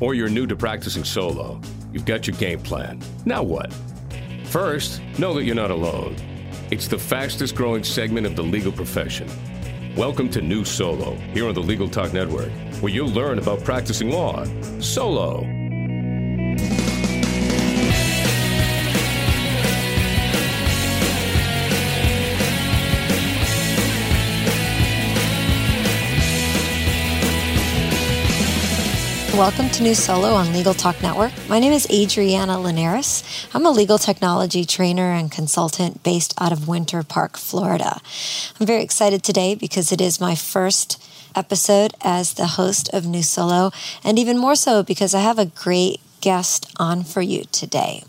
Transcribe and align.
or 0.00 0.14
you're 0.14 0.28
new 0.28 0.46
to 0.46 0.56
practicing 0.56 1.04
solo, 1.04 1.60
you've 1.92 2.04
got 2.04 2.26
your 2.26 2.36
game 2.36 2.60
plan. 2.60 3.00
Now 3.24 3.42
what? 3.42 3.72
First, 4.44 5.00
know 5.18 5.34
that 5.34 5.44
you're 5.44 5.54
not 5.54 5.70
alone. 5.70 6.16
It's 6.70 6.88
the 6.88 6.98
fastest 6.98 7.54
growing 7.54 7.84
segment 7.84 8.26
of 8.26 8.36
the 8.36 8.42
legal 8.42 8.72
profession. 8.72 9.28
Welcome 9.96 10.30
to 10.30 10.40
New 10.40 10.64
Solo 10.64 11.16
here 11.34 11.46
on 11.46 11.54
the 11.54 11.60
Legal 11.60 11.88
Talk 11.88 12.12
Network, 12.12 12.50
where 12.80 12.92
you'll 12.92 13.10
learn 13.10 13.38
about 13.38 13.62
practicing 13.62 14.10
law 14.10 14.44
solo. 14.80 15.51
Welcome 29.34 29.70
to 29.70 29.82
New 29.82 29.94
Solo 29.94 30.34
on 30.34 30.52
Legal 30.52 30.74
Talk 30.74 31.00
Network. 31.02 31.32
My 31.48 31.58
name 31.58 31.72
is 31.72 31.88
Adriana 31.90 32.60
Linares. 32.60 33.24
I'm 33.54 33.64
a 33.64 33.70
legal 33.70 33.96
technology 33.96 34.66
trainer 34.66 35.10
and 35.10 35.32
consultant 35.32 36.02
based 36.02 36.34
out 36.38 36.52
of 36.52 36.68
Winter 36.68 37.02
Park, 37.02 37.38
Florida. 37.38 37.98
I'm 38.60 38.66
very 38.66 38.82
excited 38.82 39.22
today 39.22 39.54
because 39.54 39.90
it 39.90 40.02
is 40.02 40.20
my 40.20 40.34
first 40.34 41.02
episode 41.34 41.94
as 42.02 42.34
the 42.34 42.46
host 42.46 42.92
of 42.92 43.06
New 43.06 43.22
Solo, 43.22 43.70
and 44.04 44.18
even 44.18 44.36
more 44.36 44.54
so 44.54 44.82
because 44.82 45.14
I 45.14 45.20
have 45.20 45.38
a 45.38 45.46
great 45.46 46.00
guest 46.20 46.70
on 46.78 47.02
for 47.02 47.22
you 47.22 47.44
today. 47.52 48.04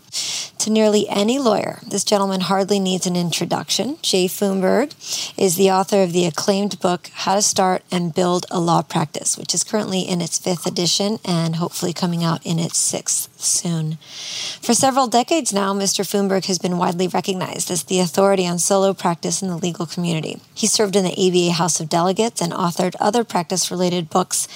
To 0.64 0.70
nearly 0.70 1.06
any 1.10 1.38
lawyer, 1.38 1.80
this 1.86 2.04
gentleman 2.04 2.40
hardly 2.40 2.80
needs 2.80 3.06
an 3.06 3.16
introduction. 3.16 3.98
Jay 4.00 4.26
Foonberg 4.26 4.94
is 5.38 5.56
the 5.56 5.70
author 5.70 6.02
of 6.02 6.12
the 6.12 6.24
acclaimed 6.24 6.80
book, 6.80 7.10
How 7.12 7.34
to 7.34 7.42
Start 7.42 7.82
and 7.90 8.14
Build 8.14 8.46
a 8.50 8.60
Law 8.60 8.80
Practice, 8.80 9.36
which 9.36 9.52
is 9.52 9.62
currently 9.62 10.00
in 10.00 10.22
its 10.22 10.38
fifth 10.38 10.64
edition 10.64 11.18
and 11.24 11.56
hopefully 11.56 11.92
coming 11.92 12.24
out 12.24 12.44
in 12.46 12.58
its 12.58 12.78
sixth 12.78 13.28
soon. 13.38 13.98
For 14.62 14.72
several 14.72 15.06
decades 15.06 15.52
now, 15.52 15.74
Mr. 15.74 16.02
Foonberg 16.02 16.46
has 16.46 16.58
been 16.58 16.78
widely 16.78 17.08
recognized 17.08 17.70
as 17.70 17.84
the 17.84 18.00
authority 18.00 18.46
on 18.46 18.58
solo 18.58 18.94
practice 18.94 19.42
in 19.42 19.48
the 19.48 19.58
legal 19.58 19.84
community. 19.84 20.40
He 20.54 20.66
served 20.66 20.96
in 20.96 21.04
the 21.04 21.12
ABA 21.12 21.52
House 21.58 21.78
of 21.78 21.90
Delegates 21.90 22.40
and 22.40 22.52
authored 22.52 22.94
other 22.98 23.22
practice 23.22 23.70
related 23.70 24.08
books, 24.08 24.48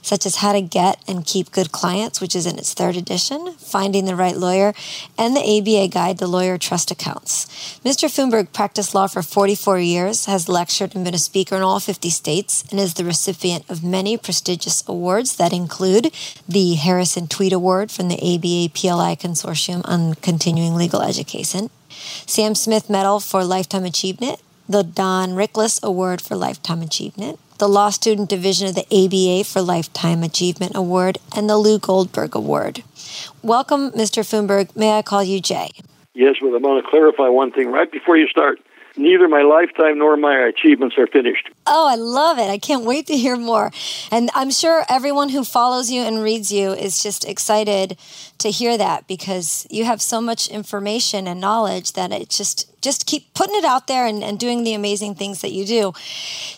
such 0.00 0.24
as 0.26 0.36
How 0.36 0.52
to 0.52 0.60
Get 0.60 1.02
and 1.08 1.26
Keep 1.26 1.50
Good 1.50 1.72
Clients, 1.72 2.20
which 2.20 2.36
is 2.36 2.46
in 2.46 2.56
its 2.56 2.72
third 2.72 2.96
edition, 2.96 3.54
Finding 3.58 4.04
the 4.04 4.14
Right 4.14 4.36
Lawyer, 4.36 4.72
and 5.18 5.36
the 5.36 5.40
ABA 5.40 5.88
Guide 5.88 6.18
to 6.18 6.26
Lawyer 6.26 6.58
Trust 6.58 6.90
Accounts. 6.90 7.46
Mr. 7.84 8.08
Foonberg 8.08 8.52
practiced 8.52 8.94
law 8.94 9.06
for 9.06 9.22
44 9.22 9.78
years, 9.78 10.26
has 10.26 10.48
lectured 10.48 10.94
and 10.94 11.04
been 11.04 11.14
a 11.14 11.18
speaker 11.18 11.56
in 11.56 11.62
all 11.62 11.80
50 11.80 12.10
states, 12.10 12.64
and 12.70 12.80
is 12.80 12.94
the 12.94 13.04
recipient 13.04 13.68
of 13.68 13.84
many 13.84 14.16
prestigious 14.16 14.82
awards 14.88 15.36
that 15.36 15.52
include 15.52 16.12
the 16.48 16.74
Harrison 16.74 17.26
Tweed 17.26 17.52
Award 17.52 17.90
from 17.90 18.08
the 18.08 18.16
ABA 18.16 18.72
PLI 18.74 19.16
Consortium 19.16 19.82
on 19.84 20.14
Continuing 20.14 20.74
Legal 20.74 21.02
Education, 21.02 21.70
Sam 22.26 22.54
Smith 22.54 22.90
Medal 22.90 23.20
for 23.20 23.44
Lifetime 23.44 23.84
Achievement, 23.84 24.40
the 24.68 24.82
Don 24.82 25.30
Rickless 25.30 25.82
Award 25.82 26.20
for 26.20 26.36
Lifetime 26.36 26.82
Achievement, 26.82 27.38
the 27.58 27.68
Law 27.68 27.90
Student 27.90 28.28
Division 28.28 28.68
of 28.68 28.74
the 28.74 28.86
ABA 28.92 29.44
for 29.44 29.62
Lifetime 29.62 30.22
Achievement 30.22 30.72
Award, 30.74 31.18
and 31.34 31.48
the 31.48 31.56
Lou 31.56 31.78
Goldberg 31.78 32.34
Award. 32.34 32.82
Welcome, 33.42 33.90
Mr. 33.92 34.22
Foonberg. 34.22 34.74
May 34.76 34.98
I 34.98 35.02
call 35.02 35.22
you 35.22 35.40
Jay? 35.40 35.70
Yes, 36.14 36.36
but 36.40 36.48
I 36.48 36.58
want 36.58 36.84
to 36.84 36.90
clarify 36.90 37.28
one 37.28 37.52
thing 37.52 37.70
right 37.70 37.90
before 37.90 38.16
you 38.16 38.26
start. 38.28 38.60
Neither 38.98 39.28
my 39.28 39.42
lifetime 39.42 39.98
nor 39.98 40.16
my 40.16 40.38
achievements 40.38 40.96
are 40.96 41.06
finished. 41.06 41.50
Oh, 41.66 41.86
I 41.86 41.96
love 41.96 42.38
it. 42.38 42.48
I 42.48 42.56
can't 42.56 42.84
wait 42.84 43.06
to 43.08 43.16
hear 43.16 43.36
more. 43.36 43.70
And 44.10 44.30
I'm 44.34 44.50
sure 44.50 44.86
everyone 44.88 45.28
who 45.28 45.44
follows 45.44 45.90
you 45.90 46.00
and 46.00 46.22
reads 46.22 46.50
you 46.50 46.72
is 46.72 47.02
just 47.02 47.26
excited 47.28 47.98
to 48.38 48.50
hear 48.50 48.76
that 48.78 49.06
because 49.06 49.66
you 49.70 49.84
have 49.84 50.02
so 50.02 50.20
much 50.20 50.48
information 50.48 51.26
and 51.26 51.40
knowledge 51.40 51.92
that 51.92 52.12
it 52.12 52.28
just 52.28 52.76
just 52.86 53.04
keep 53.04 53.34
putting 53.34 53.56
it 53.56 53.64
out 53.64 53.88
there 53.88 54.06
and, 54.06 54.22
and 54.22 54.38
doing 54.38 54.62
the 54.62 54.72
amazing 54.72 55.16
things 55.16 55.40
that 55.40 55.50
you 55.50 55.64
do. 55.66 55.92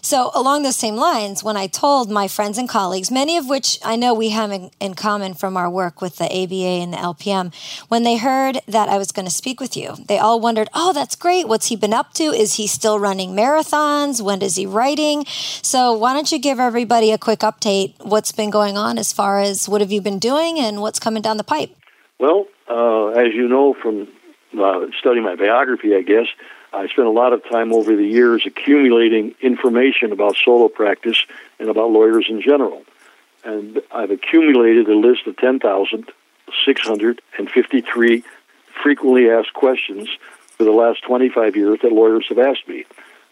So, 0.02 0.30
along 0.34 0.62
those 0.62 0.76
same 0.76 0.96
lines, 0.96 1.42
when 1.42 1.56
I 1.56 1.68
told 1.68 2.10
my 2.10 2.28
friends 2.28 2.58
and 2.58 2.68
colleagues, 2.68 3.10
many 3.10 3.38
of 3.38 3.48
which 3.48 3.78
I 3.82 3.96
know 3.96 4.12
we 4.12 4.28
have 4.28 4.50
in, 4.52 4.70
in 4.78 4.92
common 4.92 5.32
from 5.32 5.56
our 5.56 5.70
work 5.70 6.02
with 6.02 6.18
the 6.18 6.26
ABA 6.26 6.82
and 6.82 6.92
the 6.92 6.98
LPM, 6.98 7.54
when 7.88 8.02
they 8.02 8.18
heard 8.18 8.60
that 8.68 8.90
I 8.90 8.98
was 8.98 9.10
going 9.10 9.24
to 9.24 9.32
speak 9.32 9.58
with 9.58 9.74
you, 9.74 9.96
they 10.06 10.18
all 10.18 10.38
wondered, 10.38 10.68
oh, 10.74 10.92
that's 10.92 11.16
great. 11.16 11.48
What's 11.48 11.68
he 11.68 11.76
been 11.76 11.94
up 11.94 12.12
to? 12.14 12.24
Is 12.24 12.54
he 12.54 12.66
still 12.66 12.98
running 12.98 13.30
marathons? 13.30 14.20
When 14.20 14.42
is 14.42 14.56
he 14.56 14.66
writing? 14.66 15.24
So, 15.62 15.94
why 15.94 16.12
don't 16.12 16.30
you 16.30 16.38
give 16.38 16.60
everybody 16.60 17.10
a 17.10 17.18
quick 17.18 17.40
update? 17.40 17.94
What's 18.04 18.32
been 18.32 18.50
going 18.50 18.76
on 18.76 18.98
as 18.98 19.14
far 19.14 19.40
as 19.40 19.66
what 19.66 19.80
have 19.80 19.90
you 19.90 20.02
been 20.02 20.18
doing 20.18 20.58
and 20.58 20.82
what's 20.82 20.98
coming 20.98 21.22
down 21.22 21.38
the 21.38 21.44
pipe? 21.44 21.67
Well, 22.18 22.46
uh, 22.68 23.06
as 23.08 23.32
you 23.32 23.48
know 23.48 23.74
from 23.74 24.08
uh, 24.58 24.86
studying 24.98 25.24
my 25.24 25.36
biography, 25.36 25.94
I 25.94 26.00
guess, 26.02 26.26
I 26.72 26.88
spent 26.88 27.06
a 27.06 27.12
lot 27.12 27.32
of 27.32 27.48
time 27.48 27.72
over 27.72 27.94
the 27.94 28.04
years 28.04 28.42
accumulating 28.44 29.36
information 29.40 30.10
about 30.12 30.34
solo 30.36 30.66
practice 30.68 31.24
and 31.60 31.68
about 31.68 31.90
lawyers 31.90 32.26
in 32.28 32.42
general. 32.42 32.82
And 33.44 33.80
I've 33.92 34.10
accumulated 34.10 34.88
a 34.88 34.96
list 34.96 35.28
of 35.28 35.36
10,653 35.36 38.24
frequently 38.82 39.30
asked 39.30 39.54
questions 39.54 40.08
for 40.56 40.64
the 40.64 40.72
last 40.72 41.04
25 41.04 41.54
years 41.54 41.78
that 41.82 41.92
lawyers 41.92 42.26
have 42.28 42.38
asked 42.38 42.66
me. 42.68 42.84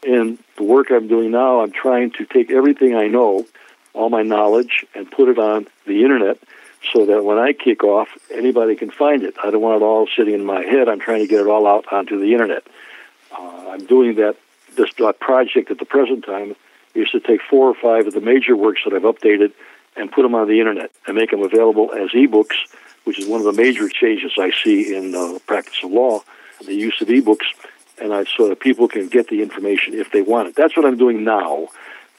In 0.05 0.39
the 0.57 0.63
work 0.63 0.91
I'm 0.91 1.09
doing 1.09 1.33
now, 1.33 1.61
I'm 1.61 1.73
trying 1.73 2.13
to 2.13 2.25
take 2.25 2.53
everything 2.53 2.95
I 2.95 3.09
know, 3.09 3.45
all 3.93 4.09
my 4.11 4.23
knowledge, 4.23 4.87
and 4.95 5.11
put 5.11 5.29
it 5.29 5.39
on 5.39 5.67
the 5.87 6.05
internet 6.05 6.39
so 6.93 7.07
that 7.07 7.25
when 7.25 7.39
I 7.39 7.53
kick 7.53 7.85
off, 7.85 8.09
anybody 8.33 8.77
can 8.77 8.91
find 8.91 9.23
it. 9.23 9.35
I 9.43 9.51
don't 9.51 9.61
want 9.61 9.83
it 9.83 9.85
all 9.85 10.09
sitting 10.17 10.35
in 10.35 10.45
my 10.45 10.63
head. 10.63 10.89
I'm 10.89 11.01
trying 11.01 11.21
to 11.21 11.27
get 11.27 11.41
it 11.41 11.47
all 11.47 11.67
out 11.67 11.93
onto 11.93 12.19
the 12.19 12.33
internet. 12.33 12.67
Uh, 13.33 13.71
I'm 13.71 13.87
doing 13.87 14.17
that. 14.17 14.37
This 14.77 14.91
project 15.21 15.71
at 15.71 15.79
the 15.79 15.87
present 15.87 16.25
time 16.27 16.55
is 16.95 17.09
to 17.11 17.21
take 17.21 17.41
four 17.49 17.69
or 17.69 17.75
five 17.75 18.07
of 18.07 18.13
the 18.13 18.21
major 18.21 18.55
works 18.57 18.83
that 18.85 18.93
I've 18.93 19.03
updated 19.03 19.53
and 19.97 20.13
put 20.13 20.23
them 20.23 20.35
on 20.35 20.49
the 20.49 20.61
internet 20.61 20.91
and 21.07 21.17
make 21.17 21.31
them 21.31 21.43
available 21.43 21.93
as 21.93 22.11
ebooks, 22.11 22.57
which 23.05 23.19
is 23.19 23.27
one 23.27 23.41
of 23.41 23.47
the 23.47 23.53
major 23.53 23.89
changes 23.89 24.33
I 24.39 24.51
see 24.63 24.95
in 24.95 25.13
the 25.13 25.41
practice 25.47 25.79
of 25.83 25.91
law, 25.93 26.23
the 26.65 26.75
use 26.75 27.01
of 27.01 27.09
ebooks, 27.09 27.47
and 28.01 28.13
I, 28.13 28.25
so 28.37 28.49
that 28.49 28.61
people 28.61 28.89
can 28.89 29.09
get 29.09 29.29
the 29.29 29.43
information 29.43 29.95
if 29.95 30.13
they 30.13 30.21
want 30.21 30.49
it. 30.49 30.57
That's 30.57 30.77
what 30.77 30.85
I'm 30.85 30.99
doing 30.99 31.25
now. 31.25 31.69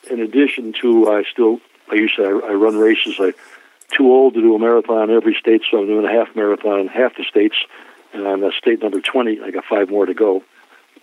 In 0.09 0.19
addition 0.19 0.73
to, 0.81 1.09
I 1.11 1.23
still, 1.31 1.59
I 1.91 1.95
used 1.95 2.15
to, 2.15 2.23
I, 2.23 2.51
I 2.51 2.53
run 2.53 2.77
races. 2.77 3.15
I 3.19 3.33
too 3.95 4.11
old 4.11 4.33
to 4.33 4.41
do 4.41 4.55
a 4.55 4.59
marathon 4.59 5.09
in 5.09 5.15
every 5.15 5.35
state, 5.39 5.61
so 5.69 5.79
I'm 5.79 5.87
doing 5.87 6.05
a 6.05 6.11
half 6.11 6.35
marathon 6.35 6.79
in 6.79 6.87
half 6.87 7.15
the 7.15 7.23
states, 7.23 7.55
and 8.13 8.27
I'm 8.27 8.43
at 8.43 8.53
state 8.53 8.81
number 8.81 9.01
20. 9.01 9.41
I 9.41 9.51
got 9.51 9.65
five 9.65 9.89
more 9.89 10.05
to 10.05 10.13
go. 10.13 10.43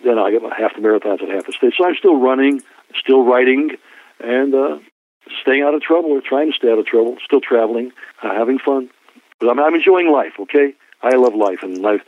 Then 0.03 0.19
I 0.19 0.31
my 0.39 0.55
half 0.55 0.75
the 0.75 0.81
marathons 0.81 1.21
in 1.21 1.29
half 1.29 1.45
the 1.45 1.53
states. 1.53 1.77
So 1.77 1.85
I'm 1.85 1.95
still 1.95 2.19
running, 2.19 2.61
still 2.99 3.23
writing, 3.23 3.71
and 4.19 4.53
uh, 4.53 4.79
staying 5.41 5.63
out 5.63 5.73
of 5.73 5.81
trouble 5.81 6.11
or 6.11 6.21
trying 6.21 6.51
to 6.51 6.57
stay 6.57 6.71
out 6.71 6.79
of 6.79 6.85
trouble, 6.85 7.17
still 7.23 7.41
traveling, 7.41 7.91
uh, 8.21 8.33
having 8.33 8.59
fun. 8.59 8.89
But 9.39 9.49
I'm, 9.49 9.59
I'm 9.59 9.75
enjoying 9.75 10.11
life, 10.11 10.33
okay? 10.41 10.73
I 11.01 11.15
love 11.15 11.33
life, 11.33 11.59
and 11.61 11.77
life. 11.79 12.01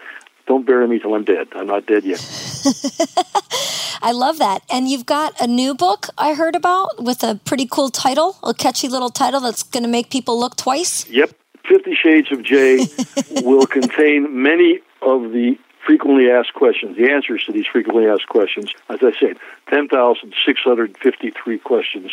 Don't 0.48 0.66
bury 0.66 0.88
me 0.88 1.00
till 1.00 1.14
I'm 1.14 1.26
dead. 1.26 1.48
I'm 1.54 1.68
not 1.68 1.86
dead 1.86 2.04
yet. 2.06 2.20
I 4.02 4.12
love 4.12 4.40
that. 4.40 4.64
And 4.70 4.90
you've 4.90 5.06
got 5.06 5.40
a 5.40 5.48
new 5.48 5.74
book 5.74 6.08
I 6.18 6.34
heard 6.34 6.56
about 6.56 7.04
with 7.04 7.24
a 7.24 7.40
pretty 7.46 7.68
cool 7.70 7.90
title, 7.90 8.38
a 8.44 8.54
catchy 8.54 8.88
little 8.88 9.10
title 9.10 9.40
that's 9.40 9.64
going 9.64 9.84
to 9.84 9.90
make 9.90 10.10
people 10.10 10.40
look 10.40 10.56
twice. 10.56 11.10
Yep. 11.10 11.32
Fifty 11.68 11.96
Shades 11.96 12.32
of 12.32 12.44
Jay 12.44 12.88
will 13.44 13.66
contain 13.68 14.42
many 14.42 14.80
of 15.02 15.32
the 15.34 15.58
frequently 15.88 16.30
asked 16.30 16.54
questions, 16.54 16.98
the 16.98 17.10
answers 17.10 17.44
to 17.46 17.52
these 17.54 17.66
frequently 17.72 18.06
asked 18.06 18.28
questions. 18.28 18.72
As 18.90 19.00
I 19.02 19.12
said, 19.18 19.38
10,653 19.70 21.58
questions, 21.60 22.12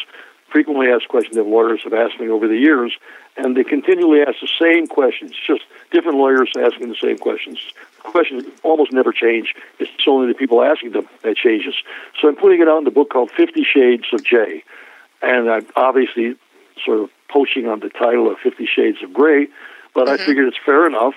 frequently 0.55 0.87
asked 0.87 1.09
questions 1.09 1.35
that 1.35 1.49
lawyers 1.49 1.81
have 1.83 1.93
asked 1.93 2.21
me 2.21 2.29
over 2.29 2.47
the 2.47 2.57
years, 2.57 2.97
and 3.37 3.57
they 3.57 3.65
continually 3.65 4.21
ask 4.21 4.37
the 4.41 4.49
same 4.57 4.87
questions, 4.87 5.33
just 5.45 5.63
different 5.91 6.17
lawyers 6.17 6.49
asking 6.57 6.89
the 6.89 6.95
same 7.03 7.19
questions 7.19 7.59
The 8.05 8.09
questions 8.09 8.45
almost 8.63 8.93
never 8.93 9.13
change. 9.13 9.53
It's 9.81 9.91
only 10.07 10.29
the 10.29 10.39
people 10.39 10.63
asking 10.63 10.93
them 10.93 11.09
that 11.25 11.37
changes. 11.37 11.75
So 12.21 12.29
I'm 12.29 12.37
putting 12.37 12.63
it 12.63 12.69
out 12.69 12.79
in 12.79 12.85
the 12.85 12.93
book 12.93 13.11
called 13.11 13.33
Fifty 13.33 13.65
Shades 13.65 14.05
of 14.13 14.25
Jay. 14.25 14.63
And 15.23 15.51
I'm 15.51 15.67
obviously 15.75 16.37
sort 16.85 17.01
of 17.01 17.11
poaching 17.29 17.67
on 17.67 17.81
the 17.81 17.89
title 17.89 18.31
of 18.31 18.39
Fifty 18.39 18.67
Shades 18.67 18.99
of 19.03 19.13
Gray, 19.13 19.49
but 19.93 20.07
mm-hmm. 20.07 20.23
I 20.23 20.25
figured 20.25 20.47
it's 20.47 20.65
fair 20.65 20.87
enough 20.87 21.15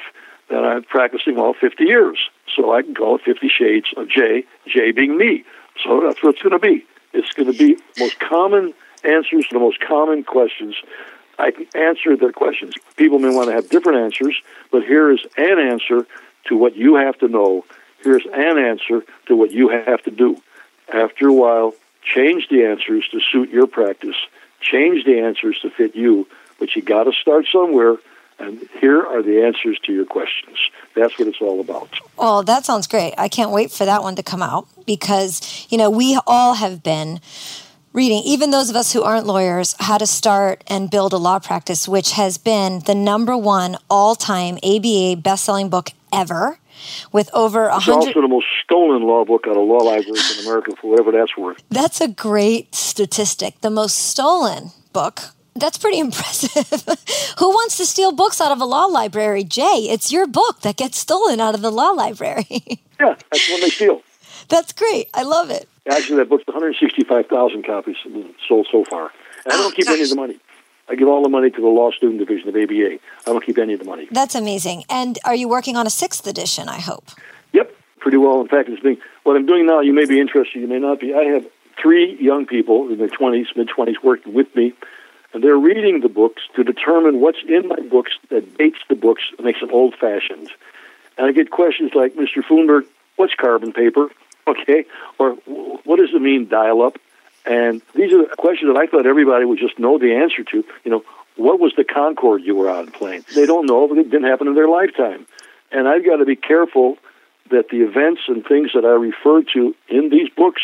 that 0.50 0.66
I'm 0.66 0.82
practicing 0.82 1.38
all 1.38 1.54
50 1.54 1.84
years. 1.84 2.18
So 2.56 2.74
I 2.74 2.82
can 2.82 2.96
call 2.96 3.18
it 3.18 3.22
Fifty 3.22 3.50
Shades 3.50 3.94
of 3.98 4.10
Jay, 4.10 4.46
Jay 4.66 4.92
being 4.92 5.16
me. 5.16 5.44
So 5.84 6.02
that's 6.02 6.24
what 6.24 6.34
it's 6.34 6.42
going 6.42 6.60
to 6.60 6.66
be. 6.74 6.84
It's 7.14 7.34
going 7.34 7.52
to 7.52 7.58
be 7.58 7.78
most 8.00 8.20
common 8.20 8.74
answers 9.04 9.48
to 9.48 9.54
the 9.54 9.60
most 9.60 9.80
common 9.80 10.24
questions 10.24 10.76
I 11.40 11.52
can 11.52 11.68
answer 11.76 12.18
their 12.18 12.32
questions. 12.32 12.74
People 12.96 13.20
may 13.20 13.30
want 13.30 13.50
to 13.50 13.54
have 13.54 13.70
different 13.70 14.00
answers, 14.00 14.36
but 14.72 14.84
here 14.84 15.12
is 15.12 15.20
an 15.38 15.60
answer 15.60 16.08
to 16.46 16.58
what 16.58 16.76
you 16.76 16.96
have 16.96 17.18
to 17.20 17.28
know. 17.28 17.66
Here's 18.04 18.26
an 18.26 18.58
answer 18.58 19.04
to 19.28 19.36
what 19.36 19.52
you 19.52 19.70
have 19.70 20.02
to 20.04 20.12
do. 20.12 20.42
After 20.92 21.28
a 21.28 21.34
while, 21.34 21.74
change 22.02 22.48
the 22.50 22.66
answers 22.66 23.08
to 23.12 23.20
suit 23.20 23.50
your 23.50 23.68
practice. 23.68 24.16
Change 24.62 25.06
the 25.06 25.20
answers 25.20 25.60
to 25.60 25.70
fit 25.70 25.96
you, 25.96 26.28
but 26.60 26.76
you 26.76 26.82
got 26.82 27.04
to 27.04 27.12
start 27.12 27.46
somewhere. 27.52 27.98
And 28.40 28.68
here 28.80 29.04
are 29.04 29.24
the 29.24 29.44
answers 29.44 29.80
to 29.86 29.94
your 29.94 30.06
questions. 30.06 30.58
That's 30.96 31.18
what 31.18 31.28
it's 31.28 31.42
all 31.42 31.60
about. 31.60 31.90
Well, 32.18 32.44
that 32.44 32.66
sounds 32.66 32.86
great. 32.88 33.16
I 33.18 33.30
can't 33.30 33.52
wait 33.52 33.72
for 33.72 33.86
that 33.86 34.04
one 34.04 34.16
to 34.16 34.24
come 34.24 34.44
out 34.44 34.68
because, 34.86 35.68
you 35.70 35.78
know, 35.78 35.90
we 35.90 36.20
all 36.28 36.54
have 36.54 36.84
been 36.84 37.20
reading, 37.98 38.22
even 38.24 38.52
those 38.52 38.70
of 38.70 38.76
us 38.76 38.94
who 38.94 39.02
aren't 39.02 39.26
lawyers, 39.26 39.76
how 39.80 39.98
to 39.98 40.06
start 40.06 40.64
and 40.68 40.92
build 40.92 41.14
a 41.14 41.18
law 41.18 41.40
practice, 41.40 41.88
which 41.88 42.12
has 42.12 42.38
been 42.38 42.80
the 42.86 42.94
number 42.94 43.36
one 43.36 43.76
all 43.90 44.14
time 44.14 44.60
ABA 44.64 45.16
best 45.24 45.44
selling 45.44 45.68
book 45.68 45.90
ever 46.14 46.60
with 47.12 47.28
over 47.34 47.66
a 47.66 47.80
hundred. 47.80 47.98
It's 47.98 48.08
also 48.10 48.22
the 48.22 48.28
most 48.28 48.46
stolen 48.64 49.02
law 49.02 49.26
book 49.26 49.46
out 49.48 49.58
of 49.58 49.68
law 49.68 49.84
libraries 49.84 50.38
in 50.38 50.46
America, 50.46 50.74
for 50.80 50.92
whatever 50.92 51.12
that's 51.12 51.36
worth. 51.36 51.64
That's 51.70 52.00
a 52.00 52.08
great 52.08 52.76
statistic. 52.76 53.62
The 53.62 53.72
most 53.72 53.96
stolen 53.96 54.70
book. 54.94 55.22
That's 55.56 55.80
pretty 55.80 55.98
impressive. 56.08 56.70
Who 57.40 57.50
wants 57.50 57.78
to 57.78 57.88
steal 57.88 58.12
books 58.12 58.40
out 58.40 58.52
of 58.52 58.62
a 58.62 58.66
law 58.66 58.86
library? 58.86 59.44
Jay, 59.44 59.88
it's 59.90 60.12
your 60.12 60.28
book 60.28 60.62
that 60.62 60.78
gets 60.78 61.00
stolen 61.00 61.42
out 61.42 61.56
of 61.56 61.62
the 61.62 61.72
law 61.72 61.90
library. 61.90 62.46
yeah, 63.00 63.16
that's 63.32 63.50
when 63.50 63.62
they 63.62 63.70
steal. 63.70 64.04
That's 64.50 64.72
great. 64.72 65.10
I 65.16 65.24
love 65.24 65.50
it. 65.50 65.68
Actually, 65.90 66.18
that 66.18 66.30
book's 66.30 66.46
165,000 66.48 67.64
copies 67.64 67.96
sold 68.48 68.68
so 68.72 68.84
far. 68.84 69.12
And 69.46 69.54
I 69.54 69.58
don't 69.58 69.72
oh, 69.72 69.76
keep 69.76 69.86
gosh. 69.86 69.94
any 69.94 70.04
of 70.04 70.10
the 70.10 70.16
money. 70.16 70.38
I 70.90 70.96
give 70.96 71.08
all 71.08 71.22
the 71.22 71.30
money 71.30 71.50
to 71.50 71.62
the 71.62 71.68
law 71.68 71.92
student 71.92 72.20
division 72.20 72.50
of 72.50 72.56
ABA. 72.56 72.94
I 72.94 73.00
don't 73.26 73.46
keep 73.46 73.58
any 73.58 73.74
of 73.74 73.80
the 73.80 73.86
money. 73.86 74.08
That's 74.12 74.36
amazing. 74.36 74.86
And 74.90 75.20
are 75.26 75.36
you 75.36 75.50
working 75.50 75.76
on 75.76 75.86
a 75.86 75.90
sixth 75.90 76.26
edition, 76.28 76.70
I 76.70 76.80
hope? 76.80 77.10
Yep, 77.54 77.74
pretty 78.00 78.18
well. 78.18 78.40
In 78.42 78.48
fact, 78.48 78.70
it's 78.70 78.82
being, 78.82 78.98
what 79.24 79.36
I'm 79.36 79.46
doing 79.46 79.66
now, 79.66 79.82
you 79.82 79.94
may 79.94 80.06
be 80.06 80.20
interested, 80.20 80.60
you 80.60 80.68
may 80.68 80.80
not 80.80 81.00
be. 81.00 81.14
I 81.14 81.24
have 81.24 81.46
three 81.82 82.18
young 82.22 82.46
people 82.46 82.90
in 82.90 82.98
their 82.98 83.10
20s, 83.10 83.48
mid 83.56 83.70
20s, 83.70 83.96
working 84.02 84.34
with 84.34 84.54
me, 84.56 84.74
and 85.34 85.44
they're 85.44 85.58
reading 85.58 86.02
the 86.02 86.10
books 86.10 86.44
to 86.56 86.64
determine 86.64 87.20
what's 87.20 87.40
in 87.48 87.68
my 87.68 87.80
books 87.90 88.14
that 88.30 88.58
dates 88.58 88.80
the 88.88 88.96
books 88.96 89.24
and 89.38 89.46
makes 89.46 89.60
them 89.60 89.70
old 89.72 89.94
fashioned. 89.96 90.50
And 91.18 91.28
I 91.28 91.32
get 91.32 91.52
questions 91.52 91.92
like, 91.94 92.16
Mr. 92.16 92.44
Foonberg, 92.44 92.86
what's 93.18 93.34
carbon 93.36 93.74
paper? 93.74 94.10
Okay, 94.48 94.86
or 95.20 95.32
what 95.84 95.98
does 95.98 96.10
it 96.14 96.22
mean 96.22 96.48
dial 96.48 96.82
up? 96.82 96.98
And 97.46 97.82
these 97.96 98.14
are 98.14 98.24
questions 98.38 98.74
that 98.74 98.80
I 98.80 98.88
thought 98.88 99.06
everybody 99.06 99.46
would 99.46 99.60
just 99.60 99.80
know 99.80 99.98
the 99.98 100.16
answer 100.16 100.44
to. 100.44 100.64
You 100.84 100.92
know, 100.92 101.04
what 101.38 101.60
was 101.60 101.74
the 101.78 101.84
Concorde 101.84 102.44
you 102.44 102.56
were 102.56 102.70
on 102.70 102.92
plane? 102.92 103.24
They 103.36 103.46
don't 103.46 103.66
know, 103.66 103.88
but 103.88 103.98
it 103.98 104.10
didn't 104.10 104.28
happen 104.28 104.48
in 104.48 104.56
their 104.56 104.68
lifetime. 104.68 105.26
And 105.72 105.88
I've 105.88 106.06
got 106.06 106.18
to 106.18 106.26
be 106.26 106.36
careful 106.36 106.98
that 107.50 107.70
the 107.70 107.82
events 107.82 108.22
and 108.28 108.46
things 108.46 108.72
that 108.74 108.84
I 108.84 108.90
refer 108.90 109.44
to 109.54 109.76
in 109.88 110.10
these 110.10 110.30
books 110.30 110.62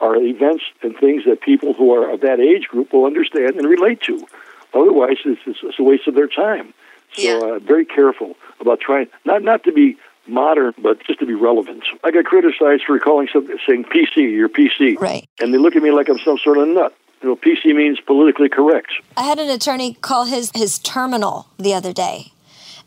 are 0.00 0.16
events 0.16 0.64
and 0.82 0.96
things 0.96 1.24
that 1.24 1.40
people 1.40 1.72
who 1.72 1.94
are 1.94 2.10
of 2.10 2.20
that 2.22 2.40
age 2.40 2.66
group 2.66 2.92
will 2.92 3.04
understand 3.04 3.56
and 3.56 3.68
relate 3.68 4.00
to. 4.02 4.26
Otherwise, 4.72 5.18
it's, 5.24 5.40
it's, 5.46 5.78
a 5.78 5.82
waste 5.82 6.08
of 6.08 6.14
their 6.14 6.26
time. 6.26 6.74
So, 7.12 7.22
yeah. 7.22 7.54
uh, 7.54 7.58
very 7.60 7.84
careful 7.84 8.34
about 8.60 8.80
trying 8.80 9.06
not 9.24 9.42
not 9.42 9.62
to 9.64 9.72
be 9.72 9.96
modern, 10.26 10.74
but 10.78 11.02
just 11.04 11.18
to 11.20 11.26
be 11.26 11.34
relevant. 11.34 11.84
I 12.02 12.10
got 12.10 12.24
criticized 12.24 12.84
for 12.86 12.98
calling 12.98 13.28
something 13.32 13.56
saying 13.66 13.84
PC, 13.84 14.32
your 14.32 14.48
PC. 14.48 14.98
Right. 14.98 15.28
And 15.40 15.52
they 15.52 15.58
look 15.58 15.76
at 15.76 15.82
me 15.82 15.90
like 15.90 16.08
I'm 16.08 16.18
some 16.18 16.38
sort 16.38 16.58
of 16.58 16.68
nut. 16.68 16.94
You 17.22 17.30
know, 17.30 17.36
PC 17.36 17.74
means 17.74 18.00
politically 18.00 18.48
correct. 18.48 18.92
I 19.16 19.22
had 19.22 19.38
an 19.38 19.48
attorney 19.48 19.94
call 19.94 20.26
his 20.26 20.50
his 20.54 20.78
terminal 20.78 21.46
the 21.58 21.72
other 21.72 21.92
day. 21.92 22.32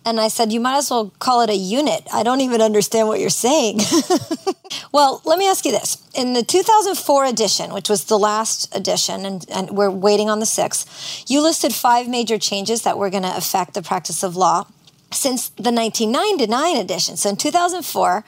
And 0.06 0.22
I 0.22 0.30
said, 0.30 0.54
You 0.54 0.62
might 0.62 0.78
as 0.78 0.90
well 0.90 1.12
call 1.20 1.42
it 1.42 1.50
a 1.50 1.56
unit. 1.56 2.08
I 2.14 2.24
don't 2.24 2.40
even 2.40 2.62
understand 2.62 3.10
what 3.10 3.20
you're 3.20 3.30
saying. 3.30 3.80
well, 4.94 5.22
let 5.26 5.38
me 5.38 5.50
ask 5.50 5.66
you 5.66 5.72
this. 5.74 5.98
In 6.16 6.32
the 6.32 6.44
2004 6.44 7.26
edition, 7.26 7.74
which 7.74 7.90
was 7.90 8.06
the 8.06 8.18
last 8.18 8.74
edition, 8.74 9.26
and, 9.26 9.46
and 9.50 9.72
we're 9.72 9.92
waiting 9.92 10.30
on 10.30 10.40
the 10.40 10.46
sixth, 10.46 11.26
you 11.30 11.42
listed 11.42 11.74
five 11.74 12.08
major 12.08 12.38
changes 12.38 12.84
that 12.84 12.98
were 12.98 13.10
going 13.10 13.24
to 13.24 13.36
affect 13.36 13.74
the 13.74 13.82
practice 13.82 14.24
of 14.24 14.38
law 14.38 14.66
since 15.12 15.50
the 15.50 15.72
1999 15.72 16.78
edition. 16.78 17.18
So 17.18 17.30
in 17.30 17.38
2004, 17.38 18.24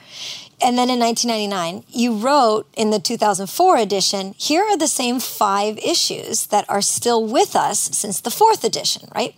and 0.62 0.76
then 0.76 0.90
in 0.90 0.98
1999, 0.98 1.84
you 1.88 2.16
wrote 2.16 2.68
in 2.76 2.90
the 2.90 2.98
2004 2.98 3.76
edition, 3.78 4.34
here 4.36 4.62
are 4.62 4.76
the 4.76 4.88
same 4.88 5.18
five 5.18 5.78
issues 5.78 6.46
that 6.46 6.68
are 6.68 6.82
still 6.82 7.24
with 7.24 7.56
us 7.56 7.78
since 7.78 8.20
the 8.20 8.30
fourth 8.30 8.62
edition, 8.64 9.08
right? 9.14 9.34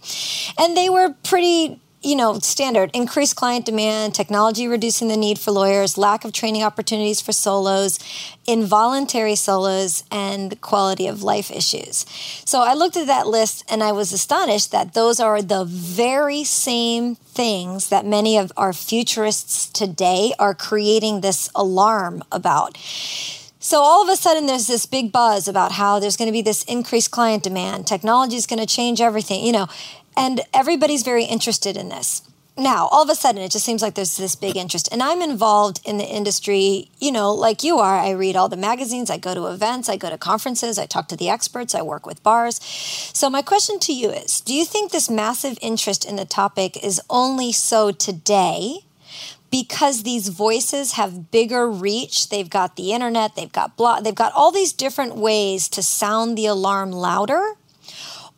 And 0.59 0.77
they 0.77 0.89
were 0.89 1.15
pretty 1.23 1.81
you 2.02 2.16
know, 2.16 2.38
standard 2.40 2.90
increased 2.93 3.37
client 3.37 3.64
demand, 3.64 4.14
technology 4.14 4.66
reducing 4.66 5.08
the 5.08 5.16
need 5.16 5.38
for 5.38 5.52
lawyers, 5.52 5.96
lack 5.96 6.25
of 6.25 6.32
training 6.32 6.62
opportunities 6.62 7.20
for 7.20 7.32
solos, 7.32 7.99
involuntary 8.46 9.37
solos, 9.37 10.02
and 10.10 10.60
quality 10.60 11.06
of 11.06 11.22
life 11.22 11.50
issues. 11.50 12.04
So 12.44 12.60
I 12.60 12.75
looked 12.75 12.96
at 12.96 13.06
that 13.06 13.26
list 13.26 13.64
and 13.70 13.82
I 13.82 13.93
was 13.93 14.12
astonished 14.12 14.72
that 14.72 14.94
those 14.94 15.20
are 15.20 15.40
the 15.43 15.64
very 15.64 16.44
same 16.44 17.14
things 17.14 17.88
that 17.88 18.04
many 18.04 18.37
of 18.37 18.52
our 18.56 18.72
futurists 18.72 19.69
today 19.69 20.32
are 20.38 20.54
creating 20.54 21.20
this 21.20 21.50
alarm 21.54 22.22
about. 22.32 22.76
So 23.62 23.81
all 23.81 24.02
of 24.02 24.08
a 24.08 24.16
sudden, 24.16 24.46
there's 24.46 24.66
this 24.66 24.87
big 24.87 25.12
buzz 25.12 25.46
about 25.46 25.70
how 25.70 26.00
there's 26.00 26.16
going 26.16 26.26
to 26.26 26.32
be 26.32 26.43
this 26.43 26.64
increased 26.64 27.12
client 27.12 27.44
demand. 27.44 27.87
Technology 27.87 28.34
is 28.34 28.44
going 28.44 28.58
to 28.58 28.66
change 28.66 29.00
everything. 29.00 29.46
You 29.46 29.52
know, 29.52 29.69
and 30.17 30.41
everybody's 30.53 31.03
very 31.03 31.25
interested 31.25 31.76
in 31.76 31.88
this. 31.88 32.23
Now, 32.56 32.87
all 32.88 33.03
of 33.03 33.09
a 33.09 33.14
sudden, 33.14 33.41
it 33.41 33.50
just 33.50 33.64
seems 33.64 33.81
like 33.81 33.94
there's 33.94 34.19
this 34.19 34.37
big 34.37 34.59
interest. 34.59 34.91
And 34.93 35.03
I'm 35.03 35.23
involved 35.23 35.81
in 35.87 35.97
the 35.97 36.05
industry, 36.05 36.91
you 36.99 37.11
know, 37.11 37.32
like 37.32 37.64
you 37.64 37.79
are. 37.79 37.99
I 37.99 38.11
read 38.11 38.37
all 38.37 38.50
the 38.50 38.59
magazines, 38.59 39.09
I 39.09 39.17
go 39.17 39.35
to 39.35 39.47
events, 39.47 39.88
I 39.88 39.97
go 39.97 40.11
to 40.11 40.19
conferences, 40.19 40.79
I 40.79 40.85
talk 40.85 41.09
to 41.09 41.17
the 41.17 41.31
experts, 41.31 41.75
I 41.75 41.81
work 41.81 42.05
with 42.05 42.23
bars. 42.23 42.62
So, 42.62 43.31
my 43.31 43.41
question 43.41 43.79
to 43.81 43.94
you 43.94 44.11
is 44.11 44.43
Do 44.43 44.55
you 44.55 44.67
think 44.67 44.93
this 44.93 45.09
massive 45.09 45.59
interest 45.62 46.05
in 46.05 46.17
the 46.17 46.26
topic 46.26 46.82
is 46.85 47.00
only 47.09 47.53
so 47.53 47.91
today? 47.91 48.81
because 49.50 50.03
these 50.03 50.29
voices 50.29 50.93
have 50.93 51.31
bigger 51.31 51.70
reach 51.70 52.31
they've 52.31 52.49
got 52.49 52.75
the 52.76 52.93
internet 52.93 53.37
they've 53.37 53.53
got 53.53 53.76
blog 53.76 54.03
they've 54.03 54.14
got 54.14 54.32
all 54.32 54.50
these 54.50 54.73
different 54.73 55.14
ways 55.14 55.69
to 55.69 55.82
sound 55.82 56.38
the 56.38 56.47
alarm 56.47 56.91
louder 56.91 57.53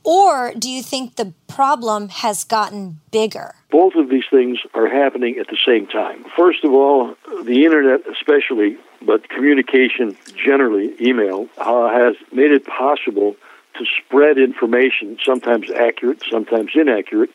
or 0.05 0.53
do 0.59 0.71
you 0.71 0.83
think 0.83 1.17
the 1.17 1.33
problem 1.49 2.11
has 2.11 2.45
gotten 2.45 3.01
bigger? 3.11 3.55
Both 3.71 3.95
of 3.95 4.11
these 4.11 4.25
things 4.31 4.59
are 4.75 4.87
happening 4.87 5.39
at 5.39 5.49
the 5.49 5.57
same 5.67 5.87
time. 5.87 6.25
First 6.37 6.63
of 6.63 6.73
all, 6.73 7.17
the 7.43 7.65
internet, 7.65 8.03
especially, 8.11 8.77
but 9.03 9.29
communication 9.29 10.17
generally, 10.37 10.95
email, 11.01 11.49
uh, 11.59 11.89
has 11.89 12.17
made 12.33 12.53
it 12.53 12.67
possible 12.67 13.35
to 13.79 13.85
spread 13.99 14.39
information, 14.39 15.19
sometimes 15.25 15.71
accurate, 15.71 16.23
sometimes 16.31 16.71
inaccurate, 16.75 17.31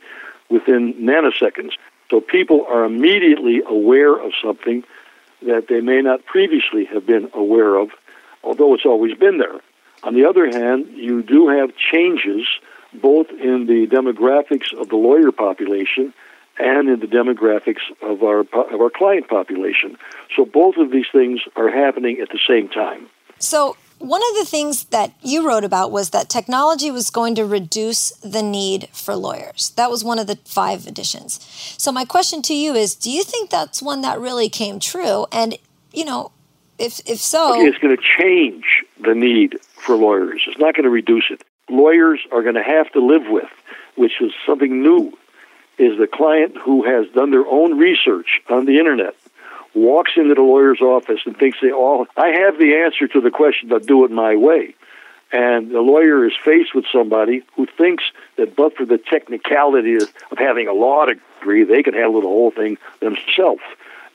within 0.50 0.94
nanoseconds. 0.94 1.74
So 2.10 2.22
people 2.22 2.66
are 2.70 2.86
immediately 2.86 3.62
aware 3.66 4.16
of 4.16 4.32
something 4.42 4.84
that 5.42 5.68
they 5.68 5.82
may 5.82 6.02
not 6.02 6.26
previously 6.26 6.86
have 6.86 7.06
been 7.06 7.30
aware 7.34 7.76
of, 7.76 7.90
although 8.44 8.74
it's 8.74 8.86
always 8.86 9.18
been 9.18 9.38
there. 9.38 9.60
On 10.04 10.14
the 10.14 10.26
other 10.26 10.50
hand, 10.50 10.88
you 10.96 11.22
do 11.22 11.50
have 11.50 11.72
changes 11.76 12.48
both 12.94 13.30
in 13.30 13.68
the 13.68 13.88
demographics 13.88 14.74
of 14.74 14.90
the 14.90 14.96
lawyer 14.96 15.32
population 15.32 16.14
and 16.58 16.90
in 16.90 17.00
the 17.00 17.08
demographics 17.08 17.82
of 18.02 18.24
our 18.24 18.40
of 18.40 18.82
our 18.82 18.90
client 18.90 19.28
population. 19.28 19.98
So 20.36 20.46
both 20.46 20.78
of 20.78 20.92
these 20.92 21.08
things 21.12 21.42
are 21.56 21.70
happening 21.70 22.20
at 22.20 22.30
the 22.30 22.40
same 22.48 22.68
time. 22.70 23.08
So 23.40 23.78
one 24.00 24.22
of 24.32 24.38
the 24.38 24.46
things 24.46 24.86
that 24.86 25.14
you 25.22 25.46
wrote 25.46 25.64
about 25.64 25.92
was 25.92 26.12
that 26.12 26.30
technology 26.30 26.90
was 26.90 27.10
going 27.10 27.36
to 27.36 27.46
reduce 27.46 28.12
the 28.22 28.42
need 28.42 28.88
for 28.92 29.16
lawyers. 29.16 29.72
That 29.76 29.92
was 29.92 30.04
one 30.04 30.20
of 30.20 30.28
the 30.28 30.38
five 30.46 30.88
additions. 30.88 31.40
So 31.78 31.92
my 31.92 32.06
question 32.06 32.42
to 32.44 32.54
you 32.54 32.74
is 32.74 32.96
do 32.96 33.12
you 33.12 33.24
think 33.24 33.50
that's 33.50 33.82
one 33.82 34.02
that 34.02 34.20
really 34.20 34.50
came 34.50 34.80
true 34.80 35.26
and 35.32 35.58
you 35.94 36.06
know 36.06 36.32
if 36.78 37.02
if 37.06 37.20
so 37.20 37.52
okay, 37.52 37.68
it's 37.68 37.78
going 37.78 37.96
to 37.96 38.02
change 38.02 38.66
the 39.02 39.14
need 39.14 39.60
for 39.80 39.96
lawyers. 39.96 40.42
It's 40.48 40.60
not 40.60 40.76
going 40.76 40.84
to 40.84 40.90
reduce 40.90 41.26
it. 41.30 41.44
Lawyers 41.70 42.20
are 42.32 42.44
going 42.44 42.56
to 42.56 42.64
have 42.64 42.92
to 42.94 43.00
live 43.00 43.28
with, 43.30 43.50
which 43.96 44.22
is 44.22 44.32
something 44.46 44.82
new, 44.82 45.18
is 45.78 45.98
the 45.98 46.08
client 46.08 46.58
who 46.58 46.84
has 46.84 47.08
done 47.14 47.32
their 47.32 47.46
own 47.46 47.78
research 47.78 48.42
on 48.50 48.66
the 48.66 48.80
internet 48.80 49.16
walks 49.74 50.14
into 50.16 50.34
the 50.34 50.42
lawyer's 50.42 50.82
office 50.82 51.22
and 51.26 51.38
thinks 51.38 51.60
they 51.62 51.72
all 51.72 52.08
I 52.18 52.30
have 52.30 52.58
the 52.58 52.76
answer 52.78 53.08
to 53.08 53.22
the 53.22 53.32
question, 53.32 53.70
but 53.70 53.86
do 53.86 54.06
it 54.06 54.12
my 54.12 54.36
way. 54.36 54.76
And 55.32 55.70
the 55.70 55.82
lawyer 55.82 56.26
is 56.26 56.34
faced 56.44 56.74
with 56.74 56.86
somebody 56.92 57.44
who 57.56 57.68
thinks 57.68 58.04
that 58.38 58.56
but 58.56 58.76
for 58.76 58.86
the 58.86 58.98
technicality 58.98 59.96
of 59.96 60.38
having 60.38 60.68
a 60.68 60.74
law 60.74 61.06
degree, 61.06 61.64
they 61.64 61.84
can 61.84 61.94
handle 61.94 62.22
the 62.22 62.28
whole 62.28 62.52
thing 62.52 62.78
themselves. 63.00 63.62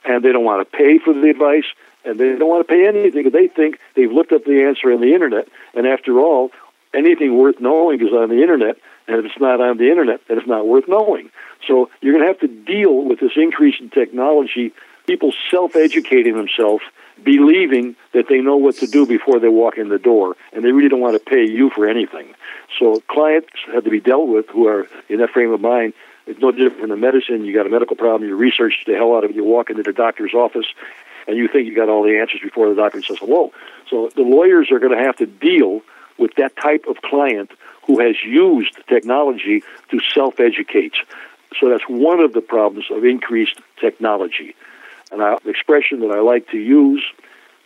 And 0.03 0.23
they 0.23 0.33
don't 0.33 0.43
want 0.43 0.69
to 0.69 0.77
pay 0.77 0.99
for 0.99 1.13
the 1.13 1.29
advice 1.29 1.65
and 2.05 2.19
they 2.19 2.35
don't 2.35 2.49
want 2.49 2.67
to 2.67 2.71
pay 2.73 2.87
anything. 2.87 3.23
Because 3.23 3.33
they 3.33 3.47
think 3.47 3.79
they've 3.95 4.11
looked 4.11 4.31
up 4.31 4.45
the 4.45 4.63
answer 4.63 4.91
on 4.91 5.01
the 5.01 5.13
internet, 5.13 5.47
and 5.73 5.87
after 5.87 6.19
all, 6.19 6.51
anything 6.93 7.37
worth 7.37 7.59
knowing 7.59 8.01
is 8.01 8.13
on 8.13 8.29
the 8.29 8.41
internet, 8.41 8.77
and 9.07 9.17
if 9.17 9.25
it's 9.25 9.39
not 9.39 9.61
on 9.61 9.77
the 9.77 9.89
internet, 9.89 10.21
then 10.27 10.37
it's 10.37 10.47
not 10.47 10.65
worth 10.67 10.87
knowing. 10.87 11.29
So 11.67 11.89
you're 12.01 12.13
going 12.13 12.23
to 12.23 12.27
have 12.27 12.39
to 12.39 12.47
deal 12.47 13.03
with 13.03 13.19
this 13.19 13.33
increase 13.35 13.75
in 13.79 13.89
technology, 13.89 14.73
people 15.07 15.33
self-educating 15.51 16.35
themselves, 16.35 16.83
believing 17.23 17.95
that 18.13 18.27
they 18.29 18.41
know 18.41 18.57
what 18.57 18.75
to 18.75 18.87
do 18.87 19.05
before 19.05 19.39
they 19.39 19.47
walk 19.47 19.77
in 19.77 19.89
the 19.89 19.99
door, 19.99 20.35
and 20.53 20.63
they 20.63 20.71
really 20.71 20.89
don't 20.89 21.01
want 21.01 21.13
to 21.13 21.19
pay 21.19 21.45
you 21.45 21.69
for 21.69 21.87
anything. 21.87 22.33
So 22.79 23.01
clients 23.07 23.49
have 23.73 23.83
to 23.83 23.89
be 23.89 23.99
dealt 23.99 24.27
with 24.27 24.47
who 24.49 24.67
are 24.67 24.87
in 25.09 25.19
that 25.19 25.29
frame 25.31 25.51
of 25.51 25.61
mind 25.61 25.93
It's 26.27 26.39
no 26.39 26.51
different 26.51 26.89
than 26.89 26.99
medicine. 26.99 27.45
You 27.45 27.53
got 27.53 27.67
a 27.67 27.69
medical 27.69 27.95
problem, 27.95 28.27
you 28.27 28.35
research 28.35 28.83
the 28.87 28.93
hell 28.93 29.15
out 29.15 29.23
of 29.23 29.31
it, 29.31 29.35
you 29.35 29.43
walk 29.43 29.69
into 29.69 29.83
the 29.83 29.93
doctor's 29.93 30.33
office, 30.33 30.65
and 31.27 31.37
you 31.37 31.47
think 31.47 31.67
you 31.67 31.75
got 31.75 31.89
all 31.89 32.03
the 32.03 32.17
answers 32.19 32.41
before 32.41 32.69
the 32.69 32.75
doctor 32.75 33.01
says 33.01 33.17
hello. 33.19 33.51
So 33.89 34.09
the 34.15 34.21
lawyers 34.21 34.71
are 34.71 34.79
going 34.79 34.97
to 34.97 35.03
have 35.03 35.17
to 35.17 35.25
deal 35.25 35.81
with 36.17 36.35
that 36.35 36.55
type 36.55 36.85
of 36.87 37.01
client 37.01 37.51
who 37.85 37.99
has 37.99 38.15
used 38.23 38.77
technology 38.87 39.63
to 39.91 39.99
self 40.13 40.39
educate. 40.39 40.93
So 41.59 41.69
that's 41.69 41.83
one 41.87 42.19
of 42.19 42.33
the 42.33 42.41
problems 42.41 42.85
of 42.91 43.05
increased 43.05 43.59
technology. 43.79 44.55
And 45.11 45.21
I, 45.21 45.37
the 45.43 45.49
expression 45.51 46.01
that 46.01 46.11
I 46.11 46.19
like 46.19 46.49
to 46.49 46.57
use 46.57 47.03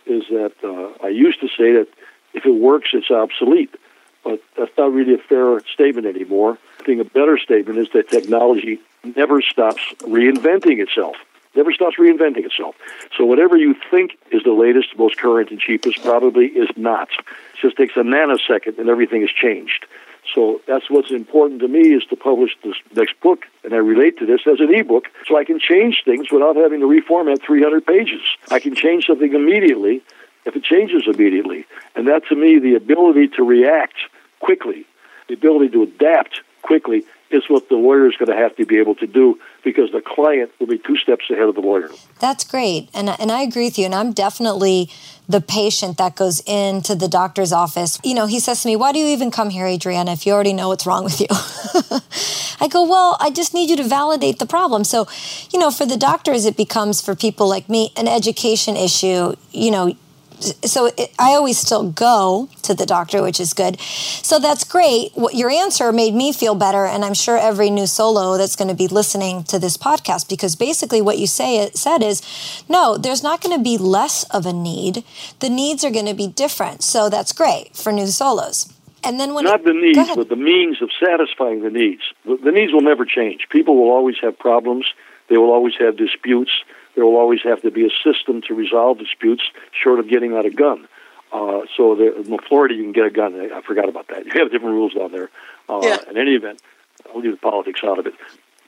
is 0.06 0.24
that 0.28 0.52
uh, 0.62 1.04
I 1.04 1.08
used 1.08 1.40
to 1.40 1.48
say 1.48 1.72
that 1.72 1.88
if 2.32 2.44
it 2.46 2.54
works, 2.54 2.90
it's 2.92 3.10
obsolete. 3.10 3.74
But 4.22 4.42
that's 4.56 4.76
not 4.76 4.92
really 4.92 5.14
a 5.14 5.18
fair 5.18 5.60
statement 5.60 6.06
anymore. 6.06 6.58
I 6.80 6.84
think 6.84 7.00
a 7.00 7.04
better 7.04 7.38
statement 7.38 7.78
is 7.78 7.88
that 7.94 8.10
technology 8.10 8.80
never 9.16 9.40
stops 9.40 9.80
reinventing 10.00 10.78
itself. 10.80 11.16
Never 11.54 11.72
stops 11.72 11.96
reinventing 11.98 12.44
itself. 12.44 12.76
So 13.16 13.24
whatever 13.24 13.56
you 13.56 13.74
think 13.90 14.16
is 14.30 14.42
the 14.44 14.52
latest, 14.52 14.96
most 14.96 15.18
current, 15.18 15.50
and 15.50 15.60
cheapest 15.60 16.02
probably 16.02 16.46
is 16.46 16.68
not. 16.76 17.08
It 17.18 17.60
just 17.60 17.76
takes 17.76 17.96
a 17.96 18.00
nanosecond 18.00 18.78
and 18.78 18.88
everything 18.88 19.22
has 19.22 19.30
changed. 19.30 19.86
So 20.34 20.60
that's 20.66 20.88
what's 20.88 21.10
important 21.10 21.60
to 21.60 21.68
me 21.68 21.92
is 21.92 22.04
to 22.04 22.16
publish 22.16 22.56
this 22.62 22.76
next 22.94 23.18
book, 23.20 23.46
and 23.64 23.72
I 23.72 23.78
relate 23.78 24.18
to 24.18 24.26
this 24.26 24.42
as 24.46 24.60
an 24.60 24.72
ebook, 24.72 25.06
so 25.26 25.36
I 25.36 25.44
can 25.44 25.58
change 25.58 26.02
things 26.04 26.30
without 26.30 26.56
having 26.56 26.80
to 26.80 26.86
reformat 26.86 27.42
300 27.42 27.84
pages. 27.84 28.20
I 28.50 28.60
can 28.60 28.74
change 28.74 29.06
something 29.06 29.34
immediately 29.34 30.02
if 30.44 30.54
it 30.54 30.62
changes 30.62 31.04
immediately, 31.06 31.66
and 31.96 32.06
that 32.06 32.26
to 32.28 32.36
me, 32.36 32.58
the 32.58 32.74
ability 32.74 33.28
to 33.28 33.42
react 33.42 33.96
quickly, 34.40 34.86
the 35.28 35.34
ability 35.34 35.70
to 35.70 35.82
adapt 35.82 36.40
quickly, 36.62 37.04
is 37.30 37.44
what 37.48 37.68
the 37.68 37.76
lawyer 37.76 38.08
is 38.08 38.16
going 38.16 38.28
to 38.28 38.36
have 38.36 38.56
to 38.56 38.66
be 38.66 38.78
able 38.78 38.94
to 38.96 39.06
do 39.06 39.38
because 39.62 39.92
the 39.92 40.00
client 40.00 40.50
will 40.58 40.66
be 40.66 40.78
two 40.78 40.96
steps 40.96 41.30
ahead 41.30 41.48
of 41.48 41.54
the 41.54 41.60
lawyer. 41.60 41.88
That's 42.18 42.44
great. 42.44 42.88
And, 42.92 43.08
and 43.08 43.30
I 43.30 43.42
agree 43.42 43.64
with 43.64 43.78
you. 43.78 43.84
And 43.84 43.94
I'm 43.94 44.12
definitely 44.12 44.90
the 45.28 45.40
patient 45.40 45.96
that 45.98 46.16
goes 46.16 46.42
into 46.46 46.94
the 46.96 47.06
doctor's 47.06 47.52
office. 47.52 47.98
You 48.02 48.14
know, 48.14 48.26
he 48.26 48.40
says 48.40 48.62
to 48.62 48.68
me, 48.68 48.74
Why 48.74 48.92
do 48.92 48.98
you 48.98 49.06
even 49.06 49.30
come 49.30 49.50
here, 49.50 49.66
Adriana, 49.66 50.12
if 50.12 50.26
you 50.26 50.32
already 50.32 50.52
know 50.52 50.68
what's 50.68 50.86
wrong 50.86 51.04
with 51.04 51.20
you? 51.20 51.28
I 52.60 52.68
go, 52.68 52.82
Well, 52.84 53.16
I 53.20 53.30
just 53.30 53.54
need 53.54 53.70
you 53.70 53.76
to 53.76 53.84
validate 53.84 54.38
the 54.40 54.46
problem. 54.46 54.82
So, 54.82 55.06
you 55.52 55.58
know, 55.58 55.70
for 55.70 55.86
the 55.86 55.96
doctors, 55.96 56.46
it 56.46 56.56
becomes 56.56 57.00
for 57.00 57.14
people 57.14 57.48
like 57.48 57.68
me 57.68 57.92
an 57.96 58.08
education 58.08 58.76
issue. 58.76 59.34
You 59.52 59.70
know, 59.70 59.94
so 60.40 60.86
it, 60.86 61.12
I 61.18 61.32
always 61.32 61.58
still 61.58 61.90
go 61.90 62.48
to 62.62 62.74
the 62.74 62.86
doctor, 62.86 63.22
which 63.22 63.40
is 63.40 63.52
good. 63.54 63.80
So 63.80 64.38
that's 64.38 64.64
great. 64.64 65.12
What 65.14 65.34
your 65.34 65.50
answer 65.50 65.92
made 65.92 66.14
me 66.14 66.32
feel 66.32 66.54
better, 66.54 66.84
and 66.84 67.04
I'm 67.04 67.14
sure 67.14 67.38
every 67.38 67.70
new 67.70 67.86
solo 67.86 68.36
that's 68.36 68.56
going 68.56 68.68
to 68.68 68.74
be 68.74 68.88
listening 68.88 69.44
to 69.44 69.58
this 69.58 69.76
podcast, 69.76 70.28
because 70.28 70.56
basically 70.56 71.00
what 71.00 71.18
you 71.18 71.26
say 71.26 71.58
it 71.58 71.76
said 71.76 72.02
is, 72.02 72.22
no, 72.68 72.96
there's 72.96 73.22
not 73.22 73.40
going 73.40 73.56
to 73.56 73.62
be 73.62 73.78
less 73.78 74.24
of 74.24 74.46
a 74.46 74.52
need. 74.52 75.04
The 75.40 75.50
needs 75.50 75.84
are 75.84 75.90
going 75.90 76.06
to 76.06 76.14
be 76.14 76.26
different. 76.26 76.82
So 76.82 77.08
that's 77.08 77.32
great 77.32 77.76
for 77.76 77.92
new 77.92 78.06
solos. 78.06 78.72
And 79.02 79.18
then 79.18 79.32
when 79.34 79.44
not 79.44 79.60
it, 79.60 79.66
the 79.66 79.72
needs, 79.72 80.14
but 80.14 80.28
the 80.28 80.36
means 80.36 80.82
of 80.82 80.90
satisfying 81.02 81.62
the 81.62 81.70
needs. 81.70 82.02
The, 82.24 82.36
the 82.36 82.52
needs 82.52 82.72
will 82.72 82.82
never 82.82 83.06
change. 83.06 83.46
People 83.48 83.76
will 83.76 83.90
always 83.90 84.16
have 84.20 84.38
problems. 84.38 84.84
They 85.28 85.38
will 85.38 85.52
always 85.52 85.74
have 85.78 85.96
disputes 85.96 86.50
there 86.94 87.04
will 87.04 87.16
always 87.16 87.40
have 87.44 87.62
to 87.62 87.70
be 87.70 87.86
a 87.86 87.90
system 88.04 88.42
to 88.48 88.54
resolve 88.54 88.98
disputes, 88.98 89.42
short 89.72 90.00
of 90.00 90.08
getting 90.08 90.34
out 90.34 90.44
a 90.44 90.50
gun. 90.50 90.88
Uh, 91.32 91.60
so 91.76 91.94
there, 91.94 92.16
in 92.16 92.38
Florida, 92.48 92.74
you 92.74 92.82
can 92.82 92.92
get 92.92 93.06
a 93.06 93.10
gun. 93.10 93.34
I 93.52 93.60
forgot 93.62 93.88
about 93.88 94.08
that. 94.08 94.26
You 94.34 94.40
have 94.40 94.50
different 94.50 94.74
rules 94.74 94.94
down 94.94 95.12
there. 95.12 95.30
Uh, 95.68 95.80
yeah. 95.82 95.98
In 96.08 96.16
any 96.16 96.32
event, 96.32 96.60
I'll 97.08 97.20
leave 97.20 97.32
the 97.32 97.36
politics 97.36 97.80
out 97.84 97.98
of 97.98 98.06
it. 98.06 98.14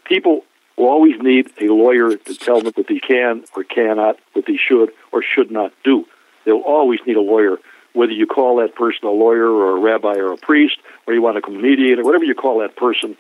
People 0.05 0.45
will 0.77 0.89
always 0.89 1.21
need 1.21 1.51
a 1.61 1.67
lawyer 1.67 2.17
to 2.17 2.35
tell 2.35 2.61
them 2.61 2.73
what 2.75 2.87
they 2.87 2.99
can 2.99 3.45
or 3.57 3.65
cannot, 3.65 4.17
what 4.33 4.47
they 4.47 4.57
should 4.57 4.93
or 5.11 5.23
should 5.23 5.51
not 5.51 5.73
do. 5.85 6.07
They'll 6.45 6.57
always 6.57 7.01
need 7.07 7.17
a 7.17 7.21
lawyer, 7.21 7.59
whether 7.93 8.13
you 8.13 8.27
call 8.27 8.57
that 8.57 8.75
person 8.75 9.07
a 9.07 9.11
lawyer 9.11 9.49
or 9.49 9.77
a 9.77 9.81
rabbi 9.81 10.15
or 10.15 10.33
a 10.33 10.37
priest, 10.37 10.79
or 11.07 11.15
you 11.15 11.23
want 11.23 11.37
to 11.37 11.43
come 11.43 11.61
mediate 11.61 11.99
or 11.99 12.05
whatever 12.05 12.25
you 12.25 12.35
call 12.35 12.61
that 12.61 12.77
person. 12.77 13.17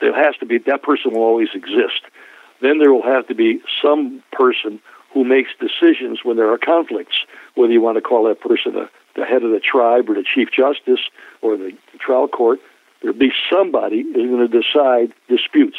There 0.00 0.14
has 0.14 0.36
to 0.40 0.46
be 0.46 0.58
that 0.58 0.82
person 0.82 1.12
will 1.12 1.22
always 1.22 1.48
exist 1.54 2.02
then 2.62 2.78
there 2.78 2.92
will 2.92 3.02
have 3.02 3.26
to 3.28 3.34
be 3.34 3.60
some 3.82 4.22
person 4.32 4.80
who 5.12 5.24
makes 5.24 5.50
decisions 5.60 6.20
when 6.24 6.36
there 6.36 6.50
are 6.52 6.58
conflicts, 6.58 7.16
whether 7.54 7.72
you 7.72 7.80
want 7.80 7.96
to 7.96 8.00
call 8.00 8.24
that 8.28 8.40
person 8.40 8.76
a, 8.76 8.88
the 9.14 9.26
head 9.26 9.42
of 9.42 9.50
the 9.50 9.60
tribe 9.60 10.08
or 10.08 10.14
the 10.14 10.24
chief 10.24 10.48
justice 10.50 11.00
or 11.42 11.56
the, 11.56 11.72
trial 11.98 12.28
court. 12.28 12.60
There'll 13.02 13.16
be 13.16 13.32
somebody 13.50 14.02
who's 14.02 14.30
going 14.30 14.48
to 14.48 14.62
decide 14.62 15.12
disputes. 15.28 15.76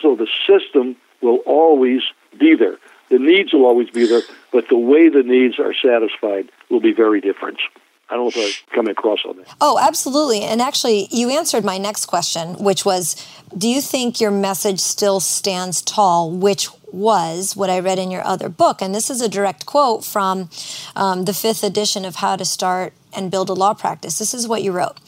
So 0.00 0.16
the 0.16 0.26
system 0.46 0.96
will 1.22 1.38
always 1.46 2.02
be 2.38 2.56
there. 2.56 2.76
The 3.08 3.18
needs 3.18 3.52
will 3.52 3.66
always 3.66 3.90
be 3.90 4.06
there, 4.06 4.22
but 4.52 4.68
the 4.68 4.78
way 4.78 5.08
the 5.08 5.22
needs 5.22 5.58
are 5.58 5.72
satisfied 5.74 6.50
will 6.70 6.80
be 6.80 6.92
very 6.92 7.20
different. 7.20 7.58
I 8.08 8.14
don't 8.14 8.24
know 8.36 8.40
if 8.42 8.64
I'm 8.68 8.74
coming 8.74 8.92
across 8.92 9.18
on 9.28 9.38
that. 9.38 9.54
Oh, 9.60 9.78
absolutely. 9.80 10.42
And 10.42 10.62
actually, 10.62 11.08
you 11.10 11.30
answered 11.30 11.64
my 11.64 11.76
next 11.76 12.06
question, 12.06 12.54
which 12.54 12.84
was 12.84 13.16
Do 13.56 13.68
you 13.68 13.80
think 13.80 14.20
your 14.20 14.30
message 14.30 14.80
still 14.80 15.18
stands 15.18 15.82
tall? 15.82 16.30
Which 16.30 16.68
was 16.92 17.56
what 17.56 17.70
I 17.70 17.78
read 17.80 17.98
in 17.98 18.10
your 18.10 18.24
other 18.24 18.48
book. 18.48 18.80
And 18.80 18.94
this 18.94 19.10
is 19.10 19.20
a 19.20 19.28
direct 19.28 19.66
quote 19.66 20.04
from 20.04 20.48
um, 20.94 21.24
the 21.24 21.34
fifth 21.34 21.62
edition 21.62 22.04
of 22.04 22.16
How 22.16 22.36
to 22.36 22.44
Start 22.44 22.92
and 23.12 23.30
Build 23.30 23.48
a 23.48 23.54
Law 23.54 23.74
Practice. 23.74 24.18
This 24.18 24.34
is 24.34 24.46
what 24.46 24.62
you 24.62 24.72
wrote 24.72 24.98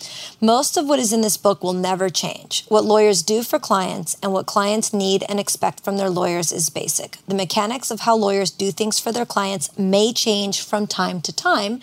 Most 0.40 0.76
of 0.76 0.86
what 0.86 0.98
is 0.98 1.12
in 1.12 1.20
this 1.20 1.36
book 1.36 1.62
will 1.62 1.72
never 1.72 2.08
change. 2.08 2.64
What 2.68 2.84
lawyers 2.84 3.22
do 3.22 3.42
for 3.42 3.58
clients 3.58 4.16
and 4.22 4.32
what 4.32 4.46
clients 4.46 4.92
need 4.92 5.24
and 5.28 5.38
expect 5.38 5.84
from 5.84 5.96
their 5.96 6.10
lawyers 6.10 6.52
is 6.52 6.70
basic. 6.70 7.18
The 7.26 7.34
mechanics 7.34 7.90
of 7.90 8.00
how 8.00 8.16
lawyers 8.16 8.50
do 8.50 8.70
things 8.70 8.98
for 8.98 9.12
their 9.12 9.26
clients 9.26 9.76
may 9.78 10.12
change 10.12 10.62
from 10.62 10.86
time 10.86 11.20
to 11.22 11.32
time. 11.32 11.80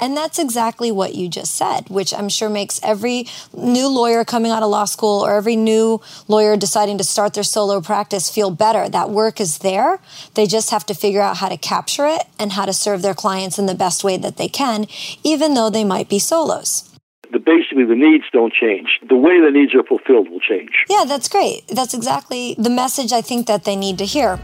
And 0.00 0.16
that's 0.16 0.38
exactly 0.38 0.90
what 0.90 1.14
you 1.14 1.28
just 1.28 1.54
said, 1.54 1.88
which 1.88 2.12
I'm 2.14 2.28
sure 2.28 2.48
makes 2.48 2.80
every 2.82 3.26
new 3.52 3.88
lawyer 3.88 4.24
coming 4.24 4.52
out 4.52 4.62
of 4.62 4.70
law 4.70 4.84
school 4.84 5.24
or 5.24 5.34
every 5.34 5.56
new 5.56 6.00
lawyer 6.28 6.56
deciding 6.56 6.98
to 6.98 7.04
start 7.04 7.34
their 7.34 7.44
solo 7.44 7.80
practice 7.80 8.30
feel 8.30 8.50
better. 8.50 8.88
That 8.88 9.10
work 9.10 9.40
is 9.40 9.58
there. 9.58 10.00
They 10.34 10.46
just 10.46 10.70
have 10.70 10.86
to 10.86 10.94
figure 10.94 11.22
out 11.22 11.38
how 11.38 11.48
to 11.48 11.56
capture 11.56 12.06
it 12.06 12.24
and 12.38 12.52
how 12.52 12.64
to 12.66 12.72
serve 12.72 13.02
their 13.02 13.14
clients 13.14 13.58
in 13.58 13.66
the 13.66 13.74
best 13.74 14.04
way 14.04 14.16
that 14.16 14.36
they 14.36 14.48
can, 14.48 14.86
even 15.24 15.54
though 15.54 15.70
they 15.70 15.84
might 15.84 16.08
be 16.08 16.18
solos 16.18 16.90
the 17.32 17.38
basically 17.40 17.84
the 17.84 17.94
needs 17.94 18.24
don't 18.32 18.52
change. 18.52 19.00
The 19.08 19.16
way 19.16 19.40
the 19.40 19.50
needs 19.50 19.74
are 19.74 19.82
fulfilled 19.82 20.30
will 20.30 20.40
change. 20.40 20.70
Yeah, 20.88 21.04
that's 21.06 21.28
great. 21.28 21.66
That's 21.68 21.92
exactly 21.92 22.54
the 22.58 22.70
message 22.70 23.12
I 23.12 23.20
think 23.20 23.46
that 23.46 23.64
they 23.64 23.76
need 23.76 23.98
to 23.98 24.04
hear. 24.04 24.38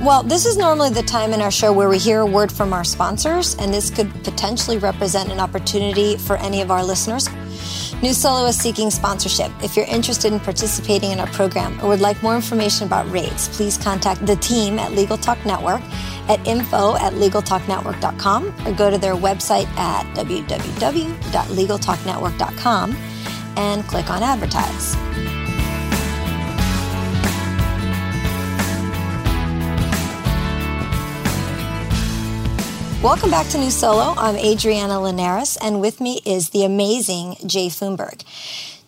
Well, 0.00 0.22
this 0.22 0.46
is 0.46 0.56
normally 0.56 0.90
the 0.90 1.02
time 1.02 1.32
in 1.32 1.40
our 1.40 1.50
show 1.50 1.72
where 1.72 1.88
we 1.88 1.98
hear 1.98 2.20
a 2.20 2.26
word 2.26 2.52
from 2.52 2.72
our 2.72 2.84
sponsors, 2.84 3.56
and 3.56 3.74
this 3.74 3.90
could 3.90 4.08
potentially 4.22 4.78
represent 4.78 5.32
an 5.32 5.40
opportunity 5.40 6.16
for 6.16 6.36
any 6.36 6.60
of 6.60 6.70
our 6.70 6.84
listeners. 6.84 7.28
New 8.00 8.12
Solo 8.12 8.46
is 8.46 8.56
seeking 8.56 8.92
sponsorship. 8.92 9.50
If 9.60 9.76
you're 9.76 9.86
interested 9.86 10.32
in 10.32 10.38
participating 10.38 11.10
in 11.10 11.18
our 11.18 11.26
program 11.26 11.80
or 11.80 11.88
would 11.88 12.00
like 12.00 12.22
more 12.22 12.36
information 12.36 12.86
about 12.86 13.10
rates, 13.10 13.48
please 13.48 13.76
contact 13.76 14.24
the 14.24 14.36
team 14.36 14.78
at 14.78 14.92
Legal 14.92 15.16
Talk 15.16 15.44
Network 15.44 15.82
at 16.28 16.38
info 16.46 16.94
at 16.98 17.14
LegalTalkNetwork.com 17.14 18.54
or 18.66 18.72
go 18.74 18.92
to 18.92 18.98
their 18.98 19.16
website 19.16 19.66
at 19.76 20.06
www.LegalTalkNetwork.com 20.14 22.96
and 23.56 23.84
click 23.88 24.10
on 24.10 24.22
Advertise. 24.22 24.94
Welcome 33.00 33.30
back 33.30 33.46
to 33.50 33.58
New 33.58 33.70
Solo. 33.70 34.14
I'm 34.18 34.34
Adriana 34.34 35.00
Linares, 35.00 35.56
and 35.62 35.80
with 35.80 36.00
me 36.00 36.20
is 36.26 36.50
the 36.50 36.64
amazing 36.64 37.36
Jay 37.46 37.68
Foonberg. 37.68 38.24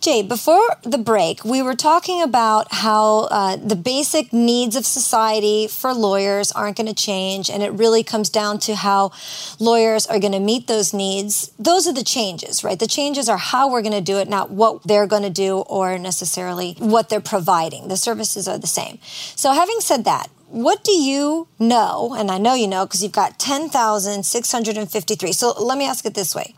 Jay, 0.01 0.21
before 0.21 0.75
the 0.83 0.97
break, 0.97 1.45
we 1.45 1.61
were 1.61 1.75
talking 1.75 2.21
about 2.21 2.73
how 2.73 3.29
uh, 3.31 3.55
the 3.55 3.77
basic 3.77 4.33
needs 4.33 4.75
of 4.75 4.85
society 4.85 5.65
for 5.65 5.93
lawyers 5.93 6.51
aren't 6.51 6.75
going 6.75 6.87
to 6.87 6.93
change, 6.93 7.49
and 7.49 7.63
it 7.63 7.71
really 7.71 8.03
comes 8.03 8.29
down 8.29 8.59
to 8.59 8.75
how 8.75 9.13
lawyers 9.59 10.05
are 10.07 10.19
going 10.19 10.33
to 10.33 10.41
meet 10.41 10.67
those 10.67 10.93
needs. 10.93 11.49
Those 11.57 11.87
are 11.87 11.93
the 11.93 12.03
changes, 12.03 12.65
right? 12.65 12.77
The 12.77 12.87
changes 12.87 13.29
are 13.29 13.37
how 13.37 13.71
we're 13.71 13.81
going 13.81 13.93
to 13.93 14.01
do 14.01 14.17
it, 14.17 14.27
not 14.27 14.51
what 14.51 14.83
they're 14.83 15.07
going 15.07 15.23
to 15.23 15.29
do 15.29 15.59
or 15.59 15.97
necessarily 15.97 16.73
what 16.79 17.07
they're 17.07 17.21
providing. 17.21 17.87
The 17.87 17.95
services 17.95 18.45
are 18.45 18.57
the 18.57 18.67
same. 18.67 18.99
So, 19.37 19.53
having 19.53 19.79
said 19.79 20.03
that, 20.03 20.29
what 20.51 20.83
do 20.83 20.91
you 20.91 21.47
know? 21.59 22.13
And 22.17 22.29
I 22.29 22.37
know 22.37 22.53
you 22.53 22.67
know 22.67 22.85
because 22.85 23.01
you've 23.01 23.11
got 23.11 23.39
10,653. 23.39 25.31
So 25.31 25.53
let 25.53 25.77
me 25.77 25.85
ask 25.85 26.05
it 26.05 26.13
this 26.13 26.35
way. 26.35 26.55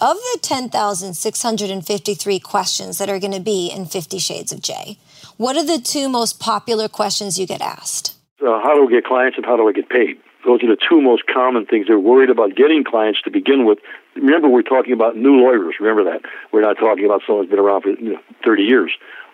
Of 0.00 0.16
the 0.16 0.38
10,653 0.42 2.38
questions 2.40 2.98
that 2.98 3.08
are 3.08 3.18
going 3.18 3.32
to 3.32 3.40
be 3.40 3.68
in 3.68 3.86
50 3.86 4.18
Shades 4.18 4.52
of 4.52 4.60
Jay, 4.62 4.98
what 5.36 5.56
are 5.56 5.64
the 5.64 5.78
two 5.78 6.08
most 6.08 6.38
popular 6.40 6.88
questions 6.88 7.38
you 7.38 7.46
get 7.46 7.60
asked? 7.60 8.16
Uh, 8.40 8.60
how 8.60 8.74
do 8.74 8.86
we 8.86 8.92
get 8.92 9.04
clients 9.04 9.36
and 9.36 9.46
how 9.46 9.56
do 9.56 9.68
I 9.68 9.72
get 9.72 9.88
paid? 9.88 10.18
Those 10.46 10.62
are 10.62 10.68
the 10.68 10.78
two 10.88 11.00
most 11.00 11.26
common 11.26 11.66
things. 11.66 11.88
They're 11.88 11.98
worried 11.98 12.30
about 12.30 12.54
getting 12.54 12.84
clients 12.84 13.22
to 13.22 13.30
begin 13.30 13.66
with. 13.66 13.78
Remember, 14.14 14.48
we're 14.48 14.62
talking 14.62 14.92
about 14.92 15.16
new 15.16 15.34
lawyers. 15.34 15.74
Remember 15.80 16.04
that. 16.04 16.22
We're 16.52 16.62
not 16.62 16.78
talking 16.78 17.04
about 17.04 17.22
someone 17.26 17.44
who's 17.44 17.50
been 17.50 17.58
around 17.58 17.82
for 17.82 17.90
you 17.90 18.14
know, 18.14 18.20
30 18.44 18.62
years. 18.62 18.92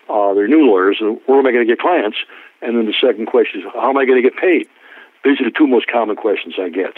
Uh, 0.09 0.33
they're 0.33 0.47
new 0.47 0.65
lawyers, 0.65 0.97
and 0.99 1.19
where 1.25 1.39
am 1.39 1.45
I 1.45 1.51
going 1.51 1.65
to 1.65 1.71
get 1.71 1.79
clients? 1.79 2.17
And 2.61 2.77
then 2.77 2.85
the 2.85 2.93
second 2.99 3.27
question 3.27 3.61
is, 3.61 3.67
how 3.73 3.89
am 3.89 3.97
I 3.97 4.05
going 4.05 4.21
to 4.21 4.27
get 4.27 4.39
paid? 4.39 4.67
These 5.23 5.41
are 5.41 5.45
the 5.45 5.51
two 5.51 5.65
most 5.65 5.87
common 5.87 6.15
questions 6.15 6.55
I 6.59 6.69
get. 6.69 6.93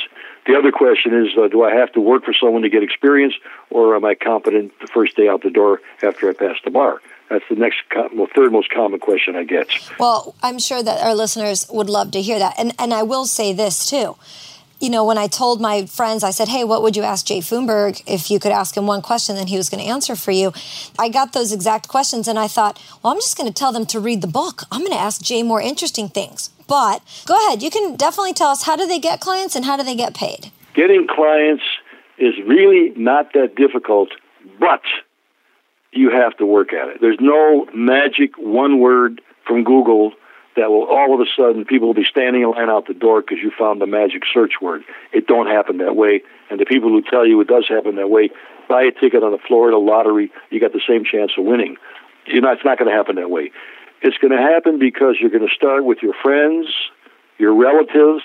The 0.48 0.58
other 0.58 0.72
question 0.72 1.14
is, 1.14 1.38
uh, 1.38 1.48
do 1.48 1.64
I 1.64 1.74
have 1.76 1.94
to 1.94 2.02
work 2.02 2.26
for 2.26 2.34
someone 2.34 2.64
to 2.64 2.70
get 2.70 2.84
experience, 2.84 3.34
or 3.70 3.96
am 3.96 4.04
I 4.04 4.16
competent 4.16 4.78
the 4.82 4.88
first 4.88 5.16
day 5.16 5.30
out 5.30 5.44
the 5.44 5.50
door 5.50 5.82
after 6.04 6.30
I 6.30 6.34
pass 6.34 6.58
the 6.64 6.72
bar? 6.72 7.02
That's 7.30 7.46
the 7.50 7.56
next, 7.56 7.80
well, 8.14 8.28
third 8.34 8.52
most 8.52 8.70
common 8.70 9.00
question 9.00 9.36
I 9.36 9.44
get. 9.44 9.70
Well, 9.98 10.36
I'm 10.44 10.60
sure 10.60 10.84
that 10.84 11.04
our 11.04 11.16
listeners 11.16 11.68
would 11.70 11.90
love 11.90 12.12
to 12.12 12.22
hear 12.22 12.40
that, 12.40 12.56
and 12.58 12.74
and 12.80 12.94
I 12.94 13.04
will 13.04 13.26
say 13.26 13.54
this 13.54 13.90
too 13.90 14.18
you 14.80 14.90
know, 14.90 15.04
when 15.04 15.18
I 15.18 15.28
told 15.28 15.60
my 15.60 15.86
friends, 15.86 16.24
I 16.24 16.30
said, 16.30 16.48
hey, 16.48 16.64
what 16.64 16.82
would 16.82 16.96
you 16.96 17.04
ask 17.04 17.26
Jay 17.26 17.40
Foonberg 17.40 18.04
if 18.06 18.30
you 18.30 18.40
could 18.40 18.52
ask 18.52 18.78
him 18.78 18.86
one 18.86 19.02
question 19.02 19.36
then 19.36 19.48
he 19.48 19.58
was 19.58 19.70
going 19.70 19.84
to 19.84 19.90
answer 19.90 20.16
for 20.16 20.32
you? 20.32 20.54
I 21.00 21.10
got 21.10 21.34
those 21.34 21.52
exact 21.52 21.88
questions 21.88 22.28
and 22.28 22.38
I 22.38 22.48
thought, 22.48 22.82
well, 23.02 23.14
I'm 23.14 23.20
just 23.20 23.38
going 23.38 23.48
to 23.52 23.54
tell 23.54 23.72
them 23.72 23.86
to 23.88 24.00
read 24.00 24.22
the 24.22 24.28
book. 24.28 24.64
I'm 24.72 24.82
going 24.82 24.92
to 24.92 25.00
ask 25.00 25.22
Jay 25.22 25.42
more 25.42 25.62
interesting 25.62 26.10
things. 26.10 26.50
But 26.68 27.02
go 27.26 27.36
ahead, 27.48 27.64
you 27.64 27.70
can 27.70 27.96
definitely 27.96 28.34
tell 28.34 28.50
us 28.50 28.64
how 28.64 28.76
do 28.76 28.86
they 28.86 29.00
get 29.00 29.20
clients 29.20 29.56
and 29.56 29.66
how 29.66 29.78
do 29.78 29.84
they 29.84 29.96
get 29.96 30.14
paid? 30.14 30.52
Getting 30.76 31.08
clients 31.08 31.64
is 32.18 32.34
really 32.46 32.92
not 32.96 33.34
that 33.34 33.56
difficult, 33.56 34.10
but 34.60 34.82
you 35.92 36.12
have 36.12 36.38
to 36.38 36.46
work 36.46 36.74
at 36.74 36.90
it. 36.90 37.02
There's 37.02 37.18
no 37.20 37.68
magic 37.74 38.38
one 38.38 38.80
word 38.80 39.22
from 39.46 39.64
Google 39.64 40.12
that 40.58 40.70
will 40.70 40.86
all 40.86 41.14
of 41.14 41.22
a 41.22 41.30
sudden 41.36 41.66
people 41.66 41.88
will 41.88 41.94
be 41.94 42.04
standing 42.04 42.42
in 42.42 42.52
line 42.52 42.70
out 42.70 42.88
the 42.88 42.94
door 42.94 43.22
because 43.22 43.38
you 43.42 43.52
found 43.58 43.80
the 43.80 43.88
magic 43.88 44.24
search 44.34 44.54
word. 44.62 44.84
It 45.14 45.28
don't 45.28 45.48
happen 45.48 45.78
that 45.78 45.96
way, 45.96 46.22
and 46.50 46.60
the 46.60 46.66
people 46.66 46.90
who 46.90 47.02
tell 47.02 47.26
you 47.26 47.40
it 47.40 47.48
does 47.48 47.66
happen 47.70 47.96
that 47.96 48.10
way, 48.10 48.32
buy 48.68 48.84
a 48.84 48.92
ticket 48.92 49.24
on 49.24 49.32
the 49.32 49.38
Florida 49.48 49.78
lottery. 49.78 50.32
You 50.50 50.60
got 50.60 50.74
the 50.74 50.82
same 50.86 51.06
chance 51.06 51.32
of 51.38 51.46
winning. 51.46 51.78
You 52.26 52.42
know, 52.42 52.52
it's 52.52 52.66
not 52.66 52.78
going 52.78 52.90
to 52.90 52.96
happen 52.96 53.16
that 53.16 53.30
way. 53.30 53.52
It's 54.02 54.18
going 54.18 54.32
to 54.32 54.42
happen 54.42 54.78
because 54.78 55.16
you're 55.20 55.32
going 55.32 55.48
to 55.48 55.54
start 55.54 55.86
with 55.86 56.00
your 56.02 56.14
friends, 56.22 56.68
your 57.38 57.56
relatives, 57.56 58.24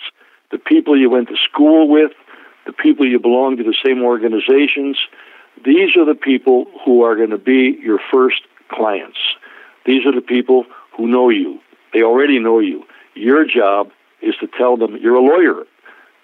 the 0.50 0.58
people 0.58 0.98
you 0.98 1.08
went 1.08 1.28
to 1.28 1.36
school 1.36 1.88
with, 1.88 2.12
the 2.66 2.72
people 2.72 3.06
you 3.06 3.18
belong 3.18 3.56
to 3.58 3.62
the 3.62 3.76
same 3.84 4.02
organizations. 4.02 4.98
These 5.64 5.96
are 5.96 6.04
the 6.04 6.14
people 6.14 6.66
who 6.84 7.02
are 7.02 7.16
going 7.16 7.30
to 7.30 7.38
be 7.38 7.78
your 7.82 8.00
first 8.10 8.42
clients. 8.68 9.18
These 9.86 10.06
are 10.06 10.12
the 10.14 10.20
people 10.20 10.64
who 10.96 11.06
know 11.06 11.30
you. 11.30 11.60
They 11.92 12.02
already 12.02 12.38
know 12.38 12.58
you. 12.58 12.84
Your 13.14 13.44
job 13.44 13.90
is 14.20 14.34
to 14.40 14.46
tell 14.46 14.76
them 14.76 14.96
you're 14.96 15.16
a 15.16 15.20
lawyer. 15.20 15.64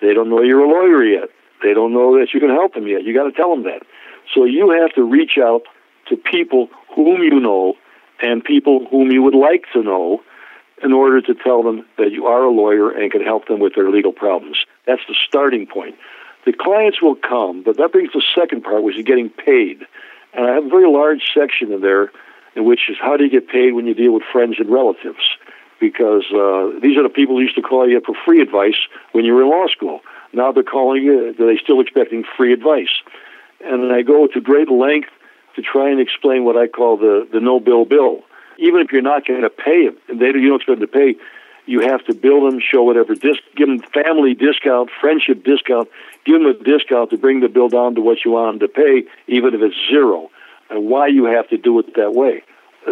They 0.00 0.14
don't 0.14 0.30
know 0.30 0.42
you're 0.42 0.64
a 0.64 0.68
lawyer 0.68 1.04
yet. 1.04 1.28
They 1.62 1.74
don't 1.74 1.92
know 1.92 2.18
that 2.18 2.32
you 2.32 2.40
can 2.40 2.50
help 2.50 2.74
them 2.74 2.86
yet. 2.86 3.04
You 3.04 3.12
got 3.12 3.24
to 3.24 3.32
tell 3.32 3.50
them 3.50 3.64
that. 3.64 3.82
So 4.34 4.44
you 4.44 4.70
have 4.70 4.94
to 4.94 5.02
reach 5.02 5.38
out 5.38 5.62
to 6.08 6.16
people 6.16 6.68
whom 6.94 7.22
you 7.22 7.40
know 7.40 7.74
and 8.22 8.42
people 8.42 8.86
whom 8.90 9.10
you 9.10 9.22
would 9.22 9.34
like 9.34 9.64
to 9.72 9.82
know 9.82 10.22
in 10.82 10.92
order 10.92 11.20
to 11.20 11.34
tell 11.34 11.62
them 11.62 11.84
that 11.98 12.12
you 12.12 12.26
are 12.26 12.44
a 12.44 12.50
lawyer 12.50 12.90
and 12.90 13.10
can 13.10 13.22
help 13.22 13.48
them 13.48 13.58
with 13.58 13.74
their 13.74 13.90
legal 13.90 14.12
problems. 14.12 14.58
That's 14.86 15.02
the 15.08 15.16
starting 15.26 15.66
point. 15.66 15.96
The 16.46 16.52
clients 16.52 17.02
will 17.02 17.16
come, 17.16 17.62
but 17.62 17.76
that 17.78 17.90
brings 17.92 18.12
the 18.12 18.22
second 18.34 18.62
part, 18.62 18.82
which 18.82 18.96
is 18.96 19.04
getting 19.04 19.28
paid. 19.28 19.84
And 20.32 20.46
I 20.46 20.54
have 20.54 20.66
a 20.66 20.68
very 20.68 20.88
large 20.88 21.22
section 21.34 21.72
in 21.72 21.80
there, 21.80 22.12
in 22.54 22.64
which 22.64 22.88
is 22.88 22.96
how 23.00 23.16
do 23.16 23.24
you 23.24 23.30
get 23.30 23.48
paid 23.48 23.72
when 23.72 23.86
you 23.86 23.94
deal 23.94 24.12
with 24.12 24.22
friends 24.32 24.56
and 24.58 24.70
relatives 24.70 25.36
because 25.80 26.24
uh, 26.32 26.78
these 26.80 26.96
are 26.96 27.02
the 27.02 27.12
people 27.12 27.36
who 27.36 27.42
used 27.42 27.56
to 27.56 27.62
call 27.62 27.88
you 27.88 27.98
up 27.98 28.04
for 28.04 28.14
free 28.24 28.40
advice 28.40 28.78
when 29.12 29.24
you 29.24 29.34
were 29.34 29.42
in 29.42 29.50
law 29.50 29.66
school. 29.68 30.00
Now 30.32 30.52
they're 30.52 30.62
calling 30.62 31.02
you, 31.02 31.34
they're 31.38 31.58
still 31.58 31.80
expecting 31.80 32.24
free 32.36 32.52
advice. 32.52 32.90
And 33.64 33.92
I 33.92 34.02
go 34.02 34.26
to 34.26 34.40
great 34.40 34.70
length 34.70 35.10
to 35.56 35.62
try 35.62 35.90
and 35.90 36.00
explain 36.00 36.44
what 36.44 36.56
I 36.56 36.68
call 36.68 36.96
the, 36.96 37.28
the 37.32 37.40
no 37.40 37.60
bill 37.60 37.84
bill. 37.84 38.22
Even 38.58 38.80
if 38.80 38.92
you're 38.92 39.02
not 39.02 39.26
going 39.26 39.42
to 39.42 39.50
pay 39.50 39.86
them, 39.86 39.96
and 40.08 40.20
they, 40.20 40.26
you 40.26 40.48
don't 40.48 40.60
expect 40.60 40.80
them 40.80 40.88
to 40.88 40.92
pay, 40.92 41.14
you 41.66 41.80
have 41.80 42.04
to 42.06 42.14
bill 42.14 42.44
them, 42.44 42.60
show 42.60 42.82
whatever, 42.82 43.14
dis- 43.14 43.38
give 43.54 43.68
them 43.68 43.78
family 43.92 44.34
discount, 44.34 44.90
friendship 45.00 45.44
discount, 45.44 45.88
give 46.24 46.40
them 46.40 46.46
a 46.46 46.54
discount 46.54 47.10
to 47.10 47.18
bring 47.18 47.40
the 47.40 47.48
bill 47.48 47.68
down 47.68 47.94
to 47.94 48.00
what 48.00 48.24
you 48.24 48.32
want 48.32 48.58
them 48.58 48.68
to 48.68 48.72
pay, 48.72 49.04
even 49.26 49.54
if 49.54 49.60
it's 49.60 49.76
zero. 49.88 50.30
And 50.70 50.88
why 50.88 51.06
you 51.08 51.24
have 51.26 51.48
to 51.48 51.56
do 51.56 51.78
it 51.78 51.94
that 51.94 52.14
way. 52.14 52.42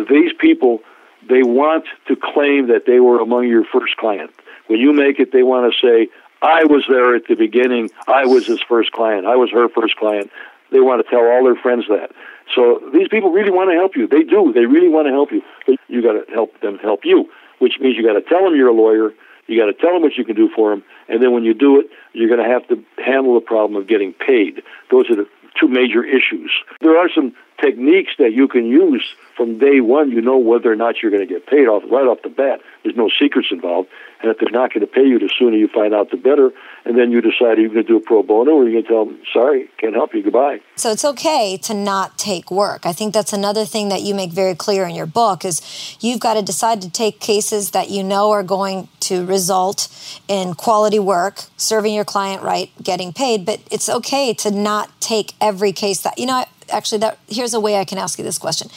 These 0.09 0.33
people 0.38 0.81
they 1.29 1.43
want 1.43 1.85
to 2.09 2.17
claim 2.17 2.69
that 2.69 2.87
they 2.87 3.01
were 3.01 3.21
among 3.21 3.49
your 3.49 3.65
first 3.65 3.97
client. 3.97 4.31
When 4.67 4.81
you 4.81 4.93
make 4.93 5.21
it, 5.21 5.33
they 5.33 5.43
want 5.43 5.73
to 5.73 5.87
say, 5.87 6.09
I 6.43 6.65
was 6.65 6.85
there 6.89 7.15
at 7.15 7.27
the 7.29 7.35
beginning. 7.35 7.91
I 8.07 8.27
was 8.27 8.47
his 8.47 8.61
first 8.69 8.93
client. 8.93 9.27
I 9.27 9.37
was 9.37 9.51
her 9.53 9.69
first 9.69 9.97
client. 9.97 10.31
They 10.71 10.81
want 10.81 11.05
to 11.05 11.11
tell 11.11 11.21
all 11.21 11.45
their 11.45 11.57
friends 11.57 11.85
that. 11.89 12.11
So 12.55 12.81
these 12.93 13.09
people 13.09 13.31
really 13.31 13.51
want 13.51 13.71
to 13.71 13.75
help 13.75 13.97
you. 13.97 14.07
They 14.07 14.23
do. 14.23 14.53
They 14.53 14.67
really 14.67 14.89
want 14.89 15.07
to 15.07 15.12
help 15.12 15.33
you. 15.33 15.43
But 15.67 15.77
you 15.89 16.03
got 16.03 16.12
to 16.12 16.33
help 16.33 16.61
them 16.61 16.79
help 16.79 17.05
you, 17.05 17.31
which 17.59 17.79
means 17.81 17.97
you 17.97 18.05
got 18.05 18.15
to 18.15 18.23
tell 18.23 18.45
them 18.45 18.55
you're 18.55 18.69
a 18.69 18.75
lawyer. 18.75 19.12
You 19.47 19.59
got 19.61 19.67
to 19.67 19.75
tell 19.75 19.93
them 19.93 20.03
what 20.03 20.17
you 20.17 20.25
can 20.25 20.37
do 20.37 20.49
for 20.55 20.71
them. 20.71 20.83
And 21.09 21.23
then 21.23 21.33
when 21.33 21.45
you 21.45 21.55
do 21.55 21.81
it, 21.81 21.87
you're 22.12 22.29
going 22.29 22.43
to 22.43 22.49
have 22.49 22.67
to 22.69 22.85
handle 23.03 23.35
the 23.35 23.41
problem 23.41 23.81
of 23.81 23.89
getting 23.89 24.12
paid. 24.12 24.62
Those 24.91 25.09
are 25.11 25.17
the 25.17 25.29
two 25.59 25.69
major 25.69 26.05
issues. 26.05 26.51
There 26.81 26.99
are 26.99 27.09
some 27.15 27.35
techniques 27.61 28.12
that 28.19 28.33
you 28.33 28.49
can 28.49 28.66
use 28.66 29.05
from 29.37 29.59
day 29.59 29.81
one. 29.81 30.11
You 30.11 30.21
know 30.21 30.38
whether 30.38 30.73
or 30.73 30.77
not 30.77 30.97
you're 31.03 31.11
going 31.11 31.27
to 31.27 31.33
get 31.33 31.47
paid 31.47 31.66
off 31.66 31.83
right 31.90 32.07
off 32.07 32.19
the 32.23 32.31
bat. 32.31 32.61
There's 32.83 32.97
no 32.97 33.11
secrets 33.21 33.49
involved. 33.51 33.88
And 34.23 34.31
if 34.31 34.38
they're 34.38 34.51
not 34.51 34.73
going 34.73 34.81
to 34.81 34.90
pay 34.90 35.05
you, 35.05 35.19
the 35.19 35.31
sooner 35.38 35.57
you 35.57 35.69
find 35.69 35.95
out, 35.95 36.11
the 36.11 36.16
better. 36.16 36.51
And 36.85 36.97
then 36.97 37.11
you 37.11 37.21
decide 37.21 37.59
are 37.59 37.61
you're 37.61 37.69
going 37.69 37.85
to 37.85 37.88
do 37.88 37.97
a 37.97 38.01
pro 38.01 38.23
bono 38.23 38.53
or 38.53 38.62
are 38.62 38.69
you're 38.69 38.83
going 38.83 38.85
to 38.85 38.88
tell 38.88 39.05
them, 39.05 39.21
sorry, 39.33 39.69
can't 39.79 39.95
help 39.95 40.14
you, 40.14 40.23
goodbye. 40.23 40.61
So 40.77 40.90
it's 40.90 41.05
okay 41.05 41.59
to 41.59 41.75
not 41.75 42.16
take 42.16 42.51
work. 42.51 42.87
I 42.87 42.92
think 42.92 43.12
that's 43.12 43.33
another 43.33 43.66
thing 43.66 43.90
that 43.90 44.03
you 44.03 44.14
make 44.14 44.33
very 44.33 44.55
clear 44.55 44.87
in 44.87 44.95
your 44.95 45.07
book 45.07 45.45
is 45.45 45.97
you've 46.01 46.21
got 46.21 46.35
to 46.35 46.42
decide 46.42 46.81
to 46.83 46.90
take 46.90 47.21
cases 47.21 47.73
that 47.73 47.90
you 47.90 48.03
know 48.03 48.31
are 48.31 48.42
going 48.42 48.88
to 49.01 49.27
result 49.27 49.88
in 50.29 50.55
quality 50.55 50.99
work, 50.99 51.45
serving 51.57 51.92
your 51.92 52.05
client 52.05 52.42
right, 52.42 52.71
getting 52.83 53.12
paid. 53.12 53.45
But 53.45 53.61
it's 53.71 53.88
okay 53.88 54.33
to 54.35 54.51
not 54.51 54.99
take 55.01 55.35
every 55.40 55.73
case 55.73 56.01
that, 56.01 56.19
you 56.19 56.27
know, 56.27 56.45
actually 56.70 56.98
that 56.98 57.18
here's 57.29 57.55
a 57.55 57.61
way 57.61 57.76
I 57.76 57.85
can 57.85 57.98
ask 57.98 58.18
you 58.18 58.24
this 58.24 58.38
question. 58.38 58.70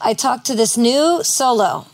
I 0.00 0.14
talked 0.14 0.46
to 0.46 0.54
this 0.54 0.76
new 0.76 1.22
solo 1.22 1.86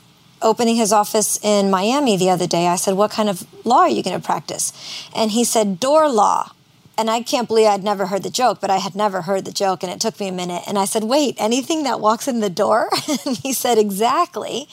opening 0.42 0.76
his 0.76 0.92
office 0.92 1.38
in 1.42 1.70
Miami 1.70 2.16
the 2.16 2.31
other 2.31 2.46
day. 2.46 2.66
I 2.66 2.76
said, 2.76 2.94
"What 2.94 3.11
kind 3.11 3.29
of 3.29 3.46
law 3.64 3.81
are 3.81 3.88
you 3.88 4.03
going 4.03 4.18
to 4.18 4.24
practice?" 4.24 4.72
And 5.14 5.31
he 5.33 5.44
said, 5.44 5.81
"Door 5.81 6.11
law." 6.11 6.53
And 6.98 7.11
I 7.11 7.22
can't 7.22 7.48
believe 7.48 7.66
I'd 7.66 7.83
never 7.83 8.07
heard 8.07 8.22
the 8.22 8.31
joke, 8.31 8.61
but 8.61 8.68
I 8.70 8.76
had 8.76 8.94
never 8.94 9.22
heard 9.22 9.46
the 9.46 9.53
joke, 9.53 9.83
and 9.83 9.90
it 9.90 10.00
took 10.00 10.20
me 10.20 10.29
a 10.29 10.33
minute. 10.33 10.64
And 10.66 10.79
I 10.79 10.85
said, 10.85 11.05
"Wait, 11.05 11.35
anything 11.38 11.83
that 11.85 12.00
walks 12.00 12.29
in 12.29 12.40
the 12.40 12.50
door?" 12.50 12.90
and 13.26 13.37
he 13.38 13.53
said, 13.53 13.79
"Exactly." 13.79 14.68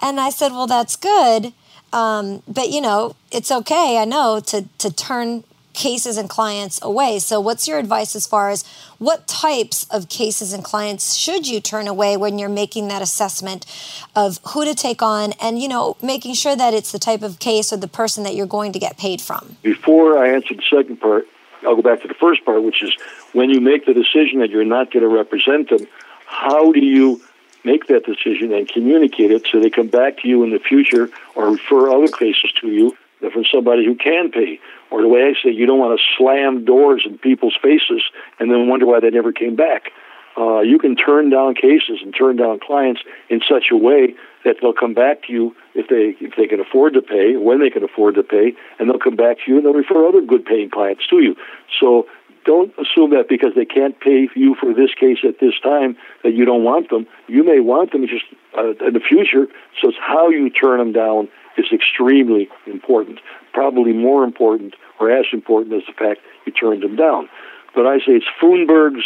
And 0.00 0.20
I 0.20 0.30
said, 0.30 0.52
"Well, 0.52 0.66
that's 0.66 0.96
good." 0.96 1.52
Um, 1.92 2.42
but 2.46 2.70
you 2.70 2.80
know, 2.80 3.16
it's 3.30 3.50
okay. 3.50 3.98
I 3.98 4.04
know 4.04 4.40
to 4.46 4.66
to 4.78 4.92
turn 4.92 5.44
cases 5.72 6.16
and 6.16 6.28
clients 6.28 6.80
away. 6.82 7.18
So, 7.18 7.40
what's 7.40 7.66
your 7.66 7.78
advice 7.78 8.14
as 8.16 8.26
far 8.26 8.50
as 8.50 8.64
what 8.98 9.26
types 9.26 9.86
of 9.90 10.08
cases 10.08 10.52
and 10.52 10.62
clients 10.62 11.14
should 11.14 11.48
you 11.48 11.60
turn 11.60 11.88
away 11.88 12.16
when 12.16 12.38
you're 12.38 12.48
making 12.48 12.88
that 12.88 13.02
assessment 13.02 13.66
of 14.14 14.38
who 14.48 14.64
to 14.64 14.74
take 14.74 15.02
on 15.02 15.32
and, 15.40 15.60
you 15.60 15.68
know, 15.68 15.96
making 16.02 16.34
sure 16.34 16.56
that 16.56 16.74
it's 16.74 16.92
the 16.92 16.98
type 16.98 17.22
of 17.22 17.38
case 17.38 17.72
or 17.72 17.76
the 17.76 17.88
person 17.88 18.24
that 18.24 18.34
you're 18.34 18.46
going 18.46 18.72
to 18.72 18.78
get 18.78 18.96
paid 18.96 19.20
from? 19.20 19.56
Before 19.62 20.18
I 20.18 20.30
answer 20.30 20.54
the 20.54 20.62
second 20.62 21.00
part, 21.00 21.26
I'll 21.62 21.76
go 21.76 21.82
back 21.82 22.02
to 22.02 22.08
the 22.08 22.14
first 22.14 22.44
part, 22.44 22.62
which 22.62 22.82
is 22.82 22.94
when 23.32 23.50
you 23.50 23.60
make 23.60 23.86
the 23.86 23.94
decision 23.94 24.40
that 24.40 24.50
you're 24.50 24.64
not 24.64 24.92
going 24.92 25.02
to 25.02 25.08
represent 25.08 25.68
them, 25.68 25.86
how 26.26 26.72
do 26.72 26.80
you 26.80 27.20
make 27.64 27.86
that 27.88 28.04
decision 28.04 28.52
and 28.52 28.68
communicate 28.68 29.30
it 29.30 29.46
so 29.50 29.60
they 29.60 29.70
come 29.70 29.88
back 29.88 30.18
to 30.18 30.28
you 30.28 30.42
in 30.42 30.50
the 30.50 30.58
future 30.58 31.10
or 31.34 31.50
refer 31.50 31.90
other 31.90 32.08
cases 32.08 32.52
to 32.60 32.68
you 32.68 32.96
from 33.32 33.44
somebody 33.44 33.84
who 33.84 33.94
can 33.94 34.30
pay? 34.30 34.58
Or 34.90 35.02
the 35.02 35.08
way 35.08 35.22
I 35.22 35.34
say, 35.42 35.50
you 35.50 35.66
don't 35.66 35.78
want 35.78 35.98
to 35.98 36.04
slam 36.18 36.64
doors 36.64 37.04
in 37.06 37.18
people's 37.18 37.56
faces 37.62 38.02
and 38.38 38.50
then 38.50 38.68
wonder 38.68 38.86
why 38.86 39.00
they 39.00 39.10
never 39.10 39.32
came 39.32 39.56
back. 39.56 39.92
Uh, 40.36 40.60
you 40.60 40.78
can 40.78 40.96
turn 40.96 41.30
down 41.30 41.54
cases 41.54 42.00
and 42.02 42.14
turn 42.16 42.36
down 42.36 42.60
clients 42.60 43.02
in 43.28 43.40
such 43.48 43.66
a 43.70 43.76
way 43.76 44.14
that 44.44 44.56
they'll 44.60 44.72
come 44.72 44.94
back 44.94 45.22
to 45.26 45.32
you 45.32 45.54
if 45.74 45.88
they 45.88 46.16
if 46.24 46.34
they 46.36 46.46
can 46.46 46.60
afford 46.60 46.94
to 46.94 47.02
pay, 47.02 47.36
when 47.36 47.60
they 47.60 47.68
can 47.68 47.82
afford 47.82 48.14
to 48.14 48.22
pay, 48.22 48.52
and 48.78 48.88
they'll 48.88 48.98
come 48.98 49.16
back 49.16 49.36
to 49.44 49.50
you 49.50 49.56
and 49.56 49.66
they'll 49.66 49.74
refer 49.74 50.08
other 50.08 50.22
good 50.22 50.44
paying 50.44 50.70
clients 50.70 51.06
to 51.08 51.16
you. 51.20 51.36
So 51.78 52.06
don't 52.44 52.72
assume 52.78 53.10
that 53.10 53.26
because 53.28 53.52
they 53.54 53.64
can't 53.64 53.98
pay 54.00 54.28
you 54.34 54.54
for 54.58 54.72
this 54.72 54.90
case 54.98 55.18
at 55.24 55.40
this 55.40 55.54
time 55.62 55.96
that 56.22 56.32
you 56.32 56.44
don't 56.44 56.64
want 56.64 56.90
them. 56.90 57.06
You 57.28 57.44
may 57.44 57.60
want 57.60 57.92
them 57.92 58.06
just 58.06 58.24
uh, 58.56 58.86
in 58.86 58.94
the 58.94 59.00
future. 59.00 59.46
So 59.80 59.88
it's 59.88 59.98
how 60.00 60.28
you 60.28 60.50
turn 60.50 60.78
them 60.78 60.92
down 60.92 61.28
is 61.56 61.66
extremely 61.72 62.48
important. 62.66 63.20
Probably 63.52 63.92
more 63.92 64.24
important 64.24 64.74
or 64.98 65.10
as 65.10 65.26
important 65.32 65.74
as 65.74 65.82
the 65.86 65.92
fact 65.92 66.20
you 66.46 66.52
turned 66.52 66.82
them 66.82 66.96
down. 66.96 67.28
But 67.74 67.86
I 67.86 67.98
say 67.98 68.12
it's 68.12 68.26
Foonberg's 68.40 69.04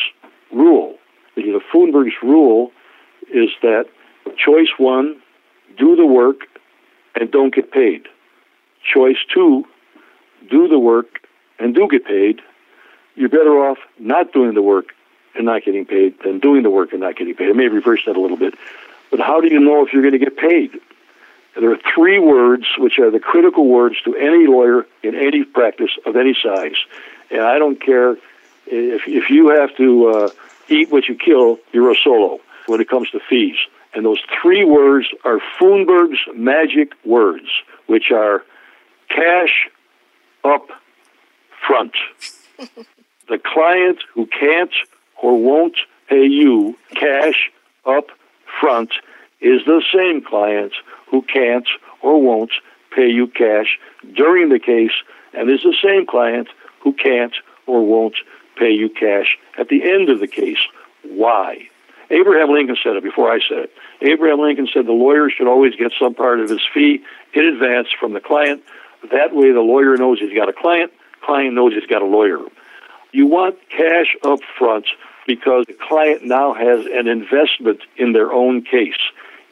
rule. 0.53 0.97
You 1.37 1.53
know, 1.53 1.61
Foonberg's 1.73 2.15
rule 2.23 2.71
is 3.33 3.51
that 3.63 3.87
choice 4.37 4.69
one, 4.79 5.21
do 5.77 5.97
the 5.97 6.07
work 6.07 6.43
and 7.15 7.31
don't 7.31 7.55
get 7.55 7.73
paid. 7.73 8.07
Choice 8.95 9.17
two, 9.33 9.65
do 10.51 10.69
the 10.69 10.79
work 10.79 11.27
and 11.59 11.75
do 11.75 11.89
get 11.91 12.05
paid. 12.05 12.41
You're 13.15 13.29
better 13.29 13.59
off 13.69 13.79
not 13.99 14.33
doing 14.33 14.55
the 14.55 14.63
work 14.63 14.95
and 15.35 15.47
not 15.47 15.65
getting 15.65 15.85
paid 15.85 16.15
than 16.23 16.41
doing 16.41 16.63
the 16.63 16.71
work 16.71 16.93
and 16.93 17.01
not 17.01 17.17
getting 17.17 17.35
paid. 17.35 17.51
I 17.51 17.53
may 17.53 17.69
reverse 17.69 18.03
that 18.07 18.17
a 18.17 18.21
little 18.21 18.37
bit. 18.37 18.55
But 19.11 19.21
how 19.21 19.41
do 19.41 19.49
you 19.49 19.61
know 19.61 19.85
if 19.87 19.93
you're 19.93 20.03
going 20.03 20.13
to 20.13 20.19
get 20.19 20.37
paid? 20.37 20.81
There 21.55 21.71
are 21.71 21.79
three 21.95 22.19
words 22.19 22.67
which 22.79 22.99
are 22.99 23.11
the 23.11 23.21
critical 23.21 23.69
words 23.69 23.97
to 24.05 24.17
any 24.17 24.47
lawyer 24.47 24.87
in 25.03 25.15
any 25.15 25.45
practice 25.45 25.91
of 26.05 26.17
any 26.17 26.37
size. 26.41 26.77
And 27.31 27.41
I 27.41 27.59
don't 27.59 27.81
care 27.81 28.13
if, 28.67 29.03
if 29.07 29.31
you 29.31 29.49
have 29.49 29.77
to 29.77 30.09
uh, 30.09 30.29
eat 30.69 30.91
what 30.91 31.07
you 31.07 31.15
kill, 31.15 31.59
you're 31.73 31.93
a 31.93 31.97
solo 32.03 32.41
when 32.67 32.81
it 32.81 32.89
comes 32.89 33.11
to 33.11 33.21
fees. 33.29 33.57
And 33.95 34.05
those 34.05 34.21
three 34.43 34.65
words 34.65 35.07
are 35.25 35.39
Foonberg's 35.61 36.19
magic 36.35 36.93
words, 37.05 37.47
which 37.87 38.11
are 38.11 38.43
cash 39.09 39.69
up 40.43 40.69
front. 41.67 41.93
the 43.29 43.39
client 43.39 43.99
who 44.13 44.27
can't 44.27 44.73
or 45.23 45.41
won't 45.41 45.77
pay 46.09 46.27
you 46.27 46.77
cash 46.95 47.51
up 47.87 48.07
front 48.61 48.91
is 49.41 49.65
the 49.67 49.83
same 49.95 50.23
client 50.23 50.73
who 51.11 51.23
can't 51.23 51.67
or 52.03 52.21
won't 52.21 52.53
pay 52.95 53.09
you 53.09 53.27
cash 53.27 53.79
during 54.15 54.49
the 54.49 54.59
case 54.59 54.93
and 55.33 55.51
is 55.51 55.63
the 55.63 55.77
same 55.83 56.07
client 56.07 56.49
who 56.81 56.93
can't 56.93 57.35
or 57.67 57.85
won't 57.85 58.17
pay 58.57 58.71
you 58.71 58.89
cash 58.89 59.39
at 59.59 59.69
the 59.69 59.83
end 59.83 60.09
of 60.09 60.21
the 60.21 60.29
case. 60.29 60.59
Why? 61.03 61.69
Abraham 62.11 62.53
Lincoln 62.53 62.77
said 62.83 62.97
it 62.97 63.03
before 63.03 63.33
I 63.33 63.41
said 63.49 63.65
it. 63.65 63.73
Abraham 64.03 64.41
Lincoln 64.41 64.69
said 64.73 64.87
the 64.87 64.93
lawyer 64.93 65.31
should 65.31 65.49
always 65.49 65.75
get 65.75 65.93
some 65.99 66.15
part 66.15 66.41
of 66.41 66.51
his 66.51 66.61
fee 66.73 67.03
in 67.33 67.45
advance 67.47 67.89
from 67.99 68.13
the 68.13 68.21
client. 68.21 68.63
That 69.11 69.35
way 69.35 69.53
the 69.53 69.61
lawyer 69.61 69.97
knows 69.97 70.19
he's 70.19 70.35
got 70.35 70.49
a 70.49 70.53
client, 70.53 70.93
client 71.23 71.55
knows 71.55 71.73
he's 71.73 71.87
got 71.87 72.03
a 72.03 72.07
lawyer. 72.07 72.39
You 73.15 73.29
want 73.29 73.57
cash 73.71 74.17
up 74.25 74.41
front 74.59 74.87
because 75.25 75.67
the 75.67 75.73
client 75.73 76.25
now 76.25 76.53
has 76.53 76.85
an 76.85 77.07
investment 77.07 77.81
in 77.97 78.13
their 78.13 78.33
own 78.33 78.63
case. 78.63 78.99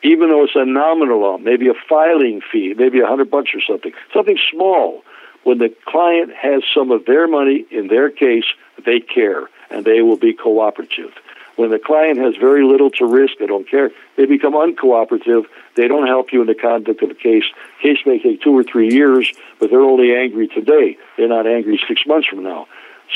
Even 0.02 0.30
though 0.30 0.42
it's 0.42 0.56
a 0.56 0.64
nominal 0.64 1.24
amount, 1.24 1.44
maybe 1.44 1.68
a 1.68 1.74
filing 1.88 2.40
fee, 2.40 2.74
maybe 2.76 2.98
a 2.98 3.06
hundred 3.06 3.30
bucks 3.30 3.50
or 3.54 3.60
something, 3.60 3.92
something 4.12 4.36
small. 4.50 5.04
When 5.44 5.58
the 5.58 5.72
client 5.86 6.32
has 6.34 6.64
some 6.74 6.90
of 6.90 7.04
their 7.06 7.28
money 7.28 7.64
in 7.70 7.86
their 7.86 8.10
case, 8.10 8.46
they 8.84 8.98
care 8.98 9.48
and 9.70 9.84
they 9.84 10.02
will 10.02 10.16
be 10.16 10.32
cooperative. 10.32 11.12
When 11.54 11.70
the 11.70 11.78
client 11.78 12.18
has 12.18 12.34
very 12.34 12.64
little 12.64 12.90
to 12.90 13.06
risk, 13.06 13.34
they 13.38 13.46
don't 13.46 13.68
care. 13.70 13.92
They 14.16 14.26
become 14.26 14.54
uncooperative. 14.54 15.44
They 15.76 15.86
don't 15.86 16.08
help 16.08 16.32
you 16.32 16.40
in 16.40 16.48
the 16.48 16.56
conduct 16.56 17.00
of 17.00 17.10
a 17.10 17.14
case. 17.14 17.44
Case 17.80 17.98
may 18.06 18.18
take 18.18 18.42
two 18.42 18.58
or 18.58 18.64
three 18.64 18.92
years, 18.92 19.32
but 19.60 19.70
they're 19.70 19.80
only 19.80 20.16
angry 20.16 20.48
today. 20.48 20.98
They're 21.16 21.28
not 21.28 21.46
angry 21.46 21.80
six 21.86 22.04
months 22.08 22.26
from 22.26 22.42
now. 22.42 22.66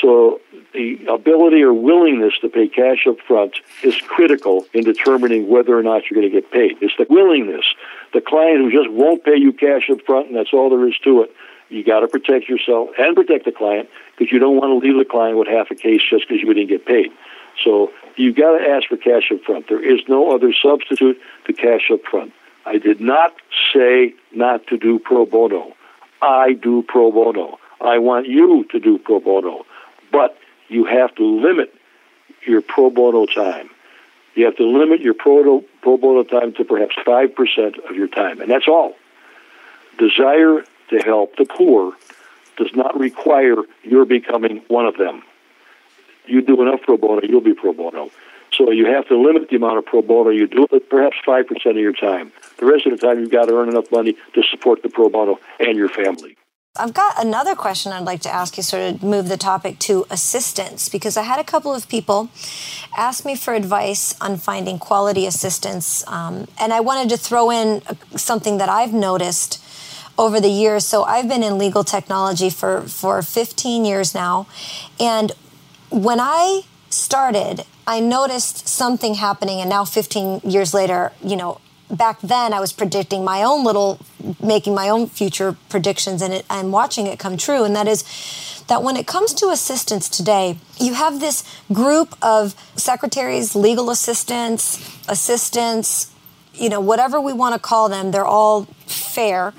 So 0.01 0.41
the 0.75 1.07
ability 1.07 1.63
or 1.63 1.73
willingness 1.73 2.35
to 2.43 2.49
pay 2.49 2.69
cash 2.69 3.07
up 3.09 3.17
front 3.27 3.57
is 3.83 3.97
critical 3.97 4.67
in 4.75 4.85
determining 4.85 5.49
whether 5.49 5.77
or 5.77 5.83
not 5.83 6.03
you're 6.11 6.21
going 6.21 6.31
to 6.31 6.41
get 6.41 6.51
paid. 6.51 6.77
It's 6.83 6.95
the 6.99 7.07
willingness. 7.09 7.65
The 8.13 8.21
client 8.21 8.59
who 8.59 8.71
just 8.71 8.91
won't 8.91 9.25
pay 9.25 9.37
you 9.37 9.53
cash 9.53 9.89
up 9.91 10.03
front, 10.05 10.29
and 10.29 10.37
that's 10.37 10.53
all 10.53 10.69
there 10.69 10.87
is 10.87 10.99
to 11.05 11.23
it. 11.23 11.35
You 11.69 11.83
got 11.83 12.01
to 12.01 12.09
protect 12.09 12.49
yourself 12.49 12.91
and 12.99 13.17
protect 13.17 13.45
the 13.45 13.53
client 13.53 13.89
because 14.17 14.31
you 14.31 14.39
don't 14.39 14.57
want 14.57 14.71
to 14.71 14.87
leave 14.87 14.99
the 14.99 15.11
client 15.11 15.39
with 15.39 15.49
half 15.49 15.71
a 15.71 15.75
case 15.75 16.01
just 16.09 16.29
because 16.29 16.43
you 16.43 16.53
didn't 16.53 16.69
get 16.69 16.87
paid. 16.87 17.11
So 17.65 17.91
you've 18.17 18.37
got 18.37 18.59
to 18.59 18.65
ask 18.65 18.89
for 18.89 18.97
cash 18.97 19.33
up 19.33 19.43
front. 19.45 19.69
There 19.69 19.83
is 19.83 20.01
no 20.09 20.35
other 20.35 20.53
substitute 20.53 21.19
to 21.47 21.53
cash 21.53 21.91
up 21.93 22.03
front. 22.09 22.33
I 22.67 22.79
did 22.79 23.01
not 23.01 23.35
say 23.73 24.15
not 24.33 24.67
to 24.69 24.77
do 24.77 24.99
pro 24.99 25.27
bono. 25.27 25.73
I 26.21 26.53
do 26.53 26.83
pro 26.87 27.11
bono. 27.11 27.59
I 27.81 27.99
want 27.99 28.27
you 28.27 28.65
to 28.71 28.81
do 28.81 28.99
pro 28.99 29.21
bono. 29.21 29.65
But 30.13 30.37
you 30.69 30.85
have 30.85 31.15
to 31.17 31.25
limit 31.25 31.75
your 32.47 32.63
pro 32.63 32.91
bono 32.91 33.27
time. 33.27 33.71
You 34.35 34.45
have 34.45 34.57
to 34.57 34.67
limit 34.67 35.01
your 35.01 35.15
pro, 35.15 35.63
pro 35.83 35.97
bono 35.97 36.23
time 36.23 36.53
to 36.55 36.65
perhaps 36.65 36.95
5% 37.07 37.91
of 37.91 37.97
your 37.97 38.09
time, 38.09 38.41
and 38.41 38.51
that's 38.51 38.69
all. 38.69 38.95
Desire 39.99 40.63
to 40.91 40.99
help 40.99 41.37
the 41.37 41.47
poor 41.47 41.95
does 42.59 42.75
not 42.75 42.99
require 42.99 43.57
your 43.83 44.05
becoming 44.05 44.63
one 44.69 44.87
of 44.87 44.97
them 44.97 45.23
you 46.27 46.43
do 46.43 46.61
enough 46.63 46.83
pro 46.83 46.97
bono, 46.97 47.23
you'll 47.23 47.41
be 47.41 47.55
pro 47.55 47.73
bono. 47.73 48.11
So 48.53 48.71
you 48.71 48.87
have 48.87 49.07
to 49.09 49.17
limit 49.17 49.49
the 49.51 49.57
amount 49.57 49.79
of 49.79 49.87
pro 49.87 50.03
bono 50.03 50.31
you 50.31 50.47
do, 50.47 50.67
to 50.69 50.81
perhaps 50.81 51.17
5% 51.27 51.71
of 51.71 51.77
your 51.77 51.93
time. 51.93 52.33
The 52.59 52.67
rest 52.67 52.87
of 52.87 52.99
the 52.99 53.07
time, 53.07 53.21
you've 53.21 53.31
got 53.31 53.47
to 53.47 53.57
earn 53.57 53.69
enough 53.69 53.91
money 53.91 54.17
to 54.35 54.43
support 54.51 54.83
the 54.83 54.89
pro 54.89 55.09
bono 55.09 55.39
and 55.59 55.77
your 55.77 55.89
family. 55.89 56.37
I've 56.79 56.95
got 56.95 57.23
another 57.23 57.55
question 57.55 57.93
I'd 57.93 58.05
like 58.05 58.23
to 58.23 58.33
ask 58.33 58.57
you, 58.57 58.63
sort 58.63 58.83
of 58.83 59.03
move 59.03 59.29
the 59.29 59.37
topic 59.37 59.79
to 59.81 60.07
assistance, 60.11 60.89
because 60.89 61.17
I 61.17 61.23
had 61.23 61.39
a 61.39 61.45
couple 61.45 61.75
of 61.75 61.89
people 61.89 62.31
ask 62.97 63.25
me 63.25 63.37
for 63.37 63.55
advice 63.55 64.15
on 64.21 64.37
finding 64.37 64.79
quality 64.79 65.27
assistance. 65.27 66.07
Um, 66.07 66.49
and 66.61 66.73
I 66.73 66.81
wanted 66.81 67.09
to 67.11 67.17
throw 67.17 67.51
in 67.51 67.83
something 68.17 68.59
that 68.59 68.69
I've 68.69 68.93
noticed 68.93 69.63
over 70.19 70.41
the 70.41 70.49
years. 70.49 70.87
So 70.87 71.05
I've 71.05 71.29
been 71.29 71.43
in 71.43 71.59
legal 71.59 71.85
technology 71.85 72.51
for, 72.51 72.83
for 72.83 73.23
15 73.23 73.85
years 73.85 74.15
now. 74.15 74.47
And 74.99 75.33
when 75.91 76.21
I 76.21 76.63
started, 76.91 77.65
I 77.87 78.01
noticed 78.01 78.67
something 78.67 79.15
happening, 79.15 79.61
and 79.61 79.71
now 79.71 79.85
15 79.85 80.41
years 80.45 80.75
later, 80.75 81.13
you 81.23 81.37
know, 81.37 81.61
back 81.91 82.21
then 82.21 82.53
I 82.53 82.59
was 82.59 82.73
predicting 82.73 83.25
my 83.25 83.43
own 83.43 83.65
little, 83.65 84.01
making 84.43 84.75
my 84.75 84.89
own 84.89 85.07
future 85.07 85.57
predictions, 85.69 86.23
and 86.23 86.35
it, 86.35 86.47
watching 86.51 87.07
it 87.07 87.19
come 87.19 87.37
true. 87.37 87.65
And 87.65 87.75
that 87.77 87.89
is 87.89 88.05
that 88.69 88.83
when 88.83 88.97
it 88.97 89.07
comes 89.07 89.33
to 89.35 89.49
assistants 89.49 90.09
today, 90.09 90.59
you 90.79 90.95
have 90.95 91.21
this 91.21 91.45
group 91.73 92.17
of 92.23 92.55
secretaries, 92.77 93.55
legal 93.55 93.91
assistants, 93.91 94.99
assistants, 95.09 96.11
you 96.55 96.69
know, 96.69 96.81
whatever 96.81 97.21
we 97.21 97.33
want 97.33 97.55
to 97.55 97.61
call 97.61 97.89
them, 97.89 98.11
they're 98.11 98.25
all 98.25 98.65
fair. 98.87 99.53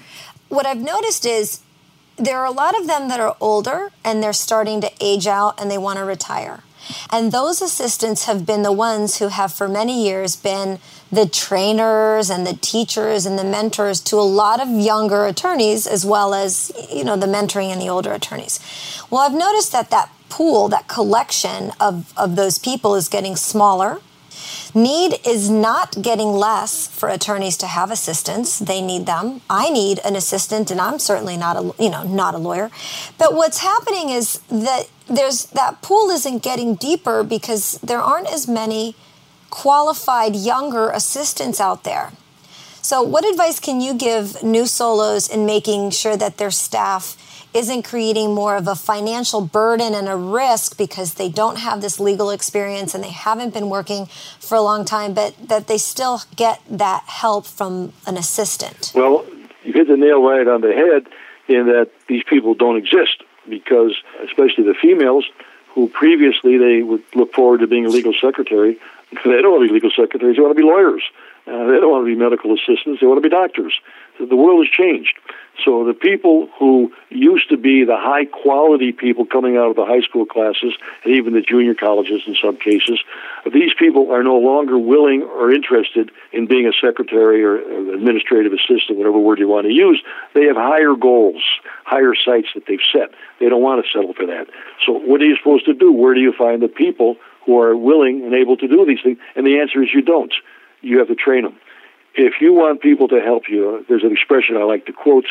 What 0.49 0.65
I've 0.65 0.82
noticed 0.82 1.25
is 1.25 1.62
there 2.17 2.39
are 2.39 2.45
a 2.45 2.51
lot 2.51 2.80
of 2.80 2.88
them 2.88 3.10
that 3.10 3.19
are 3.19 3.36
older 3.39 3.91
and 4.03 4.21
they're 4.21 4.34
starting 4.34 4.82
to 4.82 4.91
age 4.99 5.27
out 5.27 5.60
and 5.62 5.69
they 5.69 5.77
want 5.77 5.99
to 5.99 6.06
retire. 6.06 6.63
And 7.12 7.32
those 7.32 7.62
assistants 7.62 8.25
have 8.25 8.45
been 8.45 8.63
the 8.63 8.71
ones 8.71 9.19
who 9.19 9.27
have 9.27 9.53
for 9.53 9.67
many 9.67 10.06
years 10.06 10.36
been 10.36 10.80
the 11.12 11.28
trainers 11.28 12.30
and 12.30 12.46
the 12.46 12.54
teachers 12.54 13.26
and 13.26 13.39
the 13.39 13.43
mentors 13.43 14.02
to 14.02 14.17
a 14.17 14.22
lot 14.22 14.62
of 14.62 14.70
younger 14.70 15.26
attorneys 15.26 15.88
as 15.88 16.06
well 16.06 16.34
as 16.34 16.72
you 16.91 17.04
know 17.04 17.15
the 17.15 17.28
mentoring 17.28 17.72
and 17.72 17.82
the 17.82 17.89
older 17.89 18.12
attorneys. 18.12 18.60
Well, 19.10 19.22
I've 19.22 19.38
noticed 19.38 19.72
that 19.72 19.89
that 19.89 20.10
pool, 20.30 20.67
that 20.70 20.88
collection 20.88 21.72
of, 21.80 22.13
of 22.17 22.36
those 22.36 22.60
people 22.60 22.96
is 22.96 23.08
getting 23.08 23.36
smaller 23.36 24.02
Need 24.74 25.20
is 25.26 25.50
not 25.50 26.02
getting 26.02 26.28
less 26.28 26.88
for 26.88 27.10
attorneys 27.10 27.58
to 27.58 27.67
have 27.67 27.91
assistants. 27.91 28.60
They 28.60 28.82
need 28.82 29.06
them. 29.06 29.41
I 29.50 29.70
need 29.70 30.00
an 30.06 30.15
assistant, 30.15 30.70
and 30.72 30.80
I'm 30.80 31.00
certainly 31.00 31.38
not 31.38 31.58
a 31.58 31.84
you 31.84 31.89
know 31.89 32.04
not 32.04 32.36
a 32.36 32.38
lawyer. 32.38 32.70
But 33.17 33.34
what's 33.34 33.60
happening 33.60 34.10
is 34.10 34.39
that 34.50 34.89
there's 35.08 35.46
that 35.48 35.82
pool 35.82 36.10
isn't 36.10 36.43
getting 36.43 36.76
deeper 36.76 37.24
because 37.24 37.80
there 37.84 38.02
aren't 38.02 38.28
as 38.28 38.48
many 38.48 38.96
qualified 39.49 40.36
younger 40.36 40.89
assistants 40.89 41.60
out 41.60 41.83
there. 41.83 42.12
So, 42.81 43.01
what 43.01 43.25
advice 43.25 43.60
can 43.60 43.81
you 43.81 43.93
give 43.93 44.41
new 44.43 44.65
solos 44.65 45.27
in 45.27 45.45
making 45.45 45.91
sure 45.91 46.15
that 46.15 46.38
their 46.38 46.51
staff 46.51 47.17
isn't 47.53 47.83
creating 47.83 48.33
more 48.33 48.55
of 48.55 48.67
a 48.67 48.75
financial 48.75 49.41
burden 49.41 49.93
and 49.93 50.07
a 50.07 50.15
risk 50.15 50.77
because 50.77 51.15
they 51.15 51.27
don't 51.27 51.57
have 51.57 51.81
this 51.81 51.99
legal 51.99 52.29
experience 52.29 52.93
and 52.93 53.03
they 53.03 53.12
haven't 53.12 53.53
been 53.53 53.69
working 53.69 54.05
for 54.39 54.55
a 54.55 54.62
long 54.62 54.86
time, 54.86 55.13
but 55.13 55.36
that 55.47 55.67
they 55.67 55.77
still 55.77 56.21
get 56.36 56.62
that 56.69 57.03
help 57.07 57.45
from 57.45 57.93
an 58.05 58.15
assistant? 58.15 58.91
Well, 58.93 59.25
you 59.63 59.73
hit 59.73 59.88
the 59.88 59.97
nail 59.97 60.21
right 60.23 60.47
on 60.47 60.62
the 60.62 60.71
head 60.73 61.07
in 61.47 61.67
that 61.67 61.89
these 62.07 62.23
people 62.23 62.53
don't 62.53 62.77
exist 62.77 63.23
because, 63.49 63.95
especially 64.23 64.63
the 64.63 64.75
females, 64.79 65.25
who 65.69 65.88
previously 65.88 66.57
they 66.57 66.81
would 66.81 67.03
look 67.15 67.33
forward 67.33 67.60
to 67.62 67.67
being 67.67 67.86
a 67.86 67.89
legal 67.89 68.13
secretary, 68.13 68.79
they 69.12 69.41
don't 69.41 69.52
want 69.52 69.63
to 69.63 69.67
be 69.67 69.74
legal 69.74 69.91
secretaries, 69.91 70.36
they 70.36 70.41
want 70.41 70.56
to 70.56 70.62
be 70.62 70.67
lawyers. 70.67 71.04
Uh, 71.48 71.63
they 71.72 71.80
don't 71.80 71.91
want 71.91 72.04
to 72.04 72.12
be 72.12 72.20
medical 72.20 72.54
assistants, 72.54 73.00
they 73.00 73.08
want 73.08 73.17
to 73.17 73.28
be 73.28 73.34
doctors. 73.34 73.80
The 74.20 74.36
world 74.36 74.65
has 74.65 74.72
changed. 74.72 75.15
So 75.63 75.86
the 75.86 75.93
people 75.93 76.50
who 76.60 76.93
used 77.10 77.50
to 77.50 77.58
be 77.58 77.84
the 77.84 77.98
high 77.98 78.26
quality 78.26 78.91
people 78.91 79.26
coming 79.26 79.58
out 79.58 79.70
of 79.70 79.76
the 79.76 79.86
high 79.86 80.02
school 80.02 80.26
classes 80.26 80.74
and 81.04 81.15
even 81.15 81.34
the 81.34 81.41
junior 81.41 81.74
colleges 81.74 82.22
in 82.28 82.36
some 82.36 82.58
cases, 82.58 83.00
these 83.52 83.74
people 83.78 84.12
are 84.12 84.24
no 84.24 84.38
longer 84.38 84.78
willing 84.78 85.24
or 85.24 85.52
interested 85.52 86.12
in 86.32 86.48
being 86.48 86.67
a 86.67 86.74
secretary 86.74 87.43
or 87.43 87.58
administrative 87.93 88.54
assistant, 88.54 88.98
whatever 88.98 89.17
word 89.17 89.39
you 89.39 89.48
want 89.48 89.65
to 89.65 89.74
use. 89.74 90.02
They 90.34 90.46
have 90.46 90.58
higher 90.58 90.96
goals, 90.96 91.41
higher 91.86 92.13
sights 92.13 92.50
that 92.54 92.65
they've 92.67 92.84
set. 92.91 93.12
They 93.39 93.50
don't 93.50 93.62
want 93.62 93.84
to 93.84 93.91
settle 93.91 94.13
for 94.13 94.26
that. 94.28 94.48
So 94.86 94.93
what 94.93 95.22
are 95.22 95.26
you 95.26 95.38
supposed 95.38 95.65
to 95.65 95.74
do? 95.74 95.91
Where 95.91 96.13
do 96.13 96.20
you 96.20 96.34
find 96.34 96.62
the 96.62 96.67
people 96.67 97.17
who 97.47 97.60
are 97.60 97.75
willing 97.75 98.23
and 98.23 98.36
able 98.36 98.57
to 98.57 98.67
do 98.67 98.86
these 98.86 98.99
things? 99.01 99.17
And 99.36 99.47
the 99.47 99.60
answer 99.60 99.81
is 99.81 99.89
you 99.95 100.03
don't. 100.03 100.33
You 100.81 100.99
have 100.99 101.07
to 101.07 101.15
train 101.15 101.43
them 101.43 101.57
if 102.17 102.41
you 102.41 102.51
want 102.51 102.81
people 102.81 103.07
to 103.10 103.21
help 103.21 103.43
you, 103.47 103.86
there's 103.88 104.03
an 104.03 104.12
expression 104.12 104.57
I 104.57 104.63
like 104.63 104.88
to 104.88 104.91
quote 104.91 105.27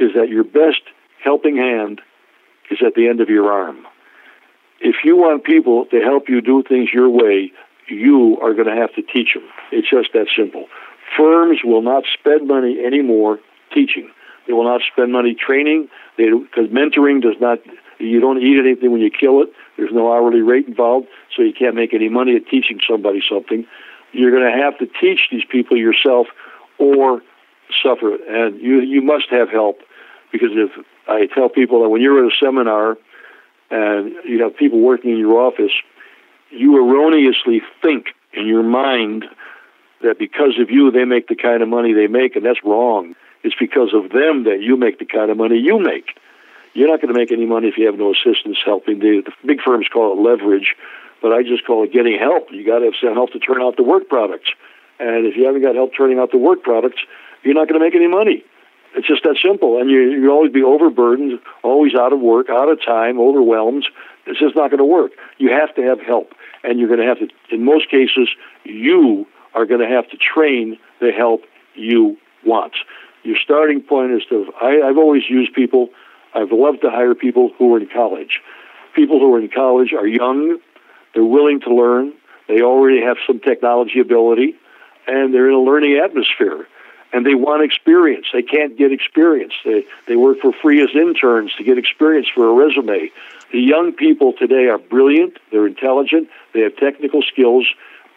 is 0.00 0.12
that 0.14 0.28
your 0.28 0.42
best 0.42 0.80
helping 1.22 1.56
hand 1.56 2.00
is 2.70 2.78
at 2.84 2.94
the 2.94 3.08
end 3.08 3.20
of 3.20 3.28
your 3.28 3.52
arm. 3.52 3.86
If 4.80 4.96
you 5.04 5.16
want 5.16 5.44
people 5.44 5.84
to 5.86 6.00
help 6.00 6.28
you 6.28 6.40
do 6.40 6.62
things 6.62 6.88
your 6.92 7.10
way, 7.10 7.52
you 7.88 8.38
are 8.40 8.54
going 8.54 8.68
to 8.68 8.76
have 8.76 8.94
to 8.94 9.02
teach 9.02 9.34
them. 9.34 9.44
It's 9.70 9.90
just 9.90 10.12
that 10.14 10.28
simple. 10.34 10.66
Firms 11.16 11.60
will 11.64 11.82
not 11.82 12.04
spend 12.18 12.48
money 12.48 12.78
anymore 12.84 13.38
teaching. 13.74 14.10
They 14.46 14.52
will 14.54 14.64
not 14.64 14.80
spend 14.90 15.12
money 15.12 15.34
training. 15.34 15.88
because 16.16 16.68
mentoring 16.70 17.20
does 17.20 17.36
not. 17.40 17.58
You 17.98 18.20
don't 18.20 18.40
eat 18.40 18.58
anything 18.58 18.92
when 18.92 19.00
you 19.00 19.10
kill 19.10 19.42
it. 19.42 19.52
There's 19.78 19.92
no 19.92 20.12
hourly 20.12 20.42
rate 20.42 20.66
involved, 20.66 21.06
so 21.34 21.42
you 21.42 21.54
can't 21.54 21.76
make 21.76 21.94
any 21.94 22.08
money 22.08 22.34
at 22.34 22.48
teaching 22.48 22.80
somebody 22.86 23.22
something. 23.30 23.64
You're 24.12 24.32
going 24.32 24.52
to 24.52 24.62
have 24.62 24.76
to 24.78 24.86
teach 25.00 25.28
these 25.30 25.44
people 25.48 25.76
yourself, 25.76 26.26
or 26.78 27.22
suffer. 27.82 28.16
And 28.16 28.60
you 28.60 28.80
you 28.80 29.02
must 29.02 29.30
have 29.30 29.48
help 29.48 29.78
because 30.32 30.50
if 30.52 30.70
I 31.06 31.26
tell 31.26 31.48
people 31.48 31.82
that 31.82 31.88
when 31.88 32.02
you're 32.02 32.26
at 32.26 32.32
a 32.32 32.36
seminar 32.44 32.96
and 33.70 34.12
you 34.24 34.42
have 34.42 34.56
people 34.56 34.80
working 34.80 35.12
in 35.12 35.18
your 35.18 35.40
office, 35.40 35.72
you 36.50 36.76
erroneously 36.76 37.62
think 37.82 38.06
in 38.32 38.46
your 38.46 38.62
mind 38.62 39.26
that 40.02 40.18
because 40.18 40.58
of 40.60 40.70
you 40.70 40.90
they 40.90 41.04
make 41.04 41.28
the 41.28 41.36
kind 41.36 41.62
of 41.62 41.68
money 41.68 41.92
they 41.92 42.06
make, 42.06 42.36
and 42.36 42.44
that's 42.44 42.64
wrong. 42.64 43.14
It's 43.44 43.56
because 43.58 43.94
of 43.94 44.10
them 44.10 44.44
that 44.44 44.60
you 44.60 44.76
make 44.76 44.98
the 44.98 45.04
kind 45.04 45.30
of 45.30 45.36
money 45.36 45.58
you 45.58 45.78
make. 45.78 46.18
You're 46.78 46.86
not 46.88 47.02
going 47.02 47.12
to 47.12 47.18
make 47.18 47.32
any 47.32 47.44
money 47.44 47.66
if 47.66 47.76
you 47.76 47.86
have 47.86 47.98
no 47.98 48.12
assistance 48.12 48.56
helping. 48.64 49.00
The, 49.00 49.22
the 49.26 49.32
big 49.44 49.60
firms 49.60 49.88
call 49.92 50.12
it 50.12 50.22
leverage, 50.22 50.76
but 51.20 51.32
I 51.32 51.42
just 51.42 51.66
call 51.66 51.82
it 51.82 51.92
getting 51.92 52.16
help. 52.16 52.52
You 52.52 52.64
got 52.64 52.78
to 52.78 52.84
have 52.84 52.94
some 53.02 53.14
help 53.14 53.32
to 53.32 53.40
turn 53.40 53.60
out 53.60 53.76
the 53.76 53.82
work 53.82 54.08
products. 54.08 54.50
And 55.00 55.26
if 55.26 55.36
you 55.36 55.44
haven't 55.46 55.62
got 55.62 55.74
help 55.74 55.90
turning 55.96 56.20
out 56.20 56.30
the 56.30 56.38
work 56.38 56.62
products, 56.62 56.98
you're 57.42 57.54
not 57.54 57.66
going 57.66 57.80
to 57.80 57.84
make 57.84 57.96
any 57.96 58.06
money. 58.06 58.44
It's 58.94 59.08
just 59.08 59.24
that 59.24 59.36
simple. 59.42 59.80
And 59.80 59.90
you, 59.90 60.22
you 60.22 60.30
always 60.30 60.52
be 60.52 60.62
overburdened, 60.62 61.40
always 61.64 61.96
out 61.96 62.12
of 62.12 62.20
work, 62.20 62.48
out 62.48 62.68
of 62.68 62.78
time, 62.80 63.18
overwhelmed. 63.18 63.86
It's 64.26 64.38
just 64.38 64.54
not 64.54 64.70
going 64.70 64.78
to 64.78 64.84
work. 64.84 65.10
You 65.38 65.50
have 65.50 65.74
to 65.74 65.82
have 65.82 66.00
help. 66.00 66.32
And 66.62 66.78
you're 66.78 66.88
going 66.88 67.00
to 67.00 67.06
have 67.06 67.18
to, 67.18 67.28
in 67.50 67.64
most 67.64 67.90
cases, 67.90 68.28
you 68.62 69.26
are 69.54 69.66
going 69.66 69.80
to 69.80 69.88
have 69.88 70.08
to 70.10 70.16
train 70.16 70.78
the 71.00 71.10
help 71.10 71.42
you 71.74 72.16
want. 72.46 72.74
Your 73.24 73.36
starting 73.42 73.82
point 73.82 74.12
is 74.12 74.22
to, 74.28 74.52
I, 74.62 74.88
I've 74.88 74.96
always 74.96 75.24
used 75.28 75.52
people, 75.54 75.88
I've 76.34 76.52
loved 76.52 76.82
to 76.82 76.90
hire 76.90 77.14
people 77.14 77.52
who 77.58 77.74
are 77.74 77.80
in 77.80 77.88
college. 77.88 78.40
People 78.94 79.18
who 79.18 79.34
are 79.34 79.40
in 79.40 79.48
college 79.48 79.92
are 79.92 80.06
young, 80.06 80.58
they're 81.14 81.24
willing 81.24 81.60
to 81.60 81.74
learn, 81.74 82.12
they 82.48 82.62
already 82.62 83.02
have 83.02 83.16
some 83.26 83.40
technology 83.40 84.00
ability, 84.00 84.56
and 85.06 85.32
they're 85.32 85.48
in 85.48 85.54
a 85.54 85.60
learning 85.60 86.00
atmosphere 86.02 86.66
and 87.12 87.24
they 87.24 87.34
want 87.34 87.62
experience. 87.62 88.26
They 88.32 88.42
can't 88.42 88.76
get 88.76 88.92
experience. 88.92 89.54
They 89.64 89.84
they 90.06 90.16
work 90.16 90.38
for 90.40 90.52
free 90.52 90.82
as 90.82 90.90
interns 90.94 91.54
to 91.56 91.64
get 91.64 91.78
experience 91.78 92.28
for 92.34 92.48
a 92.48 92.52
resume. 92.52 93.10
The 93.52 93.60
young 93.60 93.92
people 93.92 94.34
today 94.34 94.66
are 94.66 94.78
brilliant. 94.78 95.38
They're 95.50 95.66
intelligent. 95.66 96.28
They 96.52 96.60
have 96.60 96.76
technical 96.76 97.22
skills, 97.22 97.66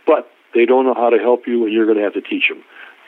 but 0.05 0.29
they 0.53 0.65
don't 0.65 0.85
know 0.85 0.93
how 0.93 1.09
to 1.09 1.17
help 1.17 1.47
you, 1.47 1.63
and 1.63 1.73
you're 1.73 1.85
going 1.85 1.97
to 1.97 2.03
have 2.03 2.13
to 2.13 2.21
teach 2.21 2.49
them. 2.49 2.63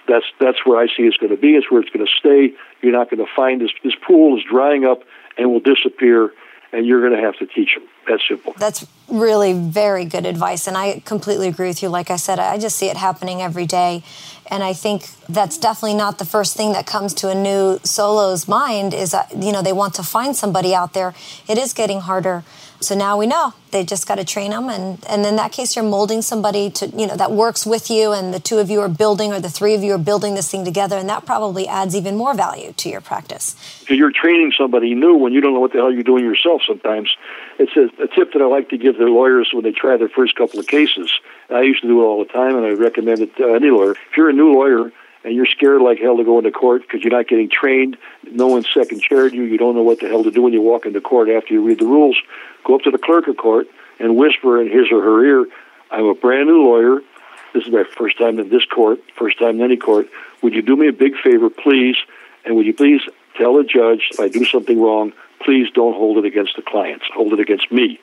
That's 0.07 0.25
that's 0.39 0.65
where 0.65 0.79
I 0.79 0.87
see 0.87 1.03
it's 1.03 1.17
going 1.17 1.35
to 1.35 1.41
be. 1.41 1.55
It's 1.55 1.71
where 1.71 1.81
it's 1.81 1.89
going 1.89 2.05
to 2.05 2.11
stay. 2.19 2.53
You're 2.81 2.91
not 2.91 3.09
going 3.09 3.25
to 3.25 3.31
find 3.35 3.61
this. 3.61 3.71
This 3.83 3.95
pool 4.05 4.37
is 4.37 4.43
drying 4.49 4.85
up 4.85 5.03
and 5.37 5.49
will 5.51 5.61
disappear 5.61 6.33
and 6.73 6.87
you're 6.87 7.07
going 7.07 7.13
to 7.13 7.23
have 7.23 7.37
to 7.37 7.45
teach 7.45 7.75
them. 7.75 7.87
That's 8.07 8.27
simple. 8.27 8.53
That's 8.57 8.85
really 9.07 9.53
very 9.53 10.05
good 10.05 10.25
advice. 10.25 10.67
And 10.67 10.75
I 10.75 11.01
completely 11.05 11.47
agree 11.47 11.67
with 11.67 11.83
you. 11.83 11.89
Like 11.89 12.09
I 12.09 12.15
said, 12.15 12.39
I 12.39 12.57
just 12.57 12.77
see 12.77 12.87
it 12.87 12.97
happening 12.97 13.41
every 13.41 13.67
day. 13.67 14.03
And 14.49 14.63
I 14.63 14.73
think 14.73 15.07
that's 15.29 15.57
definitely 15.57 15.95
not 15.95 16.17
the 16.17 16.25
first 16.25 16.57
thing 16.57 16.73
that 16.73 16.87
comes 16.87 17.13
to 17.15 17.29
a 17.29 17.35
new 17.35 17.79
solo's 17.83 18.47
mind 18.47 18.93
is 18.93 19.11
that, 19.11 19.31
you 19.37 19.51
know, 19.51 19.61
they 19.61 19.71
want 19.71 19.93
to 19.95 20.03
find 20.03 20.35
somebody 20.35 20.73
out 20.73 20.93
there. 20.93 21.13
It 21.47 21.57
is 21.57 21.73
getting 21.73 22.01
harder 22.01 22.43
so 22.83 22.95
now 22.95 23.17
we 23.17 23.27
know 23.27 23.53
they 23.71 23.83
just 23.83 24.07
got 24.07 24.15
to 24.15 24.25
train 24.25 24.51
them, 24.51 24.69
and 24.69 25.03
and 25.09 25.25
in 25.25 25.35
that 25.37 25.51
case, 25.51 25.75
you're 25.75 25.85
molding 25.85 26.21
somebody 26.21 26.69
to 26.71 26.87
you 26.87 27.07
know 27.07 27.15
that 27.15 27.31
works 27.31 27.65
with 27.65 27.89
you, 27.89 28.11
and 28.11 28.33
the 28.33 28.39
two 28.39 28.59
of 28.59 28.69
you 28.69 28.79
are 28.81 28.89
building, 28.89 29.31
or 29.33 29.39
the 29.39 29.49
three 29.49 29.73
of 29.73 29.83
you 29.83 29.93
are 29.93 29.97
building 29.97 30.35
this 30.35 30.49
thing 30.51 30.63
together, 30.63 30.97
and 30.97 31.09
that 31.09 31.25
probably 31.25 31.67
adds 31.67 31.95
even 31.95 32.15
more 32.15 32.33
value 32.33 32.73
to 32.73 32.89
your 32.89 33.01
practice. 33.01 33.55
Because 33.79 33.97
you're 33.97 34.11
training 34.11 34.51
somebody 34.57 34.93
new 34.93 35.15
when 35.15 35.33
you 35.33 35.41
don't 35.41 35.53
know 35.53 35.59
what 35.59 35.71
the 35.71 35.79
hell 35.79 35.91
you're 35.91 36.03
doing 36.03 36.23
yourself. 36.23 36.61
Sometimes 36.67 37.09
it's 37.57 37.75
a, 37.75 38.03
a 38.03 38.07
tip 38.07 38.33
that 38.33 38.41
I 38.41 38.45
like 38.45 38.69
to 38.69 38.77
give 38.77 38.97
their 38.97 39.09
lawyers 39.09 39.49
when 39.53 39.63
they 39.63 39.71
try 39.71 39.97
their 39.97 40.09
first 40.09 40.35
couple 40.35 40.59
of 40.59 40.67
cases. 40.67 41.11
I 41.49 41.61
used 41.61 41.81
to 41.81 41.87
do 41.87 42.01
it 42.01 42.05
all 42.05 42.19
the 42.19 42.31
time, 42.31 42.55
and 42.55 42.65
I 42.65 42.71
recommend 42.71 43.21
it 43.21 43.35
to 43.37 43.55
any 43.55 43.69
lawyer. 43.69 43.91
If 43.91 44.17
you're 44.17 44.29
a 44.29 44.33
new 44.33 44.53
lawyer 44.53 44.91
and 45.23 45.33
you're 45.33 45.45
scared 45.45 45.81
like 45.81 45.99
hell 45.99 46.17
to 46.17 46.23
go 46.23 46.37
into 46.37 46.51
court 46.51 46.81
because 46.81 47.03
you're 47.03 47.13
not 47.13 47.27
getting 47.27 47.49
trained. 47.49 47.97
No 48.29 48.47
one's 48.47 48.67
second 48.73 49.01
chaired 49.01 49.33
you. 49.33 49.43
You 49.43 49.57
don't 49.57 49.75
know 49.75 49.83
what 49.83 49.99
the 49.99 50.07
hell 50.07 50.23
to 50.23 50.31
do 50.31 50.41
when 50.41 50.53
you 50.53 50.61
walk 50.61 50.85
into 50.85 51.01
court 51.01 51.29
after 51.29 51.53
you 51.53 51.65
read 51.65 51.79
the 51.79 51.85
rules. 51.85 52.17
Go 52.63 52.75
up 52.75 52.81
to 52.81 52.91
the 52.91 52.97
clerk 52.97 53.27
of 53.27 53.37
court 53.37 53.67
and 53.99 54.15
whisper 54.15 54.61
in 54.61 54.67
his 54.67 54.91
or 54.91 55.01
her 55.01 55.25
ear, 55.25 55.45
I'm 55.91 56.05
a 56.05 56.15
brand 56.15 56.47
new 56.47 56.63
lawyer. 56.63 57.01
This 57.53 57.65
is 57.65 57.71
my 57.71 57.83
first 57.83 58.17
time 58.17 58.39
in 58.39 58.49
this 58.49 58.65
court, 58.65 58.99
first 59.15 59.37
time 59.37 59.57
in 59.57 59.61
any 59.61 59.77
court. 59.77 60.07
Would 60.41 60.53
you 60.53 60.63
do 60.63 60.75
me 60.75 60.87
a 60.87 60.93
big 60.93 61.15
favor, 61.23 61.49
please? 61.49 61.95
And 62.43 62.55
would 62.55 62.65
you 62.65 62.73
please 62.73 63.01
tell 63.37 63.55
the 63.55 63.63
judge 63.63 64.09
if 64.11 64.19
I 64.19 64.27
do 64.27 64.43
something 64.43 64.81
wrong, 64.81 65.13
please 65.39 65.69
don't 65.71 65.93
hold 65.93 66.17
it 66.17 66.25
against 66.25 66.55
the 66.55 66.63
clients. 66.63 67.05
Hold 67.13 67.33
it 67.33 67.39
against 67.39 67.71
me. 67.71 67.99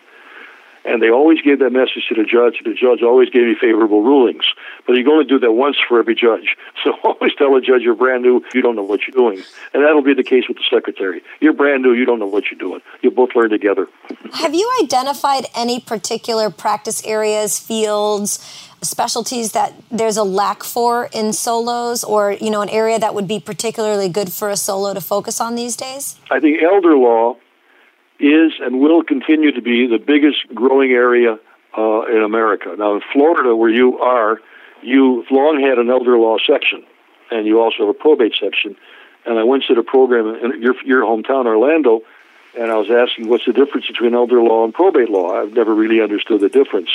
And 0.84 1.02
they 1.02 1.10
always 1.10 1.42
gave 1.42 1.58
that 1.58 1.70
message 1.70 2.06
to 2.08 2.14
the 2.14 2.24
judge. 2.24 2.62
The 2.64 2.74
judge 2.74 3.02
always 3.02 3.28
gave 3.28 3.46
me 3.46 3.54
favorable 3.60 4.02
rulings. 4.02 4.44
But 4.86 4.96
you 4.96 5.04
can 5.04 5.12
only 5.12 5.26
do 5.26 5.38
that 5.38 5.52
once 5.52 5.76
for 5.86 5.98
every 5.98 6.14
judge. 6.14 6.56
So 6.82 6.94
always 7.04 7.34
tell 7.34 7.54
a 7.56 7.60
judge 7.60 7.82
you're 7.82 7.94
brand 7.94 8.22
new, 8.22 8.42
you 8.54 8.62
don't 8.62 8.74
know 8.74 8.82
what 8.82 9.00
you're 9.06 9.14
doing. 9.14 9.44
And 9.74 9.84
that'll 9.84 10.00
be 10.00 10.14
the 10.14 10.24
case 10.24 10.44
with 10.48 10.56
the 10.56 10.64
secretary. 10.70 11.20
You're 11.38 11.52
brand 11.52 11.82
new, 11.82 11.92
you 11.92 12.06
don't 12.06 12.18
know 12.18 12.26
what 12.26 12.44
you're 12.50 12.58
doing. 12.58 12.80
You'll 13.02 13.12
both 13.12 13.36
learn 13.36 13.50
together. 13.50 13.86
Have 14.32 14.54
you 14.54 14.70
identified 14.82 15.44
any 15.54 15.78
particular 15.78 16.48
practice 16.48 17.04
areas, 17.04 17.58
fields, 17.58 18.38
specialties 18.82 19.52
that 19.52 19.74
there's 19.90 20.16
a 20.16 20.22
lack 20.22 20.64
for 20.64 21.10
in 21.12 21.34
solos 21.34 22.02
or, 22.02 22.32
you 22.32 22.50
know, 22.50 22.62
an 22.62 22.70
area 22.70 22.98
that 22.98 23.14
would 23.14 23.28
be 23.28 23.38
particularly 23.38 24.08
good 24.08 24.32
for 24.32 24.48
a 24.48 24.56
solo 24.56 24.94
to 24.94 25.02
focus 25.02 25.38
on 25.38 25.54
these 25.54 25.76
days? 25.76 26.18
I 26.30 26.40
think 26.40 26.62
elder 26.62 26.96
law 26.96 27.36
is 28.20 28.52
and 28.60 28.80
will 28.80 29.02
continue 29.02 29.52
to 29.52 29.62
be 29.62 29.86
the 29.86 29.98
biggest 29.98 30.38
growing 30.54 30.90
area 30.90 31.38
uh, 31.76 32.02
in 32.02 32.22
America. 32.22 32.74
Now, 32.76 32.94
in 32.94 33.02
Florida, 33.12 33.54
where 33.56 33.70
you 33.70 33.98
are, 33.98 34.40
you've 34.82 35.30
long 35.30 35.60
had 35.60 35.78
an 35.78 35.90
elder 35.90 36.18
law 36.18 36.36
section, 36.38 36.84
and 37.30 37.46
you 37.46 37.60
also 37.60 37.86
have 37.86 37.88
a 37.88 37.98
probate 37.98 38.34
section. 38.38 38.76
And 39.26 39.38
I 39.38 39.44
went 39.44 39.64
to 39.68 39.74
the 39.74 39.82
program 39.82 40.26
in 40.26 40.62
your, 40.62 40.74
your 40.84 41.02
hometown, 41.02 41.46
Orlando, 41.46 42.02
and 42.58 42.70
I 42.70 42.76
was 42.76 42.90
asking 42.90 43.28
what's 43.28 43.44
the 43.44 43.52
difference 43.52 43.86
between 43.86 44.14
elder 44.14 44.42
law 44.42 44.64
and 44.64 44.74
probate 44.74 45.08
law. 45.08 45.40
I've 45.40 45.52
never 45.52 45.74
really 45.74 46.00
understood 46.00 46.40
the 46.40 46.48
difference. 46.48 46.90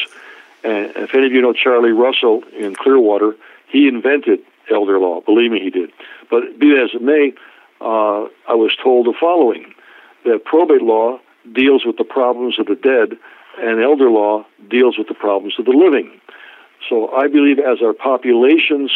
And 0.64 0.92
if 0.96 1.14
any 1.14 1.28
of 1.28 1.32
you 1.32 1.42
know 1.42 1.54
Charlie 1.54 1.92
Russell 1.92 2.44
in 2.58 2.76
Clearwater, 2.76 3.36
he 3.68 3.88
invented 3.88 4.40
elder 4.70 5.00
law. 5.00 5.22
Believe 5.22 5.52
me, 5.52 5.60
he 5.60 5.70
did. 5.70 5.92
But 6.30 6.58
be 6.60 6.72
that 6.72 6.86
as 6.86 6.96
it 6.96 7.02
may, 7.02 7.34
uh, 7.80 8.24
I 8.48 8.56
was 8.56 8.76
told 8.82 9.06
the 9.06 9.14
following 9.20 9.75
that 10.26 10.44
probate 10.46 10.82
law 10.82 11.20
deals 11.54 11.86
with 11.86 11.98
the 11.98 12.04
problems 12.04 12.60
of 12.60 12.66
the 12.66 12.76
dead, 12.76 13.18
and 13.58 13.82
elder 13.82 14.10
law 14.10 14.46
deals 14.70 14.98
with 14.98 15.08
the 15.08 15.14
problems 15.14 15.56
of 15.58 15.66
the 15.66 15.72
living. 15.72 16.20
So 16.90 17.12
I 17.16 17.28
believe 17.28 17.60
as 17.60 17.82
our 17.82 17.94
populations 17.94 18.92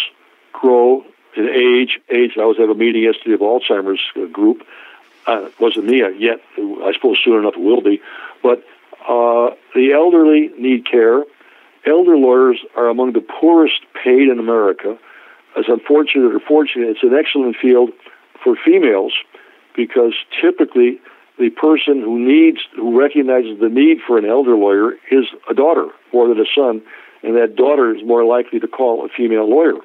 grow 0.52 1.06
in 1.36 1.48
age, 1.48 2.00
age. 2.10 2.32
I 2.38 2.46
was 2.46 2.58
at 2.60 2.70
a 2.70 2.74
meeting 2.74 3.04
yesterday 3.04 3.34
of 3.34 3.42
Alzheimer's 3.42 4.02
group. 4.32 4.65
Uh, 5.26 5.50
wasn't 5.60 5.86
me 5.86 6.00
yet. 6.18 6.42
I 6.58 6.92
suppose 6.94 7.18
soon 7.24 7.39
enough 7.39 7.54
it 7.56 7.62
will 7.62 7.82
be. 7.82 8.02
But 8.42 8.63
uh, 9.08 9.56
the 9.76 9.92
elderly 9.94 10.50
need 10.58 10.86
care. 10.86 11.24
Elder 11.86 12.18
lawyers 12.18 12.60
are 12.76 12.89
among 12.89 13.13
the 13.13 13.22
poorest 13.22 13.82
paid 14.04 14.28
in 14.28 14.39
America. 14.39 14.98
As 15.58 15.65
unfortunate 15.68 16.34
or 16.34 16.39
fortunate, 16.39 16.89
it's 16.89 17.04
an 17.04 17.13
excellent 17.13 17.56
field 17.56 17.92
for 18.44 18.56
females 18.56 19.13
because 19.76 20.13
typically 20.42 21.00
the 21.39 21.49
person 21.49 22.02
who 22.02 22.19
needs, 22.19 22.60
who 22.75 22.99
recognizes 22.99 23.60
the 23.60 23.69
need 23.69 24.02
for 24.06 24.17
an 24.17 24.25
elder 24.25 24.56
lawyer 24.56 24.91
is 25.10 25.25
a 25.49 25.54
daughter 25.54 25.88
more 26.12 26.28
than 26.28 26.39
a 26.39 26.45
son, 26.54 26.82
and 27.23 27.38
that 27.38 27.56
daughter 27.56 27.95
is 27.95 28.04
more 28.04 28.25
likely 28.25 28.60
to 28.60 28.67
call 28.67 29.06
a 29.06 29.10
female 29.10 29.49
lawyer. 29.49 29.80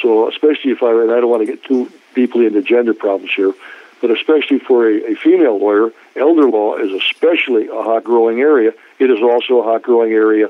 So, 0.00 0.30
especially 0.30 0.70
if 0.70 0.82
I, 0.82 0.92
and 0.92 1.10
I 1.10 1.20
don't 1.20 1.28
want 1.28 1.44
to 1.44 1.46
get 1.46 1.64
too 1.64 1.90
deeply 2.14 2.46
into 2.46 2.62
gender 2.62 2.94
problems 2.94 3.32
here, 3.34 3.52
but 4.00 4.12
especially 4.12 4.60
for 4.60 4.88
a, 4.88 5.12
a 5.12 5.14
female 5.16 5.58
lawyer, 5.58 5.90
elder 6.14 6.48
law 6.48 6.76
is 6.76 6.92
especially 6.92 7.66
a 7.66 7.82
hot 7.82 8.04
growing 8.04 8.40
area. 8.40 8.72
It 9.00 9.10
is 9.10 9.20
also 9.20 9.58
a 9.58 9.64
hot 9.64 9.82
growing 9.82 10.12
area 10.12 10.48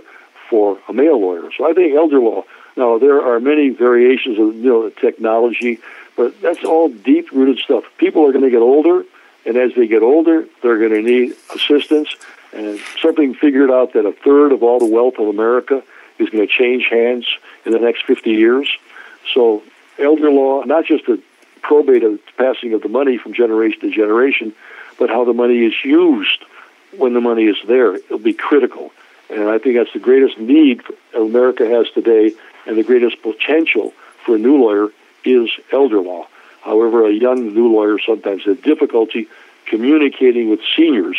for 0.51 0.79
a 0.87 0.93
male 0.93 1.19
lawyer. 1.19 1.51
So, 1.57 1.69
I 1.69 1.73
think 1.73 1.95
elder 1.95 2.21
law. 2.21 2.45
Now, 2.77 2.99
there 2.99 3.23
are 3.23 3.41
many 3.41 3.71
variations 3.71 4.39
of 4.39 4.55
you 4.55 4.71
know 4.71 4.91
technology, 4.91 5.81
but 6.15 6.41
that's 6.43 6.63
all 6.63 6.91
deep 6.91 7.33
rooted 7.33 7.59
stuff. 7.65 7.85
People 7.97 8.27
are 8.27 8.33
going 8.33 8.45
to 8.45 8.51
get 8.51 8.61
older 8.61 9.05
and 9.45 9.57
as 9.57 9.73
they 9.75 9.87
get 9.87 10.03
older, 10.03 10.47
they're 10.63 10.79
going 10.79 10.93
to 10.93 11.03
need 11.03 11.35
assistance. 11.55 12.15
And 12.53 12.79
something 13.01 13.35
figured 13.35 13.71
out 13.71 13.95
that 13.95 14.07
a 14.07 14.13
third 14.13 14.53
of 14.53 14.63
all 14.63 14.79
the 14.79 14.87
wealth 14.87 15.15
of 15.19 15.29
America 15.29 15.83
is 16.19 16.29
going 16.29 16.47
to 16.47 16.53
change 16.53 16.87
hands 16.91 17.27
in 17.65 17.73
the 17.73 17.79
next 17.79 18.05
50 18.05 18.31
years. 18.31 18.69
So, 19.35 19.63
elder 19.99 20.31
law, 20.31 20.63
not 20.65 20.85
just 20.85 21.07
the 21.07 21.21
probate 21.63 22.03
of 22.03 22.21
passing 22.37 22.75
of 22.75 22.83
the 22.83 22.89
money 22.89 23.19
from 23.19 23.33
generation 23.33 23.81
to 23.81 23.91
generation, 23.91 24.53
but 24.99 25.09
how 25.09 25.25
the 25.25 25.33
money 25.33 25.65
is 25.65 25.75
used 25.85 26.45
when 26.97 27.15
the 27.15 27.21
money 27.21 27.45
is 27.45 27.57
there. 27.67 27.95
It'll 27.95 28.19
be 28.19 28.35
critical. 28.35 28.93
And 29.31 29.49
I 29.49 29.59
think 29.59 29.77
that's 29.77 29.93
the 29.93 29.99
greatest 29.99 30.39
need 30.39 30.83
America 31.15 31.67
has 31.67 31.91
today 31.91 32.35
and 32.67 32.77
the 32.77 32.83
greatest 32.83 33.23
potential 33.23 33.93
for 34.25 34.37
a 34.37 34.39
new 34.39 34.59
lawyer 34.59 34.89
is 35.25 35.51
elder 35.73 36.01
law. 36.01 36.27
However, 36.63 37.07
a 37.07 37.13
young 37.13 37.53
new 37.55 37.73
lawyer 37.73 37.99
sometimes 37.99 38.45
has 38.45 38.59
difficulty 38.59 39.29
communicating 39.67 40.49
with 40.49 40.61
seniors 40.77 41.19